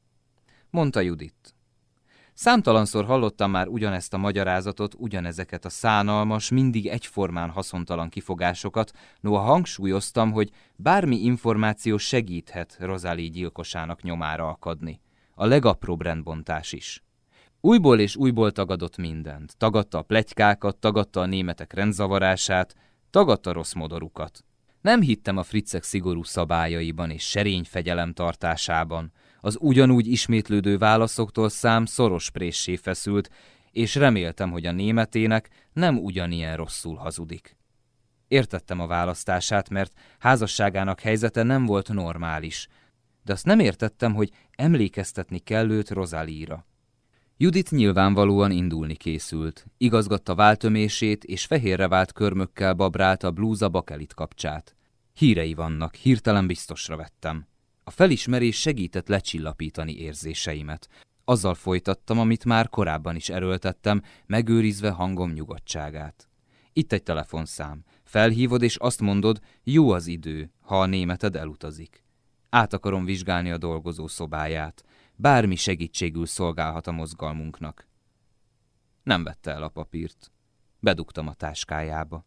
mondta 0.70 1.00
Judit. 1.00 1.53
Számtalanszor 2.34 3.04
hallottam 3.04 3.50
már 3.50 3.68
ugyanezt 3.68 4.14
a 4.14 4.18
magyarázatot, 4.18 4.94
ugyanezeket 4.98 5.64
a 5.64 5.68
szánalmas, 5.68 6.50
mindig 6.50 6.86
egyformán 6.86 7.50
haszontalan 7.50 8.08
kifogásokat, 8.08 8.92
noha 9.20 9.40
hangsúlyoztam, 9.40 10.32
hogy 10.32 10.50
bármi 10.76 11.16
információ 11.16 11.96
segíthet 11.96 12.76
Rozáli 12.80 13.30
gyilkosának 13.30 14.02
nyomára 14.02 14.48
akadni. 14.48 15.00
A 15.34 15.46
legapróbb 15.46 16.02
rendbontás 16.02 16.72
is. 16.72 17.02
Újból 17.60 18.00
és 18.00 18.16
újból 18.16 18.52
tagadott 18.52 18.96
mindent. 18.96 19.56
Tagadta 19.56 19.98
a 19.98 20.02
plegykákat, 20.02 20.76
tagadta 20.76 21.20
a 21.20 21.26
németek 21.26 21.72
rendzavarását, 21.72 22.74
tagadta 23.10 23.52
rossz 23.52 23.72
modorukat. 23.72 24.44
Nem 24.80 25.00
hittem 25.00 25.36
a 25.36 25.42
fricek 25.42 25.82
szigorú 25.82 26.22
szabályaiban 26.22 27.10
és 27.10 27.28
serény 27.28 27.64
fegyelem 27.64 28.12
tartásában, 28.12 29.12
az 29.44 29.56
ugyanúgy 29.60 30.06
ismétlődő 30.06 30.78
válaszoktól 30.78 31.48
szám 31.48 31.84
szoros 31.84 32.30
préssé 32.30 32.76
feszült, 32.76 33.30
és 33.72 33.94
reméltem, 33.94 34.50
hogy 34.50 34.66
a 34.66 34.72
németének 34.72 35.48
nem 35.72 35.98
ugyanilyen 35.98 36.56
rosszul 36.56 36.96
hazudik. 36.96 37.56
Értettem 38.28 38.80
a 38.80 38.86
választását, 38.86 39.70
mert 39.70 39.92
házasságának 40.18 41.00
helyzete 41.00 41.42
nem 41.42 41.66
volt 41.66 41.92
normális, 41.92 42.68
de 43.24 43.32
azt 43.32 43.44
nem 43.44 43.58
értettem, 43.58 44.14
hogy 44.14 44.30
emlékeztetni 44.50 45.38
kell 45.38 45.70
őt 45.70 45.90
Rozalíra. 45.90 46.66
Judit 47.36 47.70
nyilvánvalóan 47.70 48.50
indulni 48.50 48.94
készült, 48.94 49.66
igazgatta 49.76 50.34
váltömését, 50.34 51.24
és 51.24 51.44
fehérre 51.44 51.88
vált 51.88 52.12
körmökkel 52.12 52.74
babrált 52.74 53.22
a 53.22 53.30
blúza 53.30 53.68
bakelit 53.68 54.14
kapcsát. 54.14 54.76
Hírei 55.12 55.54
vannak, 55.54 55.94
hirtelen 55.94 56.46
biztosra 56.46 56.96
vettem. 56.96 57.46
A 57.84 57.90
felismerés 57.90 58.60
segített 58.60 59.08
lecsillapítani 59.08 59.96
érzéseimet. 59.96 60.88
Azzal 61.24 61.54
folytattam, 61.54 62.18
amit 62.18 62.44
már 62.44 62.68
korábban 62.68 63.16
is 63.16 63.28
erőltettem, 63.28 64.02
megőrizve 64.26 64.90
hangom 64.90 65.32
nyugodtságát. 65.32 66.28
Itt 66.72 66.92
egy 66.92 67.02
telefonszám. 67.02 67.84
Felhívod 68.04 68.62
és 68.62 68.76
azt 68.76 69.00
mondod, 69.00 69.40
jó 69.62 69.90
az 69.90 70.06
idő, 70.06 70.52
ha 70.60 70.80
a 70.80 70.86
németed 70.86 71.36
elutazik. 71.36 72.04
Át 72.50 72.72
akarom 72.72 73.04
vizsgálni 73.04 73.50
a 73.50 73.58
dolgozó 73.58 74.06
szobáját. 74.06 74.84
Bármi 75.16 75.56
segítségül 75.56 76.26
szolgálhat 76.26 76.86
a 76.86 76.92
mozgalmunknak. 76.92 77.88
Nem 79.02 79.24
vette 79.24 79.50
el 79.50 79.62
a 79.62 79.68
papírt. 79.68 80.32
Bedugtam 80.80 81.28
a 81.28 81.34
táskájába. 81.34 82.26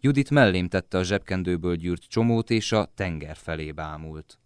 Judit 0.00 0.30
mellém 0.30 0.68
tette 0.68 0.98
a 0.98 1.02
zsebkendőből 1.02 1.76
gyűrt 1.76 2.02
csomót, 2.02 2.50
és 2.50 2.72
a 2.72 2.90
tenger 2.94 3.36
felé 3.36 3.72
bámult. 3.72 4.38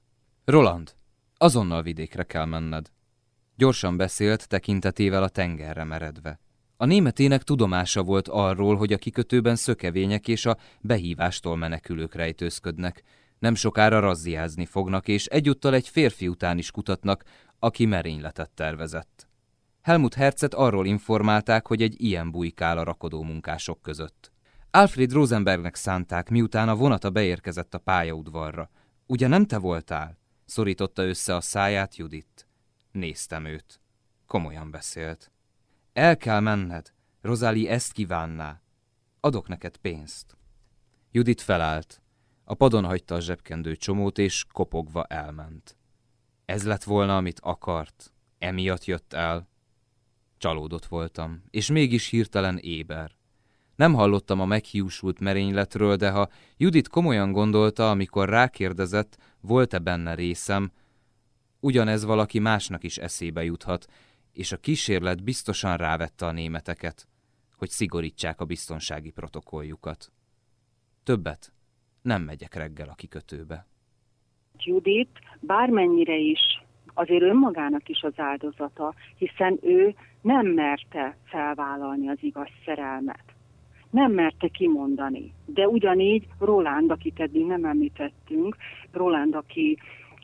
Roland, 0.44 0.94
azonnal 1.37 1.83
vidékre 1.83 2.22
kell 2.22 2.44
menned. 2.44 2.90
Gyorsan 3.57 3.96
beszélt, 3.96 4.48
tekintetével 4.48 5.22
a 5.22 5.29
tengerre 5.29 5.85
meredve. 5.85 6.40
A 6.76 6.85
németének 6.85 7.42
tudomása 7.42 8.03
volt 8.03 8.29
arról, 8.29 8.76
hogy 8.76 8.92
a 8.92 8.98
kikötőben 8.98 9.57
szökevények 9.57 10.29
és 10.29 10.46
a 10.46 10.57
behívástól 10.81 11.57
menekülők 11.57 12.14
rejtőzködnek. 12.14 13.03
Nem 13.38 13.55
sokára 13.55 14.00
razziázni 14.00 14.66
fognak, 14.66 15.09
és 15.09 15.26
egyúttal 15.26 15.74
egy 15.74 15.88
férfi 15.88 16.29
után 16.29 16.59
is 16.59 16.70
kutatnak, 16.70 17.24
aki 17.59 17.87
merényletet 17.87 18.50
tervezett. 18.50 19.29
Helmut 19.83 20.14
Hercet 20.14 20.55
arról 20.55 20.87
informálták, 20.87 21.66
hogy 21.66 21.83
egy 21.83 22.03
ilyen 22.03 22.31
bujkál 22.31 22.79
a 22.79 22.85
rakodó 22.85 23.22
munkások 23.22 23.83
között. 23.83 24.33
Alfred 24.70 25.12
Rosenbergnek 25.12 25.74
szánták, 25.74 26.31
miután 26.31 26.68
a 26.68 26.76
vonata 26.76 27.11
beérkezett 27.11 27.74
a 27.74 27.79
pályaudvarra. 27.79 28.70
Ugye 29.07 29.26
nem 29.26 29.46
te 29.46 29.59
voltál? 29.59 30.19
Szorította 30.50 31.02
össze 31.04 31.34
a 31.34 31.40
száját 31.40 31.96
Judit. 31.96 32.46
Néztem 32.92 33.44
őt. 33.44 33.80
Komolyan 34.26 34.70
beszélt. 34.70 35.32
El 35.92 36.16
kell 36.16 36.40
menned. 36.40 36.92
Rozali 37.20 37.68
ezt 37.68 37.92
kívánná. 37.92 38.60
Adok 39.20 39.48
neked 39.48 39.76
pénzt. 39.76 40.36
Judit 41.10 41.40
felállt. 41.40 42.02
A 42.44 42.54
padon 42.54 42.84
hagyta 42.84 43.14
a 43.14 43.20
zsebkendő 43.20 43.76
csomót, 43.76 44.18
és 44.18 44.44
kopogva 44.52 45.04
elment. 45.04 45.76
Ez 46.44 46.64
lett 46.64 46.84
volna, 46.84 47.16
amit 47.16 47.40
akart. 47.40 48.12
Emiatt 48.38 48.84
jött 48.84 49.12
el. 49.12 49.48
Csalódott 50.38 50.86
voltam, 50.86 51.42
és 51.50 51.70
mégis 51.70 52.08
hirtelen 52.08 52.58
éber. 52.58 53.18
Nem 53.76 53.94
hallottam 53.94 54.40
a 54.40 54.44
meghiúsult 54.44 55.20
merényletről, 55.20 55.96
de 55.96 56.10
ha 56.10 56.28
Judit 56.56 56.88
komolyan 56.88 57.32
gondolta, 57.32 57.90
amikor 57.90 58.28
rákérdezett, 58.28 59.18
volt-e 59.40 59.79
benne 59.79 60.14
részem, 60.14 60.70
ugyanez 61.61 62.05
valaki 62.05 62.38
másnak 62.38 62.85
is 62.85 62.96
eszébe 62.96 63.44
juthat, 63.44 63.87
és 64.33 64.53
a 64.53 64.57
kísérlet 64.57 65.24
biztosan 65.24 65.76
rávette 65.76 66.26
a 66.26 66.33
németeket, 66.33 67.09
hogy 67.57 67.68
szigorítsák 67.68 68.40
a 68.40 68.44
biztonsági 68.44 69.11
protokolljukat. 69.11 70.12
Többet 71.03 71.53
nem 72.03 72.22
megyek 72.22 72.55
reggel 72.55 72.88
a 72.88 72.94
kikötőbe. 72.94 73.66
Judit 74.59 75.18
bármennyire 75.40 76.16
is 76.16 76.40
azért 76.94 77.22
önmagának 77.22 77.88
is 77.88 78.03
az 78.03 78.12
áldozata, 78.16 78.94
hiszen 79.16 79.59
ő 79.62 79.94
nem 80.20 80.46
merte 80.46 81.16
felvállalni 81.24 82.09
az 82.09 82.18
igaz 82.20 82.48
szerelmet 82.64 83.30
nem 83.90 84.12
merte 84.12 84.48
kimondani. 84.48 85.33
De 85.46 85.68
ugyanígy 85.68 86.26
Roland, 86.38 86.90
akit 86.90 87.20
eddig 87.20 87.46
nem 87.46 87.64
említettünk, 87.64 88.57
Roland, 88.92 89.35
aki 89.35 89.79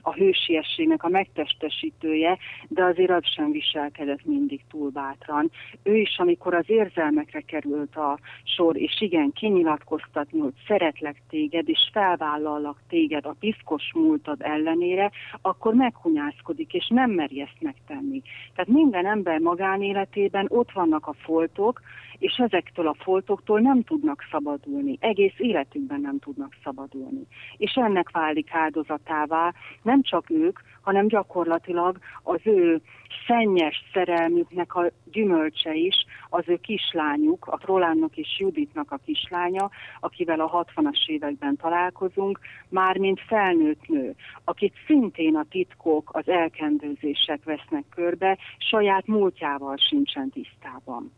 a 0.06 0.14
hősiességnek 0.14 1.02
a 1.02 1.08
megtestesítője, 1.08 2.38
de 2.68 2.84
azért 2.84 3.10
az 3.10 3.26
sem 3.34 3.50
viselkedett 3.50 4.24
mindig 4.24 4.60
túl 4.70 4.90
bátran. 4.90 5.50
Ő 5.82 5.96
is, 5.96 6.18
amikor 6.18 6.54
az 6.54 6.64
érzelmekre 6.66 7.40
került 7.40 7.96
a 7.96 8.18
sor, 8.44 8.76
és 8.76 9.00
igen, 9.00 9.32
kinyilatkoztatni, 9.32 10.38
hogy 10.38 10.54
szeretlek 10.66 11.22
téged, 11.28 11.68
és 11.68 11.88
felvállallak 11.92 12.82
téged 12.88 13.26
a 13.26 13.36
piszkos 13.40 13.92
múltad 13.94 14.42
ellenére, 14.42 15.10
akkor 15.42 15.74
meghunyászkodik, 15.74 16.74
és 16.74 16.88
nem 16.88 17.10
meri 17.10 17.40
ezt 17.40 17.60
megtenni. 17.60 18.22
Tehát 18.54 18.70
minden 18.70 19.06
ember 19.06 19.38
magánéletében 19.38 20.46
ott 20.48 20.72
vannak 20.72 21.06
a 21.06 21.12
foltok, 21.12 21.80
és 22.18 22.36
ezektől 22.36 22.86
a 22.86 22.96
foltoktól 22.98 23.60
nem 23.60 23.82
tudnak 23.82 24.24
szabadulni, 24.30 24.96
egész 25.00 25.34
életükben 25.36 26.00
nem 26.00 26.18
tudnak 26.18 26.56
szabadulni. 26.64 27.26
És 27.56 27.72
ennek 27.74 28.10
válik 28.10 28.48
áldozatává 28.52 29.52
nem 29.82 29.95
csak 30.02 30.30
ők, 30.30 30.58
hanem 30.80 31.08
gyakorlatilag 31.08 31.98
az 32.22 32.40
ő 32.42 32.80
szennyes 33.26 33.84
szerelmüknek 33.92 34.74
a 34.74 34.90
gyümölcse 35.12 35.74
is, 35.74 35.94
az 36.28 36.44
ő 36.46 36.56
kislányuk, 36.56 37.46
a 37.46 37.58
Rolandnak 37.64 38.16
és 38.16 38.36
Juditnak 38.38 38.90
a 38.90 39.00
kislánya, 39.04 39.70
akivel 40.00 40.40
a 40.40 40.66
60-as 40.74 41.06
években 41.06 41.56
találkozunk, 41.56 42.38
már 42.68 42.96
mint 42.96 43.20
felnőtt 43.26 43.88
nő, 43.88 44.14
akit 44.44 44.74
szintén 44.86 45.36
a 45.36 45.46
titkok, 45.50 46.10
az 46.12 46.28
elkendőzések 46.28 47.44
vesznek 47.44 47.84
körbe, 47.90 48.38
saját 48.58 49.06
múltjával 49.06 49.76
sincsen 49.76 50.30
tisztában. 50.30 51.12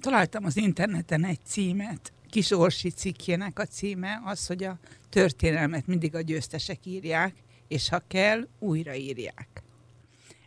találtam 0.00 0.44
az 0.44 0.56
interneten 0.56 1.24
egy 1.24 1.44
címet, 1.44 2.12
Kis 2.30 2.50
Orsi 2.50 2.90
cikkjének 2.90 3.58
a 3.58 3.64
címe 3.64 4.20
az, 4.24 4.46
hogy 4.46 4.64
a 4.64 4.78
történelmet 5.10 5.86
mindig 5.86 6.14
a 6.14 6.20
győztesek 6.20 6.86
írják, 6.86 7.43
és 7.74 7.88
ha 7.88 8.00
kell, 8.08 8.40
újraírják. 8.58 9.48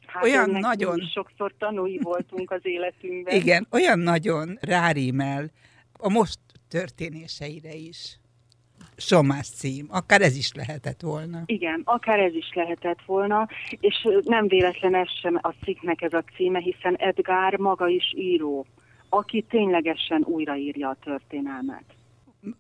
Hát 0.06 0.24
Olyan 0.24 0.50
nagyon- 0.50 1.00
sokszor 1.14 1.54
tanúi 1.58 2.00
voltunk 2.02 2.52
az 2.52 2.60
életünkben. 2.64 3.36
Igen, 3.36 3.68
olyan 3.72 4.00
nagyon 4.00 4.58
rárímel 4.62 5.52
a 5.98 6.10
most 6.10 6.40
történéseire 6.68 7.74
is. 7.74 8.20
Somás 8.98 9.48
cím, 9.50 9.88
akár 9.90 10.22
ez 10.22 10.36
is 10.36 10.54
lehetett 10.54 11.02
volna. 11.02 11.42
Igen, 11.46 11.82
akár 11.86 12.20
ez 12.20 12.34
is 12.34 12.52
lehetett 12.54 13.00
volna, 13.06 13.48
és 13.80 14.08
nem 14.24 14.48
véletlen 14.48 14.96
ez 14.96 15.10
sem 15.22 15.40
a 15.42 15.54
cikknek 15.64 16.02
ez 16.02 16.14
a 16.14 16.24
címe, 16.36 16.60
hiszen 16.60 16.96
Edgar 16.96 17.54
maga 17.58 17.88
is 17.88 18.14
író, 18.16 18.66
aki 19.10 19.42
ténylegesen 19.50 20.24
újraírja 20.26 20.90
a 20.90 20.98
történelmet. 21.04 21.84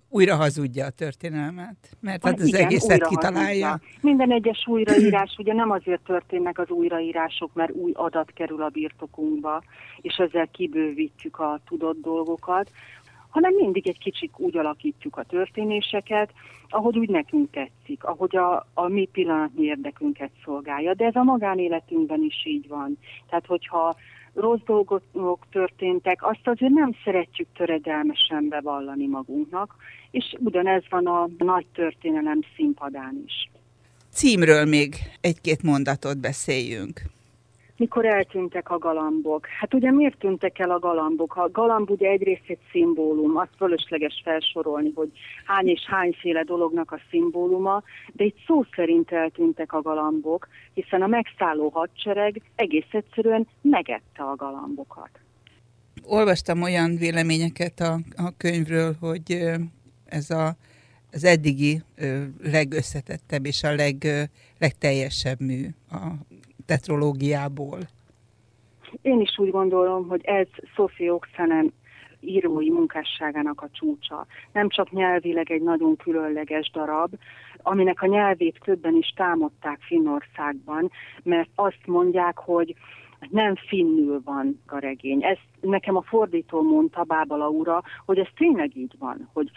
Újra 0.09 0.35
hazudja 0.35 0.85
a 0.85 0.89
történelmet, 0.89 1.97
mert 1.99 2.23
hát 2.23 2.39
az 2.39 2.47
Igen, 2.47 2.65
egészet 2.65 3.07
kitalálja. 3.07 3.67
hazudja. 3.67 3.87
Minden 4.01 4.31
egyes 4.31 4.67
újraírás 4.67 5.35
ugye 5.37 5.53
nem 5.53 5.71
azért 5.71 6.01
történnek 6.01 6.59
az 6.59 6.69
újraírások, 6.69 7.53
mert 7.53 7.71
új 7.71 7.91
adat 7.95 8.31
kerül 8.33 8.61
a 8.61 8.69
birtokunkba, 8.69 9.63
és 10.01 10.15
ezzel 10.15 10.47
kibővítjük 10.47 11.39
a 11.39 11.59
tudott 11.65 12.01
dolgokat, 12.01 12.71
hanem 13.29 13.53
mindig 13.53 13.87
egy 13.87 13.99
kicsit 13.99 14.31
úgy 14.37 14.57
alakítjuk 14.57 15.17
a 15.17 15.23
történéseket, 15.23 16.31
ahogy 16.69 16.97
úgy 16.97 17.09
nekünk 17.09 17.51
tetszik, 17.51 18.03
ahogy 18.03 18.35
a, 18.35 18.67
a 18.73 18.87
mi 18.87 19.09
pillanatnyi 19.11 19.65
érdekünket 19.65 20.31
szolgálja. 20.43 20.93
De 20.93 21.05
ez 21.05 21.15
a 21.15 21.23
magánéletünkben 21.23 22.23
is 22.23 22.45
így 22.45 22.67
van. 22.67 22.97
Tehát, 23.29 23.45
hogyha 23.45 23.95
rossz 24.37 24.61
dolgok 24.65 25.45
történtek, 25.51 26.23
azt 26.23 26.47
azért 26.47 26.71
nem 26.71 26.95
szeretjük 27.03 27.47
töredelmesen 27.55 28.47
bevallani 28.49 29.07
magunknak, 29.07 29.75
és 30.11 30.35
ugyanez 30.39 30.83
van 30.89 31.05
a 31.05 31.27
nagy 31.37 31.65
történelem 31.73 32.39
színpadán 32.55 33.23
is. 33.25 33.49
Címről 34.11 34.65
még 34.65 34.95
egy-két 35.21 35.63
mondatot 35.63 36.17
beszéljünk. 36.17 37.01
Mikor 37.77 38.05
eltűntek 38.05 38.69
a 38.69 38.77
galambok? 38.77 39.45
Hát 39.45 39.73
ugye 39.73 39.91
miért 39.91 40.17
tűntek 40.17 40.59
el 40.59 40.71
a 40.71 40.79
galambok? 40.79 41.35
A 41.35 41.49
galamb 41.51 41.89
ugye 41.89 42.09
egyrészt 42.09 42.43
egy 42.47 42.59
szimbólum, 42.71 43.37
azt 43.37 43.55
fölösleges 43.57 44.21
felsorolni, 44.23 44.91
hogy 44.95 45.11
hány 45.45 45.67
és 45.67 45.85
hányféle 45.87 46.43
dolognak 46.43 46.91
a 46.91 46.99
szimbóluma, 47.09 47.83
de 48.13 48.23
itt 48.23 48.37
szó 48.47 48.65
szerint 48.75 49.11
eltűntek 49.11 49.73
a 49.73 49.81
galambok, 49.81 50.47
hiszen 50.73 51.01
a 51.01 51.07
megszálló 51.07 51.69
hadsereg 51.69 52.41
egész 52.55 52.91
egyszerűen 52.91 53.47
megette 53.61 54.23
a 54.23 54.35
galambokat. 54.35 55.09
Olvastam 56.03 56.61
olyan 56.61 56.95
véleményeket 56.95 57.79
a, 57.79 57.93
a 58.15 58.33
könyvről, 58.37 58.95
hogy 58.99 59.41
ez 60.05 60.29
a, 60.29 60.55
az 61.11 61.23
eddigi 61.23 61.81
legösszetettebb 62.43 63.45
és 63.45 63.63
a 63.63 63.75
leg, 63.75 64.07
legteljesebb 64.59 65.39
mű 65.39 65.67
a 65.91 66.11
tetrológiából. 66.67 67.79
Én 69.01 69.19
is 69.21 69.37
úgy 69.37 69.49
gondolom, 69.49 70.07
hogy 70.07 70.21
ez 70.25 70.47
Sophie 70.75 71.13
Oxenen 71.13 71.73
írói 72.19 72.69
munkásságának 72.69 73.61
a 73.61 73.69
csúcsa. 73.71 74.25
Nem 74.53 74.69
csak 74.69 74.91
nyelvileg 74.91 75.51
egy 75.51 75.61
nagyon 75.61 75.95
különleges 75.95 76.71
darab, 76.73 77.13
aminek 77.57 78.01
a 78.01 78.07
nyelvét 78.07 78.59
többen 78.63 78.95
is 78.95 79.13
támadták 79.15 79.79
Finnországban, 79.81 80.91
mert 81.23 81.49
azt 81.55 81.81
mondják, 81.85 82.37
hogy 82.37 82.75
nem 83.29 83.55
finnül 83.55 84.21
van 84.25 84.61
a 84.67 84.77
regény. 84.77 85.23
Ez 85.23 85.37
nekem 85.61 85.95
a 85.95 86.01
fordító 86.01 86.61
mondta, 86.61 87.03
Bába 87.03 87.35
Laura, 87.35 87.83
hogy 88.05 88.19
ez 88.19 88.27
tényleg 88.35 88.75
így 88.75 88.95
van, 88.99 89.29
hogy 89.33 89.51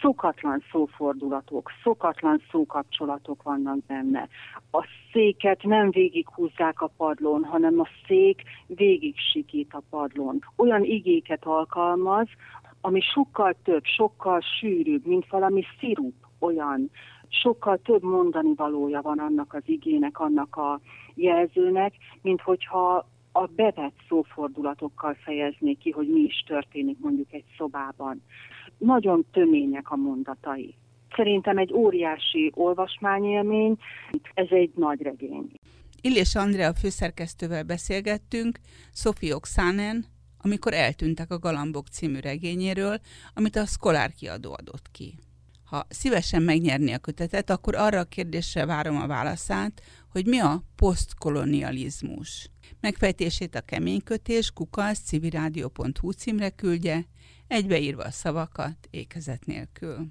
szokatlan 0.00 0.62
szófordulatok, 0.72 1.70
szokatlan 1.82 2.42
szókapcsolatok 2.50 3.42
vannak 3.42 3.84
benne. 3.86 4.28
A 4.70 4.86
széket 5.12 5.62
nem 5.62 5.90
végighúzzák 5.90 6.80
a 6.80 6.90
padlón, 6.96 7.44
hanem 7.44 7.80
a 7.80 7.88
szék 8.06 8.42
végig 8.66 9.14
sikít 9.32 9.72
a 9.72 9.82
padlón. 9.90 10.38
Olyan 10.56 10.84
igéket 10.84 11.44
alkalmaz, 11.44 12.28
ami 12.80 13.00
sokkal 13.00 13.54
több, 13.64 13.84
sokkal 13.84 14.40
sűrűbb, 14.40 15.06
mint 15.06 15.26
valami 15.28 15.64
szirup, 15.78 16.14
olyan 16.38 16.90
sokkal 17.30 17.78
több 17.78 18.02
mondani 18.02 18.54
valója 18.54 19.00
van 19.00 19.18
annak 19.18 19.54
az 19.54 19.62
igének, 19.64 20.20
annak 20.20 20.56
a 20.56 20.80
jelzőnek, 21.14 21.94
mint 22.22 22.40
hogyha 22.40 23.08
a 23.32 23.46
bevett 23.46 23.96
szófordulatokkal 24.08 25.14
fejeznék 25.14 25.78
ki, 25.78 25.90
hogy 25.90 26.08
mi 26.08 26.20
is 26.20 26.44
történik 26.46 26.98
mondjuk 26.98 27.32
egy 27.32 27.44
szobában. 27.56 28.22
Nagyon 28.78 29.24
tömények 29.32 29.90
a 29.90 29.96
mondatai. 29.96 30.74
Szerintem 31.16 31.58
egy 31.58 31.72
óriási 31.72 32.50
olvasmányélmény, 32.54 33.76
ez 34.34 34.46
egy 34.50 34.70
nagy 34.74 35.02
regény. 35.02 35.50
Illés 36.00 36.34
Andrea 36.34 36.74
főszerkesztővel 36.74 37.62
beszélgettünk, 37.64 38.58
Sophie 38.92 39.34
Oxanen, 39.34 40.04
amikor 40.42 40.72
eltűntek 40.72 41.30
a 41.30 41.38
Galambok 41.38 41.86
című 41.86 42.18
regényéről, 42.18 42.98
amit 43.34 43.56
a 43.56 43.66
Szkolár 43.66 44.12
kiadó 44.12 44.52
adott 44.52 44.90
ki. 44.92 45.14
Ha 45.70 45.86
szívesen 45.88 46.42
megnyerni 46.42 46.92
a 46.92 46.98
kötetet, 46.98 47.50
akkor 47.50 47.74
arra 47.74 47.98
a 47.98 48.04
kérdésre 48.04 48.66
várom 48.66 48.96
a 48.96 49.06
válaszát, 49.06 49.82
hogy 50.08 50.26
mi 50.26 50.38
a 50.38 50.64
posztkolonializmus. 50.74 52.50
Megfejtését 52.80 53.54
a 53.54 53.60
keménykötés 53.60 54.50
kukasz 54.50 55.00
civirádió.hu 55.00 56.10
címre 56.10 56.50
küldje, 56.50 57.06
egybeírva 57.46 58.02
a 58.02 58.10
szavakat 58.10 58.76
ékezet 58.90 59.46
nélkül. 59.46 60.06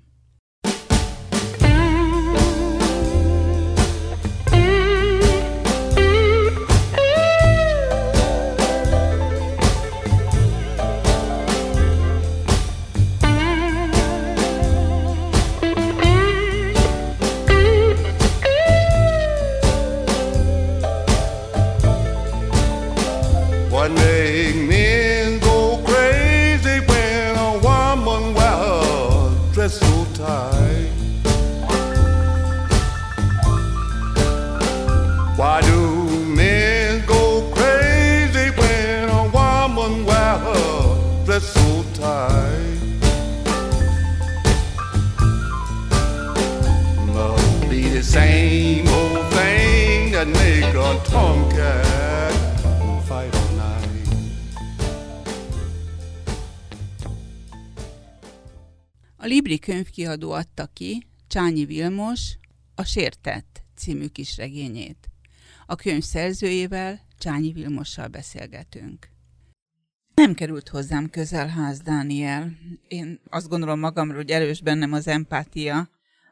Libri 59.49 59.73
könyvkiadó 59.73 60.31
adta 60.31 60.65
ki 60.73 61.03
Csányi 61.27 61.65
Vilmos 61.65 62.37
a 62.75 62.83
Sértett 62.83 63.61
című 63.75 64.07
kisregényét. 64.07 65.07
A 65.65 65.75
könyv 65.75 66.01
szerzőjével, 66.01 66.99
Csányi 67.19 67.51
Vilmossal 67.53 68.07
beszélgetünk. 68.07 69.07
Nem 70.15 70.33
került 70.33 70.69
hozzám 70.69 71.09
közel 71.09 71.47
Ház 71.47 71.81
Dániel. 71.81 72.43
Én 72.87 73.19
azt 73.29 73.49
gondolom 73.49 73.79
magamról, 73.79 74.15
hogy 74.15 74.29
erős 74.29 74.61
bennem 74.61 74.93
az 74.93 75.07
empátia 75.07 75.77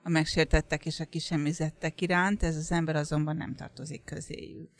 a 0.03 0.09
megsértettek 0.09 0.85
és 0.85 0.99
a 0.99 1.09
kisemizettek 1.09 2.01
iránt, 2.01 2.43
ez 2.43 2.55
az 2.55 2.71
ember 2.71 2.95
azonban 2.95 3.35
nem 3.35 3.55
tartozik 3.55 4.03
közéjük. 4.03 4.71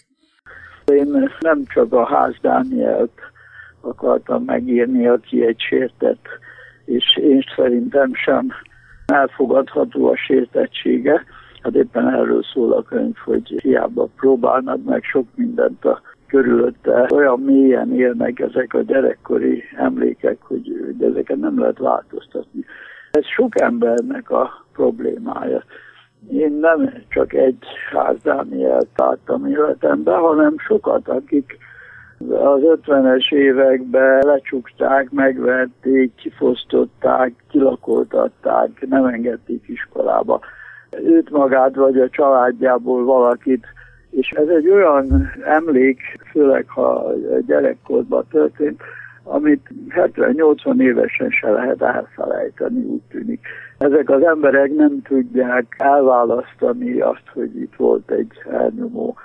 Én 0.86 1.30
nem 1.40 1.66
csak 1.66 1.94
a 1.94 2.06
ház 2.06 2.36
Dánielt 2.42 3.20
akartam 3.82 4.44
megírni, 4.44 5.08
aki 5.08 5.46
egy 5.46 5.60
sértett, 5.70 6.26
és 6.88 7.18
én 7.18 7.44
szerintem 7.56 8.14
sem 8.14 8.48
elfogadható 9.06 10.10
a 10.10 10.16
sértettsége. 10.16 11.24
Hát 11.62 11.76
éppen 11.76 12.14
erről 12.14 12.44
szól 12.44 12.74
a 12.74 12.84
könyv, 12.84 13.16
hogy 13.26 13.60
hiába 13.62 14.08
próbálnak 14.16 14.84
meg 14.84 15.04
sok 15.04 15.26
mindent 15.36 15.86
a 15.86 16.02
körülötte. 16.28 17.08
Olyan 17.14 17.40
mélyen 17.40 17.94
élnek 17.94 18.40
ezek 18.40 18.74
a 18.74 18.82
gyerekkori 18.82 19.64
emlékek, 19.76 20.38
hogy, 20.42 20.84
hogy 20.86 21.10
ezeket 21.10 21.38
nem 21.38 21.60
lehet 21.60 21.78
változtatni. 21.78 22.66
Ez 23.12 23.26
sok 23.26 23.62
embernek 23.62 24.30
a 24.30 24.66
problémája. 24.74 25.64
Én 26.32 26.52
nem 26.52 26.94
csak 27.10 27.34
egy 27.34 27.66
ház 27.92 28.22
Dánielt 28.24 28.88
láttam 28.96 29.46
életemben, 29.46 30.20
hanem 30.20 30.56
sokat, 30.58 31.08
akik 31.08 31.58
Az 32.30 32.62
50-es 32.64 33.34
években 33.34 34.26
lecsukták, 34.26 35.12
megverték, 35.12 36.16
kifosztották, 36.16 37.34
kilakoltatták, 37.50 38.86
nem 38.90 39.06
engedték 39.06 39.64
iskolába. 39.68 40.40
Őt 41.04 41.30
magát 41.30 41.76
vagy 41.76 42.00
a 42.00 42.10
családjából 42.10 43.06
valakit 43.06 43.66
és 44.10 44.30
ez 44.30 44.48
egy 44.48 44.70
olyan 44.70 45.32
emlék, 45.46 46.00
főleg 46.32 46.66
ha 46.68 47.14
gyerekkorban 47.46 48.26
történt, 48.32 48.82
amit 49.24 49.70
70-80 49.90 50.82
évesen 50.82 51.30
se 51.30 51.50
lehet 51.50 51.82
elfelejteni, 51.82 52.84
úgy 52.84 53.02
tűnik. 53.10 53.48
Ezek 53.78 54.10
az 54.10 54.24
emberek 54.24 54.76
nem 54.76 55.02
tudják 55.02 55.76
elválasztani 55.78 57.00
azt, 57.00 57.28
hogy 57.34 57.56
itt 57.56 57.76
volt 57.76 58.12
egy 58.12 58.32
elnyomó 58.52 59.16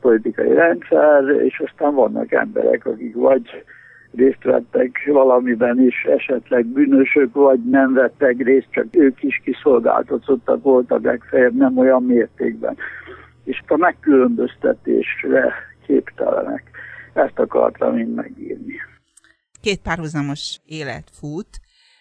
politikai 0.00 0.52
rendszer, 0.52 1.28
és 1.28 1.62
aztán 1.66 1.94
vannak 1.94 2.32
emberek, 2.32 2.86
akik 2.86 3.14
vagy 3.14 3.64
részt 4.14 4.42
vettek 4.42 5.02
valamiben 5.06 5.80
is, 5.80 6.04
esetleg 6.04 6.66
bűnösök, 6.66 7.34
vagy 7.34 7.64
nem 7.64 7.92
vettek 7.92 8.36
részt, 8.42 8.68
csak 8.70 8.86
ők 8.90 9.22
is 9.22 9.40
kiszolgáltatottak 9.44 10.62
voltak 10.62 11.04
legfeljebb 11.04 11.54
nem 11.54 11.78
olyan 11.78 12.02
mértékben. 12.02 12.76
És 13.44 13.62
a 13.66 13.76
megkülönböztetésre 13.76 15.52
képtelenek. 15.86 16.70
Ezt 17.12 17.38
akartam 17.38 17.98
én 17.98 18.06
megírni. 18.06 18.74
Két 19.60 19.80
párhuzamos 19.82 20.60
élet 20.64 21.10
fut, 21.12 21.48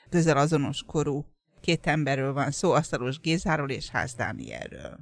közel 0.09 0.37
azonos 0.37 0.83
korú 0.87 1.25
két 1.61 1.87
emberről 1.87 2.33
van 2.33 2.51
szó, 2.51 2.71
Asztalos 2.71 3.19
Gézáról 3.19 3.69
és 3.69 3.89
Ház 3.89 4.13
Dánielről. 4.13 4.97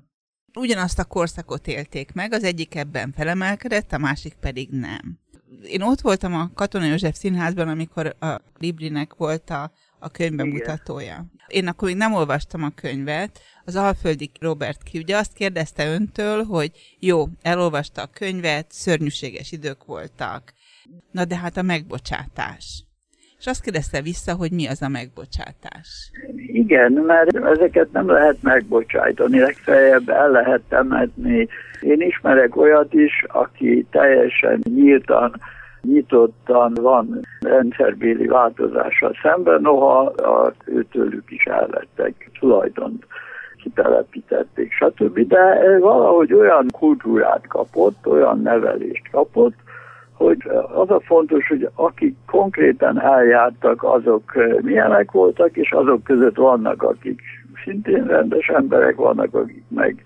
Ugyanazt 0.56 1.00
a 1.00 1.04
korszakot 1.04 1.68
élték 1.68 2.14
meg, 2.14 2.34
az 2.34 2.44
egyik 2.44 2.76
ebben 2.76 3.12
felemelkedett, 3.12 3.92
a 3.92 3.98
másik 3.98 4.34
pedig 4.34 4.70
nem. 4.70 5.20
Én 5.64 5.82
ott 5.82 6.02
voltam 6.02 6.34
a 6.34 6.52
Katona 6.54 6.86
József 6.86 7.18
Színházban, 7.18 7.68
amikor 7.68 8.16
a 8.20 8.42
Librinek 8.60 9.14
volt 9.14 9.50
a, 9.50 9.72
a 10.00 10.10
könyvbemutatója. 10.10 11.26
Én 11.48 11.68
akkor 11.68 11.88
még 11.88 11.98
nem 11.98 12.14
olvastam 12.14 12.64
a 12.64 12.70
könyvet, 12.70 13.40
az 13.66 13.76
Alföldi 13.76 14.32
Robert 14.40 14.84
ki 14.84 14.98
ugye 14.98 15.18
azt 15.18 15.34
kérdezte 15.34 15.88
öntől, 15.88 16.44
hogy 16.44 16.96
jó, 17.00 17.28
elolvasta 17.42 18.02
a 18.02 18.08
könyvet, 18.08 18.72
szörnyűséges 18.72 19.52
idők 19.52 19.86
voltak, 19.86 20.54
Na 21.12 21.26
de 21.26 21.38
hát 21.38 21.58
a 21.58 21.62
megbocsátás. 21.62 22.84
És 23.40 23.48
azt 23.48 23.62
kérdezte 23.62 24.02
vissza, 24.02 24.34
hogy 24.34 24.52
mi 24.52 24.68
az 24.68 24.82
a 24.82 24.90
megbocsátás. 24.90 26.12
Igen, 26.36 26.92
mert 26.92 27.36
ezeket 27.36 27.92
nem 27.92 28.08
lehet 28.08 28.38
megbocsájtani, 28.42 29.40
legfeljebb 29.40 30.10
el 30.10 30.32
lehet 30.32 30.62
temetni. 30.70 31.48
Én 31.82 32.02
ismerek 32.02 32.56
olyat 32.56 32.94
is, 32.94 33.24
aki 33.28 33.86
teljesen 33.92 34.62
nyíltan, 34.64 35.42
nyitottan 35.82 36.74
van 36.74 37.20
rendszerbéli 37.40 38.28
változással 38.28 39.18
szemben, 39.22 39.62
noha 39.62 40.00
a, 40.06 40.54
őtőlük 40.66 41.32
is 41.32 41.44
elvettek 41.44 42.30
tulajdont 42.40 43.06
kitelepítették, 43.66 44.72
stb. 44.72 45.20
De 45.28 45.78
valahogy 45.80 46.34
olyan 46.34 46.68
kultúrát 46.72 47.48
kapott, 47.48 48.08
olyan 48.08 48.42
nevelést 48.42 49.10
kapott, 49.12 49.56
hogy 50.18 50.38
az 50.74 50.90
a 50.90 51.00
fontos, 51.00 51.48
hogy 51.48 51.70
akik 51.76 52.16
konkrétan 52.26 53.02
eljártak, 53.02 53.84
azok 53.84 54.36
eh, 54.36 54.56
milyenek 54.62 55.12
voltak, 55.12 55.58
és 55.58 55.72
azok 55.72 56.04
között 56.04 56.36
vannak, 56.36 56.84
akik 56.84 57.22
szintén 57.64 58.06
rendes 58.06 58.48
emberek, 58.48 58.96
vannak, 58.96 59.34
akik 59.34 59.64
meg 59.68 60.02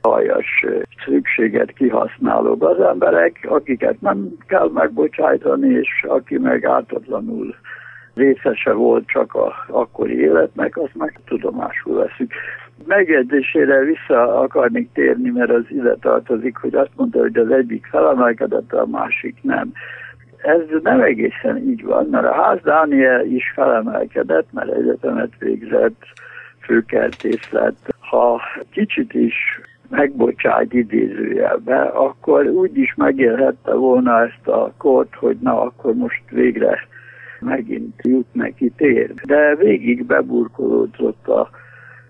aljas 0.00 0.64
eh, 0.66 0.80
szükséget 1.04 1.72
kihasználók 1.72 2.62
az 2.62 2.80
emberek, 2.80 3.46
akiket 3.48 4.00
nem 4.00 4.28
kell 4.46 4.70
megbocsájtani, 4.74 5.68
és 5.68 6.04
aki 6.08 6.38
meg 6.38 6.64
ártatlanul 6.64 7.54
részese 8.14 8.72
volt 8.72 9.06
csak 9.06 9.34
a 9.34 9.52
akkori 9.68 10.20
életnek, 10.20 10.76
azt 10.76 10.94
meg 10.94 11.20
tudomásul 11.26 11.94
veszük. 11.94 12.32
Megjegyzésére 12.86 13.84
vissza 13.84 14.40
akarnék 14.40 14.92
térni, 14.92 15.30
mert 15.30 15.50
az 15.50 15.64
ide 15.68 15.96
tartozik, 16.00 16.56
hogy 16.56 16.74
azt 16.74 16.90
mondta, 16.96 17.18
hogy 17.18 17.36
az 17.36 17.50
egyik 17.50 17.86
felemelkedett, 17.86 18.72
a 18.72 18.86
másik 18.86 19.36
nem. 19.42 19.72
Ez 20.42 20.60
nem 20.82 21.00
egészen 21.00 21.56
így 21.56 21.84
van, 21.84 22.06
mert 22.10 22.26
a 22.26 22.42
ház 22.42 22.58
Dániel 22.62 23.24
is 23.24 23.52
felemelkedett, 23.54 24.46
mert 24.52 24.70
egyetemet 24.70 25.32
végzett, 25.38 26.02
főkertész 26.60 27.50
lett. 27.50 27.94
Ha 27.98 28.40
kicsit 28.70 29.14
is 29.14 29.34
megbocsájt 29.88 30.72
idézőjelbe, 30.72 31.80
akkor 31.80 32.46
úgy 32.46 32.78
is 32.78 32.94
megélhette 32.96 33.74
volna 33.74 34.22
ezt 34.22 34.48
a 34.48 34.72
kort, 34.76 35.14
hogy 35.14 35.36
na, 35.40 35.60
akkor 35.60 35.94
most 35.94 36.22
végre 36.30 36.78
megint 37.40 38.00
jut 38.02 38.34
neki 38.34 38.70
tér. 38.76 39.14
De 39.14 39.56
végig 39.56 40.04
beburkolódott 40.04 41.28
a 41.28 41.50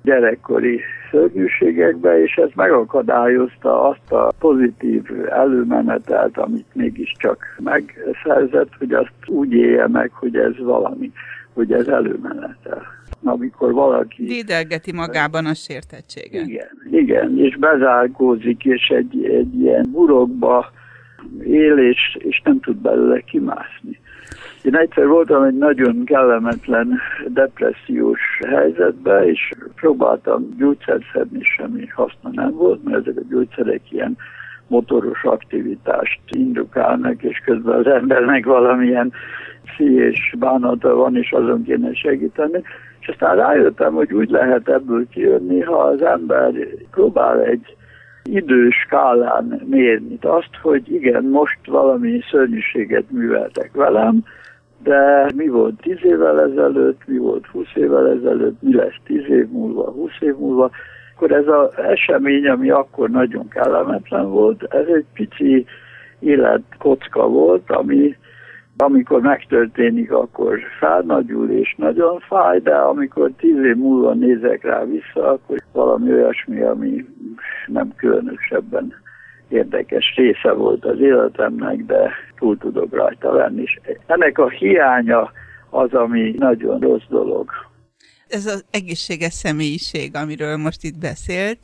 gyerekkori 0.03 0.81
szörnyűségekbe, 1.11 2.23
és 2.23 2.35
ez 2.35 2.49
megakadályozta 2.55 3.89
azt 3.89 4.13
a 4.13 4.33
pozitív 4.39 5.03
előmenetelt, 5.31 6.39
amit 6.39 6.67
mégiscsak 6.73 7.45
megszerzett, 7.59 8.71
hogy 8.79 8.93
azt 8.93 9.13
úgy 9.27 9.53
élje 9.53 9.89
meg, 9.89 10.11
hogy 10.13 10.37
ez 10.37 10.59
valami, 10.59 11.13
hogy 11.55 11.73
ez 11.73 11.87
előmenetel. 11.87 12.83
Amikor 13.25 13.73
valaki... 13.73 14.25
Dédelgeti 14.25 14.93
magában 14.93 15.47
a 15.47 15.55
sértettséget. 15.55 16.47
Igen, 16.47 16.69
igen, 16.91 17.39
és 17.39 17.57
bezárkózik, 17.57 18.65
és 18.65 18.89
egy, 18.89 19.25
egy 19.25 19.61
ilyen 19.61 19.87
burokba 19.91 20.71
él, 21.45 21.79
és, 21.79 22.17
és 22.19 22.41
nem 22.45 22.61
tud 22.61 22.77
belőle 22.77 23.21
kimászni. 23.21 24.01
Én 24.63 24.77
egyszer 24.77 25.07
voltam 25.07 25.43
egy 25.43 25.59
nagyon 25.59 26.05
kellemetlen 26.05 27.01
depressziós 27.29 28.21
helyzetben, 28.49 29.25
és 29.25 29.51
próbáltam 29.75 30.49
gyógyszert 30.59 31.03
szedni, 31.13 31.41
semmi 31.43 31.87
haszna 31.87 32.31
nem 32.33 32.55
volt, 32.55 32.85
mert 32.85 33.07
ezek 33.07 33.17
a 33.17 33.27
gyógyszerek 33.31 33.81
ilyen 33.93 34.17
motoros 34.67 35.25
aktivitást 35.25 36.21
indukálnak, 36.31 37.23
és 37.23 37.39
közben 37.45 37.79
az 37.79 37.87
embernek 37.87 38.45
valamilyen 38.45 39.13
és 39.79 40.35
bánata 40.39 40.95
van, 40.95 41.17
és 41.17 41.33
azon 41.33 41.63
kéne 41.63 41.95
segíteni. 41.95 42.63
És 43.01 43.09
aztán 43.09 43.37
rájöttem, 43.37 43.93
hogy 43.95 44.13
úgy 44.13 44.31
lehet 44.31 44.69
ebből 44.69 45.09
kijönni, 45.09 45.61
ha 45.61 45.77
az 45.77 46.03
ember 46.03 46.53
próbál 46.91 47.41
egy 47.41 47.77
idős 48.25 48.77
skálán 48.87 49.61
mérni 49.71 50.19
azt, 50.21 50.57
hogy 50.63 50.93
igen, 50.93 51.25
most 51.25 51.59
valami 51.67 52.21
szörnyűséget 52.31 53.11
műveltek 53.11 53.71
velem, 53.73 54.25
de 54.83 55.31
mi 55.37 55.49
volt 55.49 55.81
tíz 55.81 55.99
évvel 56.03 56.41
ezelőtt, 56.41 57.01
mi 57.07 57.19
volt 57.19 57.47
húsz 57.47 57.75
évvel 57.75 58.09
ezelőtt, 58.09 58.63
mi 58.63 58.75
lesz 58.75 58.97
tíz 59.05 59.29
év 59.29 59.49
múlva, 59.49 59.91
húsz 59.91 60.21
év 60.21 60.37
múlva, 60.37 60.71
akkor 61.15 61.33
ez 61.33 61.47
az 61.47 61.79
esemény, 61.79 62.49
ami 62.49 62.71
akkor 62.71 63.11
nagyon 63.11 63.49
kellemetlen 63.49 64.31
volt, 64.31 64.63
ez 64.63 64.87
egy 64.87 65.07
pici 65.13 65.67
életkocka 66.19 67.29
volt, 67.29 67.71
ami 67.71 68.17
amikor 68.77 69.21
megtörténik, 69.21 70.13
akkor 70.13 70.59
felnagyul 70.79 71.51
és 71.51 71.75
nagyon 71.79 72.19
fáj, 72.19 72.59
de 72.59 72.75
amikor 72.75 73.31
tíz 73.37 73.65
év 73.65 73.77
múlva 73.77 74.15
nézek 74.15 74.63
rá 74.63 74.85
vissza, 74.85 75.29
akkor 75.29 75.59
valami 75.73 76.13
olyasmi, 76.13 76.63
ami 76.63 77.05
nem 77.67 77.93
különösebben 77.97 78.95
érdekes 79.53 80.15
része 80.17 80.53
volt 80.53 80.85
az 80.85 81.01
életemnek, 81.01 81.77
de 81.77 82.11
túl 82.39 82.59
tudok 82.59 82.93
rajta 82.93 83.33
venni. 83.33 83.63
És 83.63 83.79
ennek 84.07 84.39
a 84.39 84.49
hiánya 84.49 85.33
az, 85.71 85.95
ami 85.95 86.35
nagyon 86.39 86.81
rossz 86.81 87.07
dolog. 87.09 87.51
Ez 88.29 88.47
az 88.47 88.65
egészséges 88.71 89.33
személyiség, 89.33 90.17
amiről 90.17 90.57
most 90.57 90.85
itt 90.85 90.99
beszélt, 90.99 91.59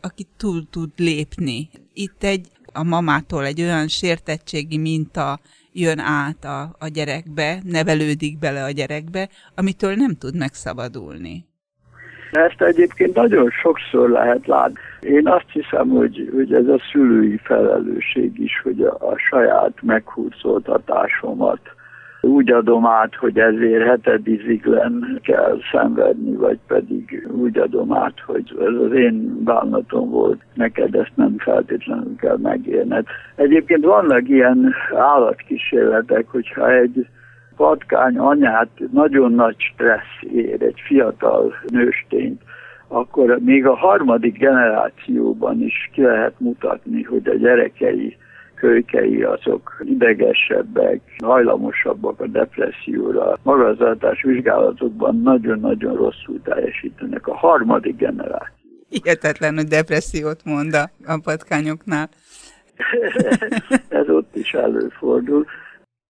aki 0.00 0.26
túl 0.36 0.62
tud 0.70 0.90
lépni. 0.96 1.68
Itt 1.92 2.24
egy 2.24 2.46
a 2.72 2.84
mamától 2.84 3.44
egy 3.44 3.60
olyan 3.60 3.88
sértettségi 3.88 4.78
minta 4.78 5.38
jön 5.72 5.98
át 5.98 6.44
a, 6.44 6.62
a 6.78 6.88
gyerekbe, 6.88 7.58
nevelődik 7.62 8.38
bele 8.38 8.62
a 8.62 8.70
gyerekbe, 8.70 9.28
amitől 9.54 9.94
nem 9.94 10.14
tud 10.14 10.36
megszabadulni. 10.36 11.46
Ezt 12.32 12.62
egyébként 12.62 13.14
nagyon 13.14 13.50
sokszor 13.50 14.10
lehet 14.10 14.46
látni. 14.46 14.80
Én 15.04 15.28
azt 15.28 15.50
hiszem, 15.52 15.88
hogy, 15.88 16.30
hogy 16.34 16.54
ez 16.54 16.66
a 16.66 16.78
szülői 16.92 17.36
felelősség 17.36 18.38
is, 18.38 18.60
hogy 18.62 18.80
a, 18.80 18.92
a 18.92 19.16
saját 19.16 19.72
meghúzoltatásomat 19.82 21.60
úgy 22.24 22.50
adom 22.50 22.86
át, 22.86 23.14
hogy 23.14 23.38
ezért 23.38 23.86
hetediziglen 23.86 25.20
kell 25.22 25.58
szenvedni, 25.72 26.36
vagy 26.36 26.58
pedig 26.66 27.28
úgy 27.30 27.58
adom 27.58 27.92
át, 27.92 28.20
hogy 28.26 28.56
ez 28.60 28.74
az 28.86 28.92
én 28.92 29.44
bánatom 29.44 30.10
volt, 30.10 30.40
neked 30.54 30.94
ezt 30.94 31.12
nem 31.14 31.38
feltétlenül 31.38 32.16
kell 32.16 32.36
megélned. 32.36 33.06
Egyébként 33.34 33.84
vannak 33.84 34.28
ilyen 34.28 34.74
állatkísérletek, 34.96 36.26
hogyha 36.28 36.72
egy 36.72 37.06
patkány 37.56 38.18
anyát 38.18 38.70
nagyon 38.92 39.32
nagy 39.32 39.56
stressz 39.58 40.32
ér, 40.34 40.62
egy 40.62 40.80
fiatal 40.86 41.54
nőstényt, 41.66 42.42
akkor 42.88 43.38
még 43.38 43.66
a 43.66 43.76
harmadik 43.76 44.38
generációban 44.38 45.62
is 45.62 45.90
ki 45.92 46.02
lehet 46.02 46.40
mutatni, 46.40 47.02
hogy 47.02 47.28
a 47.28 47.34
gyerekei 47.34 48.16
kölykei 48.54 49.22
azok 49.22 49.82
idegesebbek, 49.84 51.00
hajlamosabbak 51.22 52.20
a 52.20 52.26
depresszióra. 52.26 53.38
Magatartás 53.42 54.22
vizsgálatokban 54.22 55.20
nagyon-nagyon 55.20 55.94
rosszul 55.94 56.42
teljesítenek. 56.42 57.26
A 57.26 57.36
harmadik 57.36 57.96
generáció. 57.96 58.54
Hihetetlen, 58.88 59.54
hogy 59.54 59.66
depressziót 59.66 60.44
mond 60.44 60.74
a, 60.74 60.90
a 61.06 61.20
patkányoknál. 61.24 62.08
Ez 63.88 64.08
ott 64.08 64.36
is 64.36 64.54
előfordul. 64.54 65.46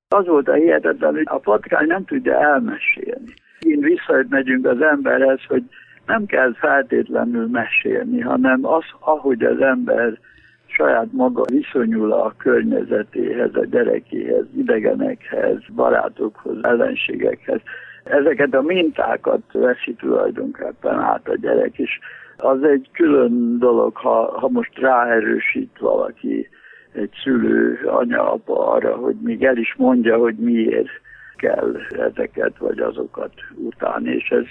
Az 0.09 0.27
volt 0.27 0.49
a 0.49 0.53
hihetetlen, 0.53 1.13
hogy 1.13 1.27
a 1.27 1.39
patkány 1.39 1.87
nem 1.87 2.05
tudja 2.05 2.41
elmesélni. 2.41 3.35
Én 3.59 3.81
visszamegyünk 3.81 4.67
az 4.67 4.81
emberhez, 4.81 5.41
hogy 5.49 5.63
nem 6.07 6.27
kell 6.27 6.55
feltétlenül 6.55 7.47
mesélni, 7.47 8.21
hanem 8.21 8.67
az, 8.67 8.85
ahogy 8.99 9.43
az 9.43 9.61
ember 9.61 10.19
saját 10.67 11.13
maga 11.13 11.43
viszonyul 11.51 12.13
a 12.13 12.35
környezetéhez, 12.37 13.55
a 13.55 13.65
gyerekéhez, 13.65 14.45
idegenekhez, 14.57 15.59
barátokhoz, 15.75 16.57
ellenségekhez. 16.63 17.61
Ezeket 18.05 18.55
a 18.55 18.63
mintákat 18.63 19.43
veszi 19.53 19.95
tulajdonképpen 19.95 20.99
át 20.99 21.29
a 21.29 21.37
gyerek, 21.37 21.79
és 21.79 21.99
az 22.37 22.63
egy 22.63 22.89
külön 22.93 23.59
dolog, 23.59 23.97
ha, 23.97 24.39
ha 24.39 24.49
most 24.49 24.79
ráerősít 24.79 25.79
valaki, 25.79 26.49
egy 26.93 27.11
szülő, 27.23 27.79
anya, 27.87 28.33
apa 28.33 28.73
arra, 28.73 28.97
hogy 28.97 29.17
még 29.23 29.45
el 29.45 29.57
is 29.57 29.75
mondja, 29.77 30.17
hogy 30.17 30.35
miért 30.35 31.03
kell 31.45 31.77
ezeket 31.91 32.59
vagy 32.59 32.79
azokat 32.79 33.33
utálni, 33.55 34.11
és 34.11 34.29
ez 34.29 34.45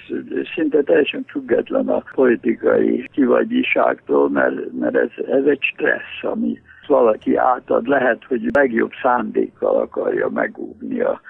szinte 0.54 0.82
teljesen 0.82 1.24
független 1.28 1.88
a 1.88 2.02
politikai 2.14 3.08
kivagyiságtól, 3.12 4.30
mert, 4.30 4.72
mert 4.72 4.96
ez, 4.96 5.10
ez 5.28 5.44
egy 5.44 5.62
stressz, 5.62 6.22
ami 6.22 6.60
valaki 6.86 7.36
átad. 7.36 7.86
Lehet, 7.86 8.24
hogy 8.24 8.48
legjobb 8.52 8.90
szándékkal 9.02 9.80
akarja 9.80 10.28
megúgni 10.28 11.00
a 11.00 11.20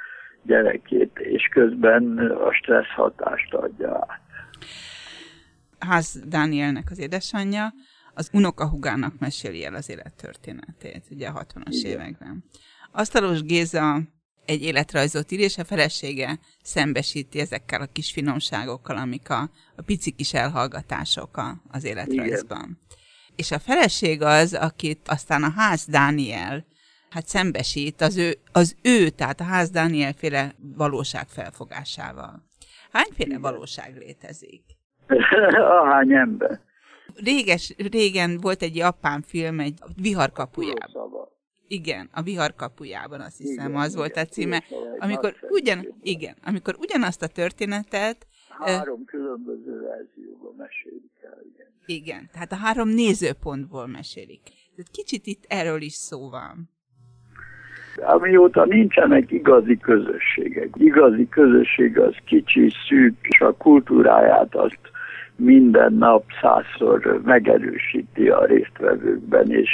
gyerekét, 0.42 1.18
és 1.18 1.48
közben 1.50 2.18
a 2.18 2.52
stressz 2.52 2.94
hatást 2.96 3.54
adja 3.54 3.94
át. 3.94 4.20
Ház 5.78 6.24
Dánielnek 6.28 6.84
az 6.90 6.98
édesanyja 6.98 7.72
az 8.14 8.30
unokahugának 8.32 9.12
meséli 9.18 9.64
el 9.64 9.74
az 9.74 9.90
élettörténetét, 9.90 11.04
ugye 11.10 11.28
a 11.28 11.44
60-as 11.44 11.84
években. 11.84 12.44
Asztalos 12.92 13.42
Géza 13.42 14.00
egy 14.46 14.62
életrajzot 14.62 15.30
ír, 15.30 15.40
és 15.40 15.58
a 15.58 15.64
felesége 15.64 16.38
szembesíti 16.62 17.40
ezekkel 17.40 17.80
a 17.80 17.88
kis 17.92 18.12
finomságokkal, 18.12 18.96
amik 18.96 19.30
a, 19.30 19.50
a 19.76 19.82
pici 19.86 20.10
kis 20.10 20.34
elhallgatások 20.34 21.36
a, 21.36 21.62
az 21.70 21.84
életrajzban. 21.84 22.58
Igen. 22.58 22.78
És 23.36 23.50
a 23.50 23.58
feleség 23.58 24.22
az, 24.22 24.54
akit 24.54 25.08
aztán 25.08 25.42
a 25.42 25.50
ház 25.50 25.86
Dániel 25.86 26.64
hát 27.10 27.26
szembesít 27.26 28.00
az 28.00 28.16
ő, 28.16 28.34
az 28.52 28.76
ő 28.82 29.08
tehát 29.08 29.40
a 29.40 29.44
ház 29.44 29.70
Dániel 29.70 30.12
féle 30.12 30.54
valóság 30.76 31.28
felfogásával. 31.28 32.42
Hányféle 32.92 33.28
Igen. 33.28 33.40
valóság 33.40 33.96
létezik? 33.96 34.62
Ahány 35.80 36.12
ember. 36.12 36.60
Réges, 37.14 37.74
régen 37.90 38.38
volt 38.40 38.62
egy 38.62 38.76
japán 38.76 39.22
film, 39.22 39.60
egy 39.60 39.78
viharkapujában. 39.96 41.32
Igen, 41.68 42.08
a 42.12 42.22
vihar 42.22 42.54
kapujában 42.54 43.20
azt 43.20 43.38
hiszem 43.38 43.68
igen, 43.68 43.80
az 43.80 43.88
igen, 43.88 43.98
volt 43.98 44.16
a 44.16 44.24
címe. 44.24 44.62
Amikor, 44.98 45.34
ugyan, 45.48 45.94
igen, 46.02 46.34
amikor 46.44 46.74
ugyanazt 46.78 47.22
a 47.22 47.26
történetet... 47.26 48.26
Három 48.48 49.00
uh, 49.00 49.06
különböző 49.06 49.80
verzióban 49.80 50.54
mesélik 50.56 51.10
el, 51.22 51.38
igen. 51.52 51.66
Igen, 51.86 52.28
tehát 52.32 52.52
a 52.52 52.56
három 52.56 52.88
nézőpontból 52.88 53.86
mesélik. 53.86 54.42
Tehát 54.42 54.90
kicsit 54.92 55.26
itt 55.26 55.44
erről 55.48 55.80
is 55.80 55.92
szó 55.92 56.30
van. 56.30 56.70
Amióta 57.96 58.64
nincsenek 58.64 59.30
igazi 59.30 59.78
közösségek. 59.78 60.68
Igazi 60.74 61.28
közösség 61.28 61.98
az 61.98 62.14
kicsi, 62.24 62.70
szűk, 62.88 63.16
és 63.20 63.40
a 63.40 63.52
kultúráját 63.52 64.54
azt 64.54 64.80
minden 65.36 65.92
nap 65.92 66.24
százszor 66.40 67.20
megerősíti 67.24 68.28
a 68.28 68.44
résztvevőkben, 68.44 69.50
és 69.50 69.70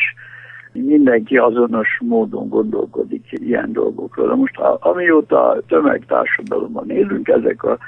mindenki 0.72 1.36
azonos 1.36 1.98
módon 2.00 2.48
gondolkodik 2.48 3.24
ilyen 3.30 3.72
dolgokról. 3.72 4.36
Most 4.36 4.58
amióta 4.80 5.62
tömegtársadalomban 5.68 6.90
élünk, 6.90 7.28
ezek 7.28 7.62
a 7.62 7.78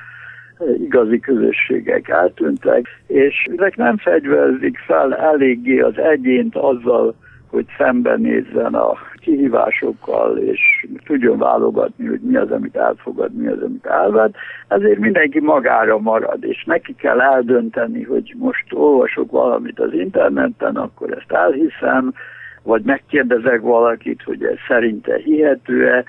igazi 0.80 1.20
közösségek 1.20 2.08
eltűntek, 2.08 2.86
és 3.06 3.48
ezek 3.56 3.76
nem 3.76 3.96
fegyverzik 3.96 4.78
fel 4.78 5.14
eléggé 5.16 5.80
az 5.80 5.98
egyént 5.98 6.56
azzal, 6.56 7.14
hogy 7.52 7.66
szembenézzen 7.78 8.74
a 8.74 8.96
kihívásokkal, 9.16 10.36
és 10.36 10.86
tudjon 11.04 11.38
válogatni, 11.38 12.06
hogy 12.06 12.20
mi 12.20 12.36
az, 12.36 12.50
amit 12.50 12.76
elfogad, 12.76 13.32
mi 13.32 13.46
az, 13.46 13.62
amit 13.62 13.86
elved. 13.86 14.34
Ezért 14.68 14.98
mindenki 14.98 15.40
magára 15.40 15.98
marad, 15.98 16.44
és 16.44 16.64
neki 16.64 16.94
kell 16.94 17.20
eldönteni, 17.20 18.02
hogy 18.02 18.34
most 18.38 18.64
olvasok 18.72 19.30
valamit 19.30 19.80
az 19.80 19.92
interneten, 19.92 20.76
akkor 20.76 21.12
ezt 21.12 21.32
elhiszem, 21.32 22.12
vagy 22.62 22.82
megkérdezek 22.82 23.60
valakit, 23.60 24.22
hogy 24.22 24.44
ez 24.44 24.56
szerinte 24.68 25.16
hihető-e, 25.16 26.04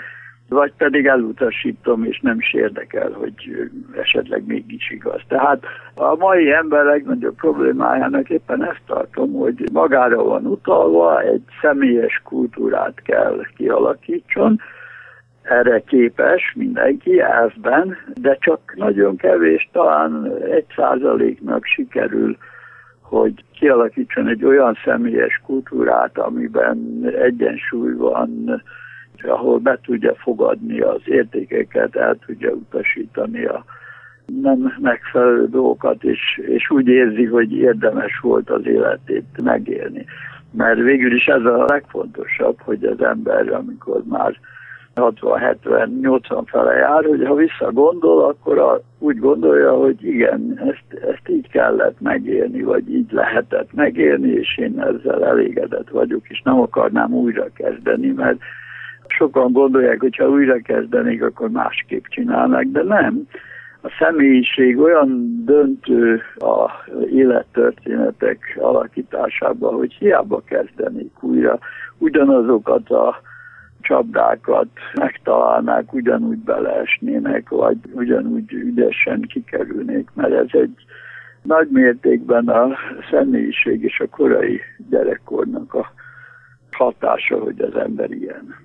vagy 0.50 0.74
pedig 0.78 1.06
elutasítom, 1.06 2.04
és 2.04 2.20
nem 2.20 2.40
is 2.40 2.54
érdekel, 2.54 3.12
hogy 3.12 3.70
esetleg 3.98 4.46
mégis 4.46 4.92
igaz. 4.92 5.22
Tehát 5.28 5.64
a 5.96 6.16
mai 6.16 6.52
ember 6.52 6.86
legnagyobb 6.86 7.36
problémájának 7.36 8.30
éppen 8.30 8.64
ezt 8.64 8.82
tartom, 8.86 9.34
hogy 9.34 9.70
magára 9.72 10.24
van 10.24 10.46
utalva, 10.46 11.22
egy 11.22 11.44
személyes 11.62 12.22
kultúrát 12.24 13.02
kell 13.04 13.40
kialakítson, 13.56 14.60
erre 15.44 15.80
képes 15.80 16.54
mindenki 16.56 17.20
elfben, 17.20 17.98
de 18.22 18.38
csak 18.40 18.74
nagyon 18.76 19.16
kevés, 19.16 19.70
talán 19.72 20.32
egy 20.52 20.66
százaléknak 20.76 21.66
sikerül 21.66 22.38
hogy 23.20 23.44
kialakítson 23.52 24.28
egy 24.28 24.44
olyan 24.46 24.78
személyes 24.86 25.42
kultúrát, 25.46 26.18
amiben 26.18 27.10
egyensúly 27.22 27.94
van, 27.94 28.64
ahol 29.28 29.60
be 29.60 29.80
tudja 29.84 30.16
fogadni 30.16 30.80
az 30.80 31.02
értékeket, 31.06 31.96
el 31.96 32.18
tudja 32.26 32.52
utasítani 32.52 33.46
a 33.46 33.66
nem 34.42 34.74
megfelelő 34.82 35.48
dolgokat, 35.48 36.04
és, 36.04 36.42
és 36.48 36.70
úgy 36.70 36.88
érzi, 36.88 37.26
hogy 37.26 37.54
érdemes 37.54 38.20
volt 38.22 38.50
az 38.50 38.66
életét 38.66 39.42
megélni. 39.44 40.06
Mert 40.52 40.80
végül 40.80 41.16
is 41.16 41.26
ez 41.26 41.46
a 41.46 41.66
legfontosabb, 41.66 42.62
hogy 42.62 42.84
az 42.84 43.02
ember, 43.02 43.48
amikor 43.50 44.04
már 44.08 44.40
60-70-80 44.96 46.44
fele 46.46 46.74
jár, 46.74 47.06
hogy 47.06 47.26
ha 47.26 47.34
visszagondol, 47.34 48.24
akkor 48.24 48.58
a, 48.58 48.82
úgy 49.00 49.20
gondolja, 49.20 49.74
hogy 49.74 50.06
igen, 50.06 50.60
ezt, 50.66 51.04
ezt 51.04 51.30
így 51.30 51.50
kellett 51.50 52.02
megélni, 52.02 52.62
vagy 52.62 52.94
így 52.94 53.12
lehetett 53.12 53.74
megélni, 53.74 54.30
és 54.30 54.58
én 54.58 54.82
ezzel 54.82 55.26
elégedett 55.26 55.90
vagyok, 55.90 56.30
és 56.30 56.42
nem 56.42 56.60
akarnám 56.60 57.14
újra 57.14 57.46
kezdeni, 57.56 58.12
mert 58.12 58.38
sokan 59.08 59.52
gondolják, 59.52 60.00
hogy 60.00 60.16
ha 60.16 60.30
újra 60.30 60.58
kezdenék, 60.64 61.24
akkor 61.24 61.50
másképp 61.50 62.06
csinálnak, 62.06 62.64
de 62.64 62.84
nem. 62.84 63.28
A 63.82 63.96
személyiség 64.00 64.80
olyan 64.80 65.42
döntő 65.46 66.22
a 66.36 66.72
élettörténetek 67.12 68.58
alakításában, 68.62 69.74
hogy 69.76 69.94
hiába 69.94 70.42
kezdenék 70.46 71.24
újra 71.24 71.60
ugyanazokat 71.98 72.90
a 72.90 73.22
csapdákat 73.84 74.68
megtalálnák, 74.94 75.94
ugyanúgy 75.94 76.38
beleesnének, 76.38 77.50
vagy 77.50 77.78
ugyanúgy 77.92 78.54
ügyesen 78.54 79.22
kikerülnék, 79.22 80.10
mert 80.14 80.34
ez 80.34 80.62
egy 80.62 80.76
nagy 81.42 81.70
mértékben 81.70 82.48
a 82.48 82.68
személyiség 83.12 83.84
és 83.84 84.00
a 84.00 84.08
korai 84.10 84.60
gyerekkornak 84.90 85.74
a 85.74 85.94
hatása, 86.72 87.40
hogy 87.40 87.62
az 87.62 87.76
ember 87.76 88.12
ilyen. 88.12 88.56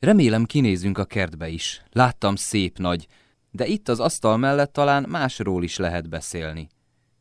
Remélem 0.00 0.44
kinézünk 0.44 0.98
a 0.98 1.04
kertbe 1.04 1.48
is. 1.48 1.82
Láttam 1.92 2.34
szép 2.34 2.78
nagy, 2.78 3.06
de 3.50 3.66
itt 3.66 3.88
az 3.88 4.00
asztal 4.00 4.36
mellett 4.36 4.72
talán 4.72 5.06
másról 5.08 5.62
is 5.62 5.78
lehet 5.78 6.08
beszélni. 6.08 6.68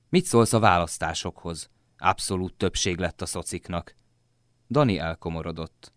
Mit 0.10 0.26
szólsz 0.26 0.54
a 0.54 0.60
választásokhoz? 0.60 1.70
Abszolút 1.98 2.54
többség 2.54 2.98
lett 2.98 3.22
a 3.22 3.26
szociknak. 3.26 3.96
Dani 4.70 5.00
elkomorodott. 5.00 5.92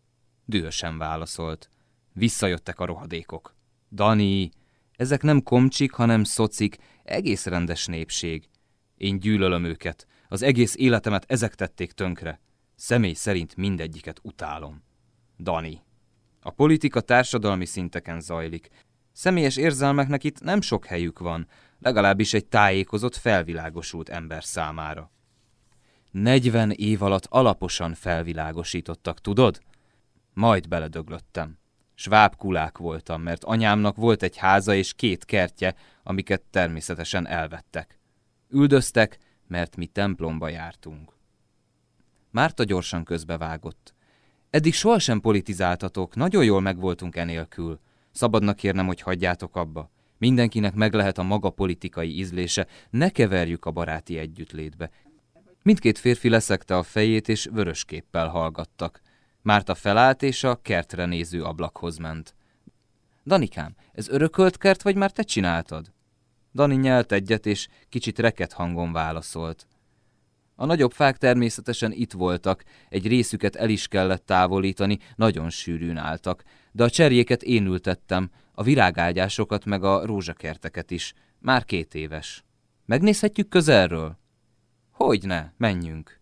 Dühösen 0.51 0.99
válaszolt. 0.99 1.69
Visszajöttek 2.13 2.81
a 2.81 2.85
rohadékok. 2.85 3.55
Dani, 3.93 4.51
ezek 4.97 5.23
nem 5.23 5.43
komcsik, 5.43 5.93
hanem 5.93 6.25
szocik, 6.25 6.77
egész 7.05 7.47
rendes 7.47 7.87
népség. 7.87 8.49
Én 8.97 9.19
gyűlölöm 9.19 9.65
őket, 9.65 10.07
az 10.29 10.43
egész 10.43 10.75
életemet 10.77 11.25
ezek 11.29 11.55
tették 11.55 11.93
tönkre. 11.93 12.41
Személy 12.75 13.13
szerint 13.13 13.57
mindegyiket 13.57 14.19
utálom. 14.23 14.83
Dani. 15.39 15.83
A 16.41 16.51
politika 16.51 17.01
társadalmi 17.01 17.65
szinteken 17.65 18.21
zajlik. 18.21 18.69
Személyes 19.13 19.57
érzelmeknek 19.57 20.25
itt 20.25 20.41
nem 20.41 20.61
sok 20.61 20.87
helyük 20.87 21.19
van, 21.19 21.49
legalábbis 21.79 22.35
egy 22.35 22.47
tájékozott, 22.47 23.17
felvilágosult 23.17 24.09
ember 24.09 24.45
számára. 24.45 25.11
40 26.11 26.71
év 26.71 27.03
alatt 27.03 27.27
alaposan 27.29 27.95
felvilágosítottak, 27.95 29.21
tudod? 29.21 29.61
Majd 30.33 30.69
beledöglöttem. 30.69 31.59
Sváb 31.95 32.37
kulák 32.37 32.79
voltam, 32.79 33.23
mert 33.23 33.45
anyámnak 33.45 33.97
volt 33.97 34.23
egy 34.23 34.37
háza 34.37 34.75
és 34.75 34.95
két 34.95 35.25
kertje, 35.25 35.75
amiket 36.03 36.43
természetesen 36.51 37.27
elvettek. 37.27 37.99
Üldöztek, 38.49 39.19
mert 39.47 39.77
mi 39.77 39.87
templomba 39.87 40.49
jártunk. 40.49 41.13
Márta 42.31 42.65
gyorsan 42.65 43.05
közbevágott. 43.05 43.95
Eddig 44.51 44.75
sohasem 44.75 45.21
politizáltatok, 45.21 46.15
nagyon 46.15 46.45
jól 46.45 46.61
megvoltunk 46.61 47.17
enélkül. 47.17 47.81
Szabadnak 48.11 48.57
kérnem, 48.57 48.87
hogy 48.87 49.01
hagyjátok 49.01 49.57
abba. 49.57 49.91
Mindenkinek 50.19 50.75
meg 50.75 50.95
lehet 50.95 51.19
a 51.19 51.23
maga 51.23 51.51
politikai 51.51 52.19
ízlése, 52.19 52.67
ne 52.91 53.11
keverjük 53.11 53.65
a 53.65 53.71
baráti 53.71 54.19
együttlétbe. 54.19 54.91
Mindkét 55.63 55.99
férfi 55.99 56.29
leszekte 56.29 56.77
a 56.77 56.83
fejét, 56.83 57.29
és 57.29 57.49
vörösképpel 57.53 58.29
hallgattak. 58.29 59.01
Márta 59.43 59.75
felállt, 59.75 60.23
és 60.23 60.45
a 60.45 60.61
kertre 60.63 61.07
néző 61.07 61.43
ablakhoz 61.43 61.97
ment. 61.97 62.35
Danikám, 63.27 63.75
ez 63.93 64.09
örökölt 64.09 64.59
kert, 64.59 64.83
vagy 64.83 64.97
már 64.97 65.11
te 65.11 65.23
csináltad? 65.23 65.93
Dani 66.55 66.75
nyelt 66.75 67.13
egyet, 67.13 67.47
és 67.47 67.69
kicsit 67.89 68.19
reket 68.19 68.53
hangon 68.53 68.93
válaszolt. 68.93 69.67
A 70.55 70.65
nagyobb 70.65 70.93
fák 70.93 71.17
természetesen 71.17 71.93
itt 71.93 72.13
voltak, 72.13 72.65
egy 72.89 73.07
részüket 73.07 73.57
el 73.57 73.69
is 73.69 73.89
kellett 73.89 74.27
távolítani, 74.27 74.99
nagyon 75.17 75.51
sűrűn 75.51 75.97
álltak, 75.97 76.43
de 76.73 76.85
a 76.85 76.91
cserjéket 76.91 77.43
én 77.43 77.67
ültettem, 77.67 78.31
a 78.55 78.63
virágágyásokat 78.63 79.65
meg 79.65 79.85
a 79.85 80.07
rózsakerteket 80.07 80.91
is, 80.91 81.15
már 81.39 81.65
két 81.65 81.95
éves. 81.95 82.45
Megnézhetjük 82.87 83.49
közelről? 83.49 84.19
Hogyne, 84.91 85.55
menjünk. 85.57 86.21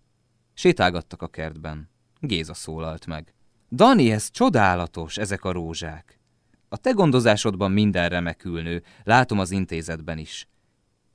Sétálgattak 0.55 1.23
a 1.23 1.29
kertben. 1.29 1.91
Géza 2.21 2.55
szólalt 2.55 3.07
meg. 3.07 3.35
Dani, 3.71 4.11
ez 4.11 4.31
csodálatos, 4.31 5.17
ezek 5.17 5.45
a 5.45 5.53
rózsák. 5.53 6.21
A 6.69 6.77
te 6.77 6.91
gondozásodban 6.91 7.73
minden 7.73 8.09
remekül 8.09 8.81
látom 9.05 9.39
az 9.39 9.51
intézetben 9.51 10.19
is. 10.19 10.49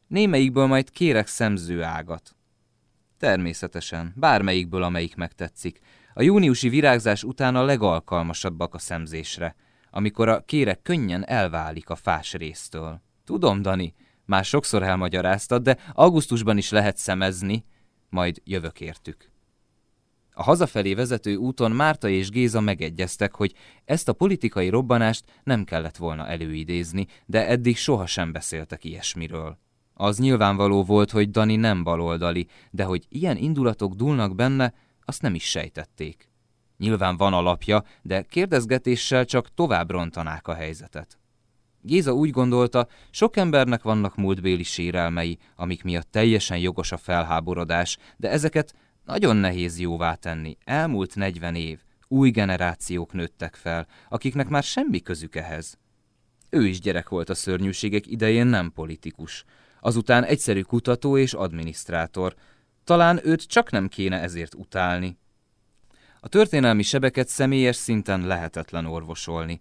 Némelyikből 0.07 0.65
majd 0.65 0.89
kérek 0.89 1.27
szemzőágat. 1.27 2.35
Természetesen, 3.17 4.13
bármelyikből, 4.15 4.83
amelyik 4.83 5.15
megtetszik. 5.15 5.79
A 6.13 6.21
júniusi 6.21 6.69
virágzás 6.69 7.23
után 7.23 7.55
a 7.55 7.63
legalkalmasabbak 7.63 8.73
a 8.73 8.79
szemzésre, 8.79 9.55
amikor 9.91 10.29
a 10.29 10.41
kérek 10.45 10.81
könnyen 10.81 11.27
elválik 11.27 11.89
a 11.89 11.95
fás 11.95 12.33
résztől. 12.33 13.01
Tudom, 13.25 13.61
Dani, 13.61 13.93
már 14.25 14.45
sokszor 14.45 14.83
elmagyaráztad, 14.83 15.63
de 15.63 15.77
augusztusban 15.93 16.57
is 16.57 16.69
lehet 16.69 16.97
szemezni, 16.97 17.65
majd 18.09 18.41
jövök 18.43 18.81
értük. 18.81 19.32
A 20.33 20.43
hazafelé 20.43 20.93
vezető 20.93 21.35
úton 21.35 21.71
Márta 21.71 22.09
és 22.09 22.29
Géza 22.29 22.59
megegyeztek, 22.59 23.35
hogy 23.35 23.53
ezt 23.85 24.09
a 24.09 24.13
politikai 24.13 24.69
robbanást 24.69 25.23
nem 25.43 25.63
kellett 25.63 25.97
volna 25.97 26.27
előidézni, 26.27 27.07
de 27.25 27.47
eddig 27.47 27.77
sohasem 27.77 28.31
beszéltek 28.31 28.83
ilyesmiről. 28.83 29.57
Az 29.93 30.17
nyilvánvaló 30.17 30.83
volt, 30.83 31.11
hogy 31.11 31.31
Dani 31.31 31.55
nem 31.55 31.83
baloldali, 31.83 32.47
de 32.71 32.83
hogy 32.83 33.05
ilyen 33.09 33.37
indulatok 33.37 33.93
dúlnak 33.93 34.35
benne, 34.35 34.73
azt 35.05 35.21
nem 35.21 35.35
is 35.35 35.43
sejtették. 35.43 36.31
Nyilván 36.77 37.17
van 37.17 37.33
alapja, 37.33 37.83
de 38.01 38.21
kérdezgetéssel 38.21 39.25
csak 39.25 39.53
tovább 39.53 39.91
rontanák 39.91 40.47
a 40.47 40.53
helyzetet. 40.53 41.17
Géza 41.81 42.13
úgy 42.13 42.29
gondolta, 42.29 42.87
sok 43.11 43.37
embernek 43.37 43.81
vannak 43.81 44.15
múltbéli 44.15 44.63
sérelmei, 44.63 45.37
amik 45.55 45.83
miatt 45.83 46.11
teljesen 46.11 46.57
jogos 46.57 46.91
a 46.91 46.97
felháborodás, 46.97 47.97
de 48.17 48.29
ezeket 48.29 48.73
nagyon 49.05 49.35
nehéz 49.35 49.79
jóvá 49.79 50.15
tenni. 50.15 50.57
Elmúlt 50.63 51.15
40 51.15 51.55
év, 51.55 51.79
új 52.07 52.29
generációk 52.29 53.13
nőttek 53.13 53.55
fel, 53.55 53.87
akiknek 54.09 54.47
már 54.47 54.63
semmi 54.63 55.01
közük 55.01 55.35
ehhez. 55.35 55.77
Ő 56.49 56.65
is 56.67 56.79
gyerek 56.79 57.09
volt 57.09 57.29
a 57.29 57.33
szörnyűségek 57.33 58.07
idején, 58.07 58.47
nem 58.47 58.71
politikus. 58.71 59.43
Azután 59.79 60.23
egyszerű 60.23 60.61
kutató 60.61 61.17
és 61.17 61.33
adminisztrátor. 61.33 62.35
Talán 62.83 63.19
őt 63.23 63.47
csak 63.47 63.71
nem 63.71 63.87
kéne 63.87 64.21
ezért 64.21 64.53
utálni. 64.53 65.17
A 66.19 66.27
történelmi 66.27 66.83
sebeket 66.83 67.27
személyes 67.27 67.75
szinten 67.75 68.27
lehetetlen 68.27 68.85
orvosolni. 68.85 69.59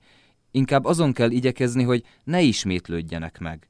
Inkább 0.51 0.85
azon 0.85 1.13
kell 1.13 1.31
igyekezni, 1.31 1.83
hogy 1.83 2.05
ne 2.25 2.41
ismétlődjenek 2.41 3.39
meg. 3.39 3.69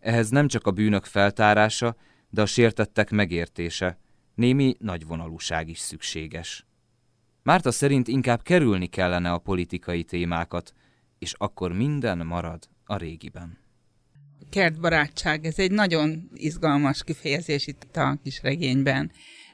Ehhez 0.00 0.28
nem 0.28 0.48
csak 0.48 0.66
a 0.66 0.70
bűnök 0.70 1.04
feltárása, 1.04 1.96
de 2.30 2.42
a 2.42 2.46
sértettek 2.46 3.10
megértése– 3.10 3.98
némi 4.36 4.76
nagyvonalúság 4.78 5.68
is 5.68 5.78
szükséges. 5.78 6.66
Márta 7.42 7.70
szerint 7.70 8.08
inkább 8.08 8.42
kerülni 8.42 8.86
kellene 8.86 9.32
a 9.32 9.38
politikai 9.38 10.04
témákat, 10.04 10.72
és 11.18 11.34
akkor 11.38 11.72
minden 11.72 12.26
marad 12.26 12.68
a 12.84 12.96
régiben. 12.96 13.58
Kertbarátság, 14.50 15.44
ez 15.44 15.58
egy 15.58 15.70
nagyon 15.70 16.30
izgalmas 16.34 17.04
kifejezés 17.04 17.66
itt 17.66 17.96
a 17.96 18.18
kis 18.22 18.42
regényben. 18.42 19.12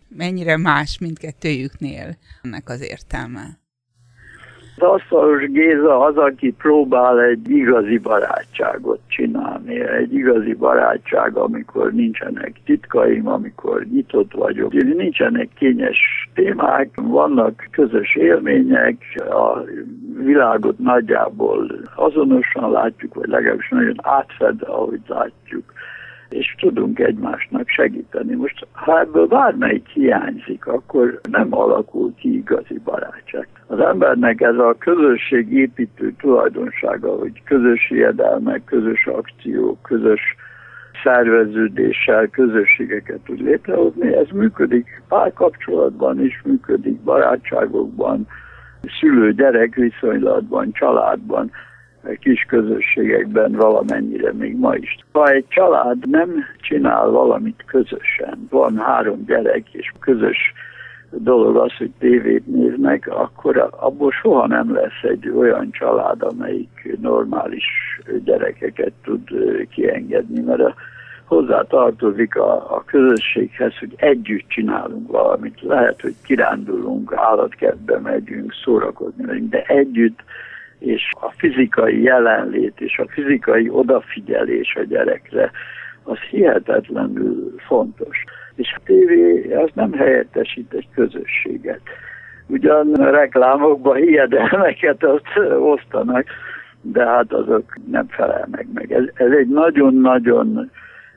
Mennyire 0.09 0.57
más 0.57 0.99
mindkettőjüknél 0.99 2.18
ennek 2.43 2.68
az 2.68 2.80
értelme? 2.80 3.62
Asztalos 4.79 5.51
Géza 5.51 6.01
az, 6.01 6.16
aki 6.16 6.53
próbál 6.53 7.20
egy 7.20 7.51
igazi 7.51 7.99
barátságot 7.99 9.01
csinálni, 9.09 9.81
egy 9.81 10.14
igazi 10.14 10.55
barátság, 10.55 11.37
amikor 11.37 11.93
nincsenek 11.93 12.53
titkaim, 12.64 13.29
amikor 13.29 13.87
nyitott 13.93 14.33
vagyok, 14.33 14.73
nincsenek 14.73 15.49
kényes 15.55 15.99
témák, 16.35 16.89
vannak 16.95 17.68
közös 17.70 18.16
élmények, 18.16 18.97
a 19.31 19.62
világot 20.25 20.79
nagyjából 20.79 21.66
azonosan 21.95 22.70
látjuk, 22.70 23.14
vagy 23.14 23.29
legalábbis 23.29 23.68
nagyon 23.68 23.97
átfed, 24.03 24.62
ahogy 24.62 25.01
látjuk 25.07 25.73
és 26.33 26.55
tudunk 26.59 26.99
egymásnak 26.99 27.68
segíteni. 27.68 28.35
Most 28.35 28.66
ha 28.72 29.01
ebből 29.01 29.26
bármelyik 29.26 29.89
hiányzik, 29.89 30.66
akkor 30.66 31.20
nem 31.30 31.49
alakul 31.51 32.14
ki 32.14 32.37
igazi 32.37 32.80
barátság. 32.85 33.49
Az 33.66 33.78
embernek 33.78 34.41
ez 34.41 34.57
a 34.57 34.76
közösség 34.78 35.53
építő 35.53 36.12
tulajdonsága, 36.18 37.18
hogy 37.18 37.43
közös 37.45 37.91
iedelmek, 37.91 38.64
közös 38.64 39.07
akciók, 39.07 39.83
közös 39.83 40.20
szerveződéssel 41.03 42.26
közösségeket 42.26 43.20
tud 43.24 43.41
létrehozni. 43.41 44.14
Ez 44.14 44.26
működik 44.33 45.03
párkapcsolatban 45.09 46.24
is, 46.24 46.43
működik 46.45 47.01
barátságokban, 47.01 48.26
szülő-gyerek 49.01 49.74
viszonylatban, 49.74 50.72
családban 50.72 51.51
kis 52.20 52.46
közösségekben 52.48 53.53
valamennyire 53.53 54.32
még 54.32 54.57
ma 54.57 54.74
is. 54.74 54.96
Ha 55.12 55.30
egy 55.30 55.48
család 55.48 56.09
nem 56.09 56.44
csinál 56.61 57.11
valamit 57.11 57.64
közösen, 57.66 58.46
van 58.50 58.78
három 58.78 59.24
gyerek, 59.24 59.74
és 59.74 59.92
közös 60.00 60.53
dolog 61.11 61.57
az, 61.57 61.72
hogy 61.76 61.90
tévét 61.98 62.46
néznek, 62.46 63.09
akkor 63.09 63.68
abból 63.70 64.11
soha 64.11 64.46
nem 64.46 64.74
lesz 64.74 65.03
egy 65.03 65.28
olyan 65.28 65.70
család, 65.70 66.22
amelyik 66.22 66.98
normális 67.00 67.64
gyerekeket 68.24 68.92
tud 69.05 69.28
kiengedni, 69.70 70.40
mert 70.40 70.61
a, 70.61 70.74
hozzá 71.24 71.62
tartozik 71.62 72.36
a, 72.36 72.76
a 72.76 72.84
közösséghez, 72.86 73.78
hogy 73.78 73.92
együtt 73.96 74.48
csinálunk 74.48 75.11
valamit. 75.11 75.61
Lehet, 75.62 76.00
hogy 76.00 76.14
kirándulunk, 76.24 77.12
állatkertbe 77.16 77.98
megyünk, 77.98 78.53
szórakozni 78.64 79.24
megyünk, 79.24 79.50
de 79.50 79.62
együtt 79.62 80.18
és 80.85 81.09
a 81.20 81.33
fizikai 81.37 82.03
jelenlét 82.03 82.80
és 82.80 82.99
a 82.99 83.09
fizikai 83.09 83.68
odafigyelés 83.68 84.74
a 84.74 84.83
gyerekre, 84.83 85.51
az 86.03 86.18
hihetetlenül 86.18 87.55
fontos. 87.66 88.24
És 88.55 88.74
a 88.76 88.80
tévé 88.85 89.53
az 89.53 89.70
nem 89.74 89.93
helyettesít 89.93 90.72
egy 90.72 90.89
közösséget. 90.95 91.80
Ugyan 92.47 92.93
reklámokban 92.93 93.97
hiedelmeket 93.97 95.05
azt 95.05 95.39
osztanak, 95.59 96.24
de 96.80 97.07
hát 97.07 97.33
azok 97.33 97.74
nem 97.91 98.07
felelnek 98.09 98.66
meg. 98.74 98.93
Ez, 98.93 99.05
ez 99.14 99.30
egy 99.30 99.49
nagyon-nagyon 99.49 100.70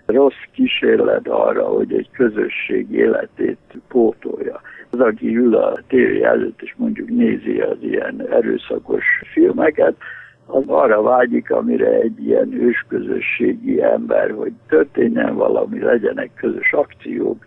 rossz 0.06 0.44
kísérlet 0.52 1.28
arra, 1.28 1.64
hogy 1.64 1.94
egy 1.94 2.10
közösség 2.12 2.92
életét 2.92 3.58
pótolja. 3.88 4.62
Az, 4.90 5.00
aki 5.00 5.38
ül 5.38 5.56
a 5.56 5.74
tévé 5.88 6.24
előtt, 6.24 6.62
és 6.62 6.74
mondjuk 6.78 7.10
nézi 7.10 7.60
az 7.60 7.78
ilyen 7.82 8.28
erőszakos 8.32 9.04
filmeket, 9.32 9.96
az 10.46 10.64
arra 10.68 11.02
vágyik, 11.02 11.52
amire 11.52 11.90
egy 11.90 12.26
ilyen 12.26 12.54
ősközösségi 12.54 13.82
ember, 13.82 14.32
hogy 14.32 14.52
történjen 14.68 15.36
valami, 15.36 15.80
legyenek 15.80 16.30
közös 16.36 16.74
akciók, 16.74 17.46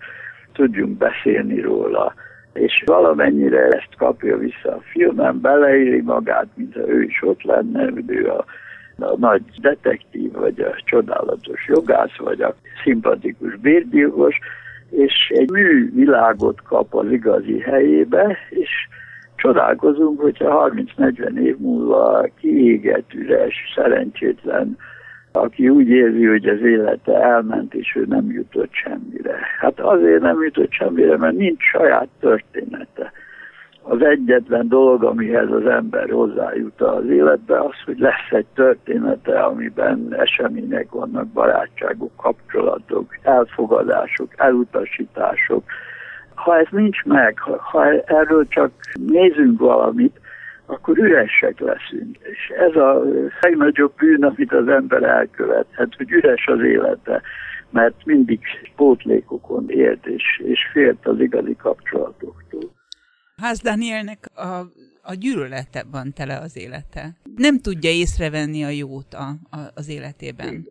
tudjunk 0.53 0.97
beszélni 0.97 1.61
róla, 1.61 2.15
és 2.53 2.83
valamennyire 2.87 3.67
ezt 3.67 3.95
kapja 3.97 4.37
vissza 4.37 4.75
a 4.75 4.81
filmen, 4.81 5.41
beleéri 5.41 6.01
magát, 6.01 6.47
mint 6.55 6.75
ha 6.75 6.89
ő 6.89 7.03
is 7.03 7.23
ott 7.23 7.43
lenne, 7.43 7.91
ő 8.07 8.31
a, 8.31 8.45
a 8.99 9.17
nagy 9.19 9.43
detektív, 9.61 10.33
vagy 10.33 10.61
a 10.61 10.75
csodálatos 10.85 11.67
jogász, 11.67 12.17
vagy 12.17 12.41
a 12.41 12.55
szimpatikus 12.83 13.57
bérgyilkos, 13.57 14.39
és 14.91 15.33
egy 15.35 15.51
művilágot 15.51 16.63
kap 16.63 16.95
az 16.95 17.11
igazi 17.11 17.59
helyébe, 17.59 18.37
és 18.51 18.71
Csodálkozunk, 19.39 20.21
hogyha 20.21 20.71
30-40 20.97 21.39
év 21.39 21.57
múlva 21.59 22.29
kiégett, 22.41 23.13
üres, 23.15 23.55
szerencsétlen, 23.75 24.77
aki 25.33 25.69
úgy 25.69 25.89
érzi, 25.89 26.27
hogy 26.27 26.49
az 26.49 26.61
élete 26.61 27.23
elment, 27.23 27.75
és 27.75 27.97
ő 27.97 28.05
nem 28.09 28.31
jutott 28.31 28.73
semmire. 28.73 29.39
Hát 29.61 29.81
azért 29.81 30.21
nem 30.21 30.43
jutott 30.43 30.73
semmire, 30.73 31.17
mert 31.17 31.37
nincs 31.37 31.63
saját 31.63 32.09
története 32.21 33.13
az 33.89 34.03
egyetlen 34.03 34.69
dolog, 34.69 35.05
amihez 35.05 35.51
az 35.51 35.67
ember 35.67 36.11
hozzájut 36.11 36.81
az 36.81 37.05
életbe, 37.07 37.61
az, 37.61 37.75
hogy 37.85 37.99
lesz 37.99 38.31
egy 38.31 38.47
története, 38.55 39.41
amiben 39.41 40.15
események 40.19 40.91
vannak, 40.91 41.27
barátságok, 41.27 42.17
kapcsolatok, 42.17 43.17
elfogadások, 43.23 44.33
elutasítások. 44.37 45.65
Ha 46.35 46.59
ez 46.59 46.67
nincs 46.71 47.05
meg, 47.05 47.39
ha 47.39 48.03
erről 48.05 48.49
csak 48.49 48.71
nézünk 49.07 49.59
valamit, 49.59 50.21
akkor 50.67 50.99
üresek 50.99 51.61
leszünk. 51.61 52.17
És 52.23 52.53
ez 52.59 52.77
a 52.77 53.03
legnagyobb 53.41 53.93
bűn, 53.97 54.25
amit 54.25 54.53
az 54.53 54.69
ember 54.69 55.03
elkövethet, 55.03 55.95
hogy 55.97 56.11
üres 56.11 56.47
az 56.47 56.61
élete, 56.61 57.23
mert 57.71 58.05
mindig 58.05 58.41
pótlékokon 58.77 59.65
élt, 59.69 60.07
és, 60.07 60.43
és 60.45 60.61
félt 60.73 61.07
az 61.07 61.21
igazi 61.21 61.57
kapcsolatoktól. 61.57 62.77
Ház 63.41 63.61
Danielnek 63.61 64.19
a, 64.35 64.45
a 65.03 65.15
gyűlölete 65.15 65.85
van 65.91 66.13
tele 66.13 66.37
az 66.39 66.57
élete. 66.57 67.11
Nem 67.37 67.59
tudja 67.59 67.91
észrevenni 67.91 68.65
a 68.65 68.69
jót 68.69 69.15
a, 69.15 69.57
a, 69.57 69.59
az 69.75 69.89
életében. 69.89 70.49
Igen. 70.49 70.67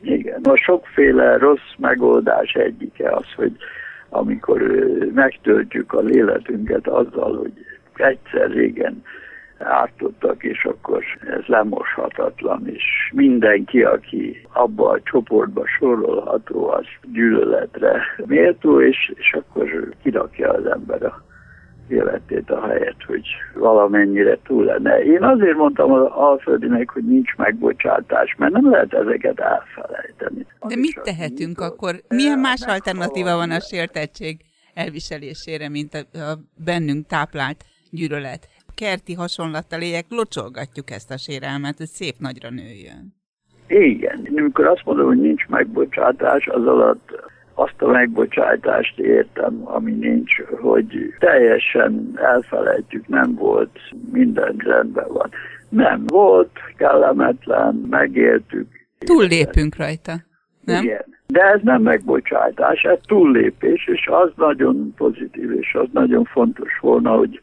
Igen. 0.00 0.40
A 0.42 0.56
sokféle 0.56 1.36
rossz 1.38 1.72
megoldás 1.78 2.52
egyike 2.52 3.10
az, 3.10 3.32
hogy 3.36 3.56
amikor 4.08 4.60
megtöltjük 5.14 5.92
az 5.92 6.10
életünket 6.10 6.86
azzal, 6.86 7.36
hogy 7.36 7.52
egyszer 7.94 8.50
régen 8.50 9.02
ártottak, 9.58 10.42
és 10.42 10.64
akkor 10.64 11.04
ez 11.20 11.44
lemoshatatlan, 11.46 12.68
és 12.68 12.84
mindenki, 13.12 13.82
aki 13.82 14.46
abba 14.52 14.88
a 14.90 15.02
csoportba 15.02 15.66
sorolható, 15.78 16.68
az 16.68 16.84
gyűlöletre 17.12 18.02
méltó, 18.26 18.80
és, 18.80 19.12
és 19.14 19.32
akkor 19.32 19.94
kirakja 20.02 20.50
az 20.52 20.66
ember 20.66 21.02
a 21.02 21.25
életét 21.88 22.50
a 22.50 22.66
helyet, 22.66 22.96
hogy 23.06 23.26
valamennyire 23.54 24.38
túl 24.44 24.64
lenne. 24.64 25.04
Én 25.04 25.22
azért 25.22 25.56
mondtam 25.56 25.92
az 25.92 26.06
Alföldinek, 26.10 26.90
hogy 26.90 27.04
nincs 27.04 27.34
megbocsátás, 27.36 28.34
mert 28.38 28.52
nem 28.52 28.70
lehet 28.70 28.92
ezeket 28.92 29.40
elfelejteni. 29.40 30.46
De 30.68 30.76
mit 30.76 31.00
tehetünk 31.02 31.60
akkor? 31.60 31.94
Milyen 32.08 32.38
más 32.38 32.62
alternatíva 32.66 33.36
van 33.36 33.50
a 33.50 33.60
sértettség 33.60 34.40
elviselésére, 34.74 35.68
mint 35.68 35.94
a, 35.94 36.18
a 36.18 36.38
bennünk 36.64 37.06
táplált 37.06 37.64
gyűlölet? 37.90 38.48
Kerti 38.74 39.14
hasonlattal 39.14 39.80
éjek, 39.80 40.04
locsolgatjuk 40.08 40.90
ezt 40.90 41.10
a 41.10 41.16
sérelmet, 41.16 41.76
hogy 41.76 41.86
szép 41.86 42.14
nagyra 42.18 42.50
nőjön. 42.50 43.14
Igen. 43.68 44.28
Amikor 44.36 44.66
azt 44.66 44.84
mondom, 44.84 45.06
hogy 45.06 45.20
nincs 45.20 45.46
megbocsátás, 45.46 46.46
az 46.46 46.66
alatt 46.66 47.34
azt 47.58 47.82
a 47.82 47.86
megbocsájtást 47.86 48.98
értem, 48.98 49.60
ami 49.64 49.92
nincs, 49.92 50.32
hogy 50.60 51.14
teljesen 51.18 52.12
elfelejtjük, 52.14 53.08
nem 53.08 53.34
volt, 53.34 53.78
minden 54.12 54.56
rendben 54.58 55.08
van. 55.08 55.30
Nem 55.68 56.06
volt, 56.06 56.50
kellemetlen, 56.76 57.74
megéltük. 57.90 58.68
Túllépünk 58.98 59.76
rajta, 59.76 60.12
nem? 60.64 60.82
Igen. 60.82 61.04
De 61.26 61.42
ez 61.42 61.60
nem 61.62 61.82
megbocsátás, 61.82 62.82
ez 62.82 62.98
túllépés, 63.06 63.86
és 63.86 64.06
az 64.06 64.30
nagyon 64.36 64.94
pozitív, 64.96 65.50
és 65.52 65.74
az 65.74 65.88
nagyon 65.92 66.24
fontos 66.24 66.78
volna, 66.80 67.16
hogy, 67.16 67.40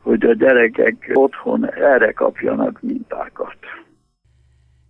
hogy 0.00 0.24
a 0.24 0.34
gyerekek 0.34 1.10
otthon 1.14 1.70
erre 1.72 2.12
kapjanak 2.12 2.80
mintákat. 2.82 3.56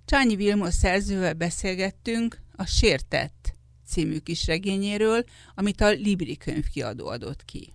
Csányi 0.07 0.37
Vilmos 0.37 0.73
szerzővel 0.73 1.35
beszélgettünk 1.35 2.37
a 2.57 2.65
Sértett 2.67 3.56
című 3.87 4.19
kisregényéről, 4.19 5.25
amit 5.55 5.81
a 5.81 5.91
Libri 5.91 6.37
könyvkiadó 6.37 7.07
adott 7.07 7.45
ki. 7.45 7.73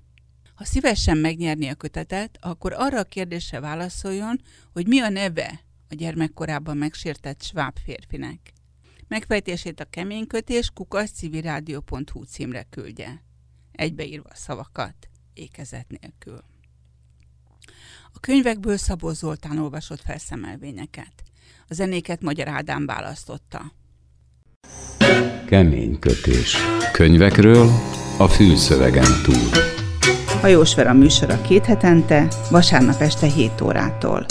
Ha 0.56 0.64
szívesen 0.64 1.18
megnyerni 1.18 1.68
a 1.68 1.76
kötetet, 1.76 2.38
akkor 2.42 2.74
arra 2.74 3.00
a 3.00 3.04
kérdésre 3.04 3.60
válaszoljon, 3.60 4.42
hogy 4.74 4.88
mi 4.88 5.00
a 5.00 5.10
neve 5.10 5.62
a 5.90 5.96
gyermekkorában 5.96 6.78
megsértett 6.78 7.42
sváb 7.42 7.78
férfinek. 7.84 8.54
Megfejtését 9.08 9.80
a 9.80 9.86
keménykötés 9.86 10.70
kukaszcivirádió.hu 10.74 12.24
címre 12.24 12.64
küldje. 12.70 13.24
Egybeírva 13.72 14.30
a 14.30 14.36
szavakat, 14.36 15.10
ékezet 15.34 15.88
nélkül. 15.88 16.44
A 18.14 18.20
könyvekből 18.20 18.78
Szabó 18.78 19.12
Zoltán 19.12 19.58
olvasott 19.58 20.02
felszemelvényeket. 20.02 21.24
A 21.68 21.74
zenéket 21.74 22.22
Magyar 22.22 22.48
Ádám 22.48 22.86
választotta. 22.86 23.74
Kemény 25.52 26.00
kötés. 26.00 26.58
Könyvekről 26.92 27.70
a 28.18 28.28
fülszövegen 28.28 29.22
túl. 29.24 29.50
Hajós 30.42 30.76
Vera 30.76 30.94
műsora 30.94 31.42
két 31.42 31.66
hetente, 31.66 32.28
vasárnap 32.52 33.02
este 33.02 33.28
7 33.28 33.62
órától. 33.62 34.26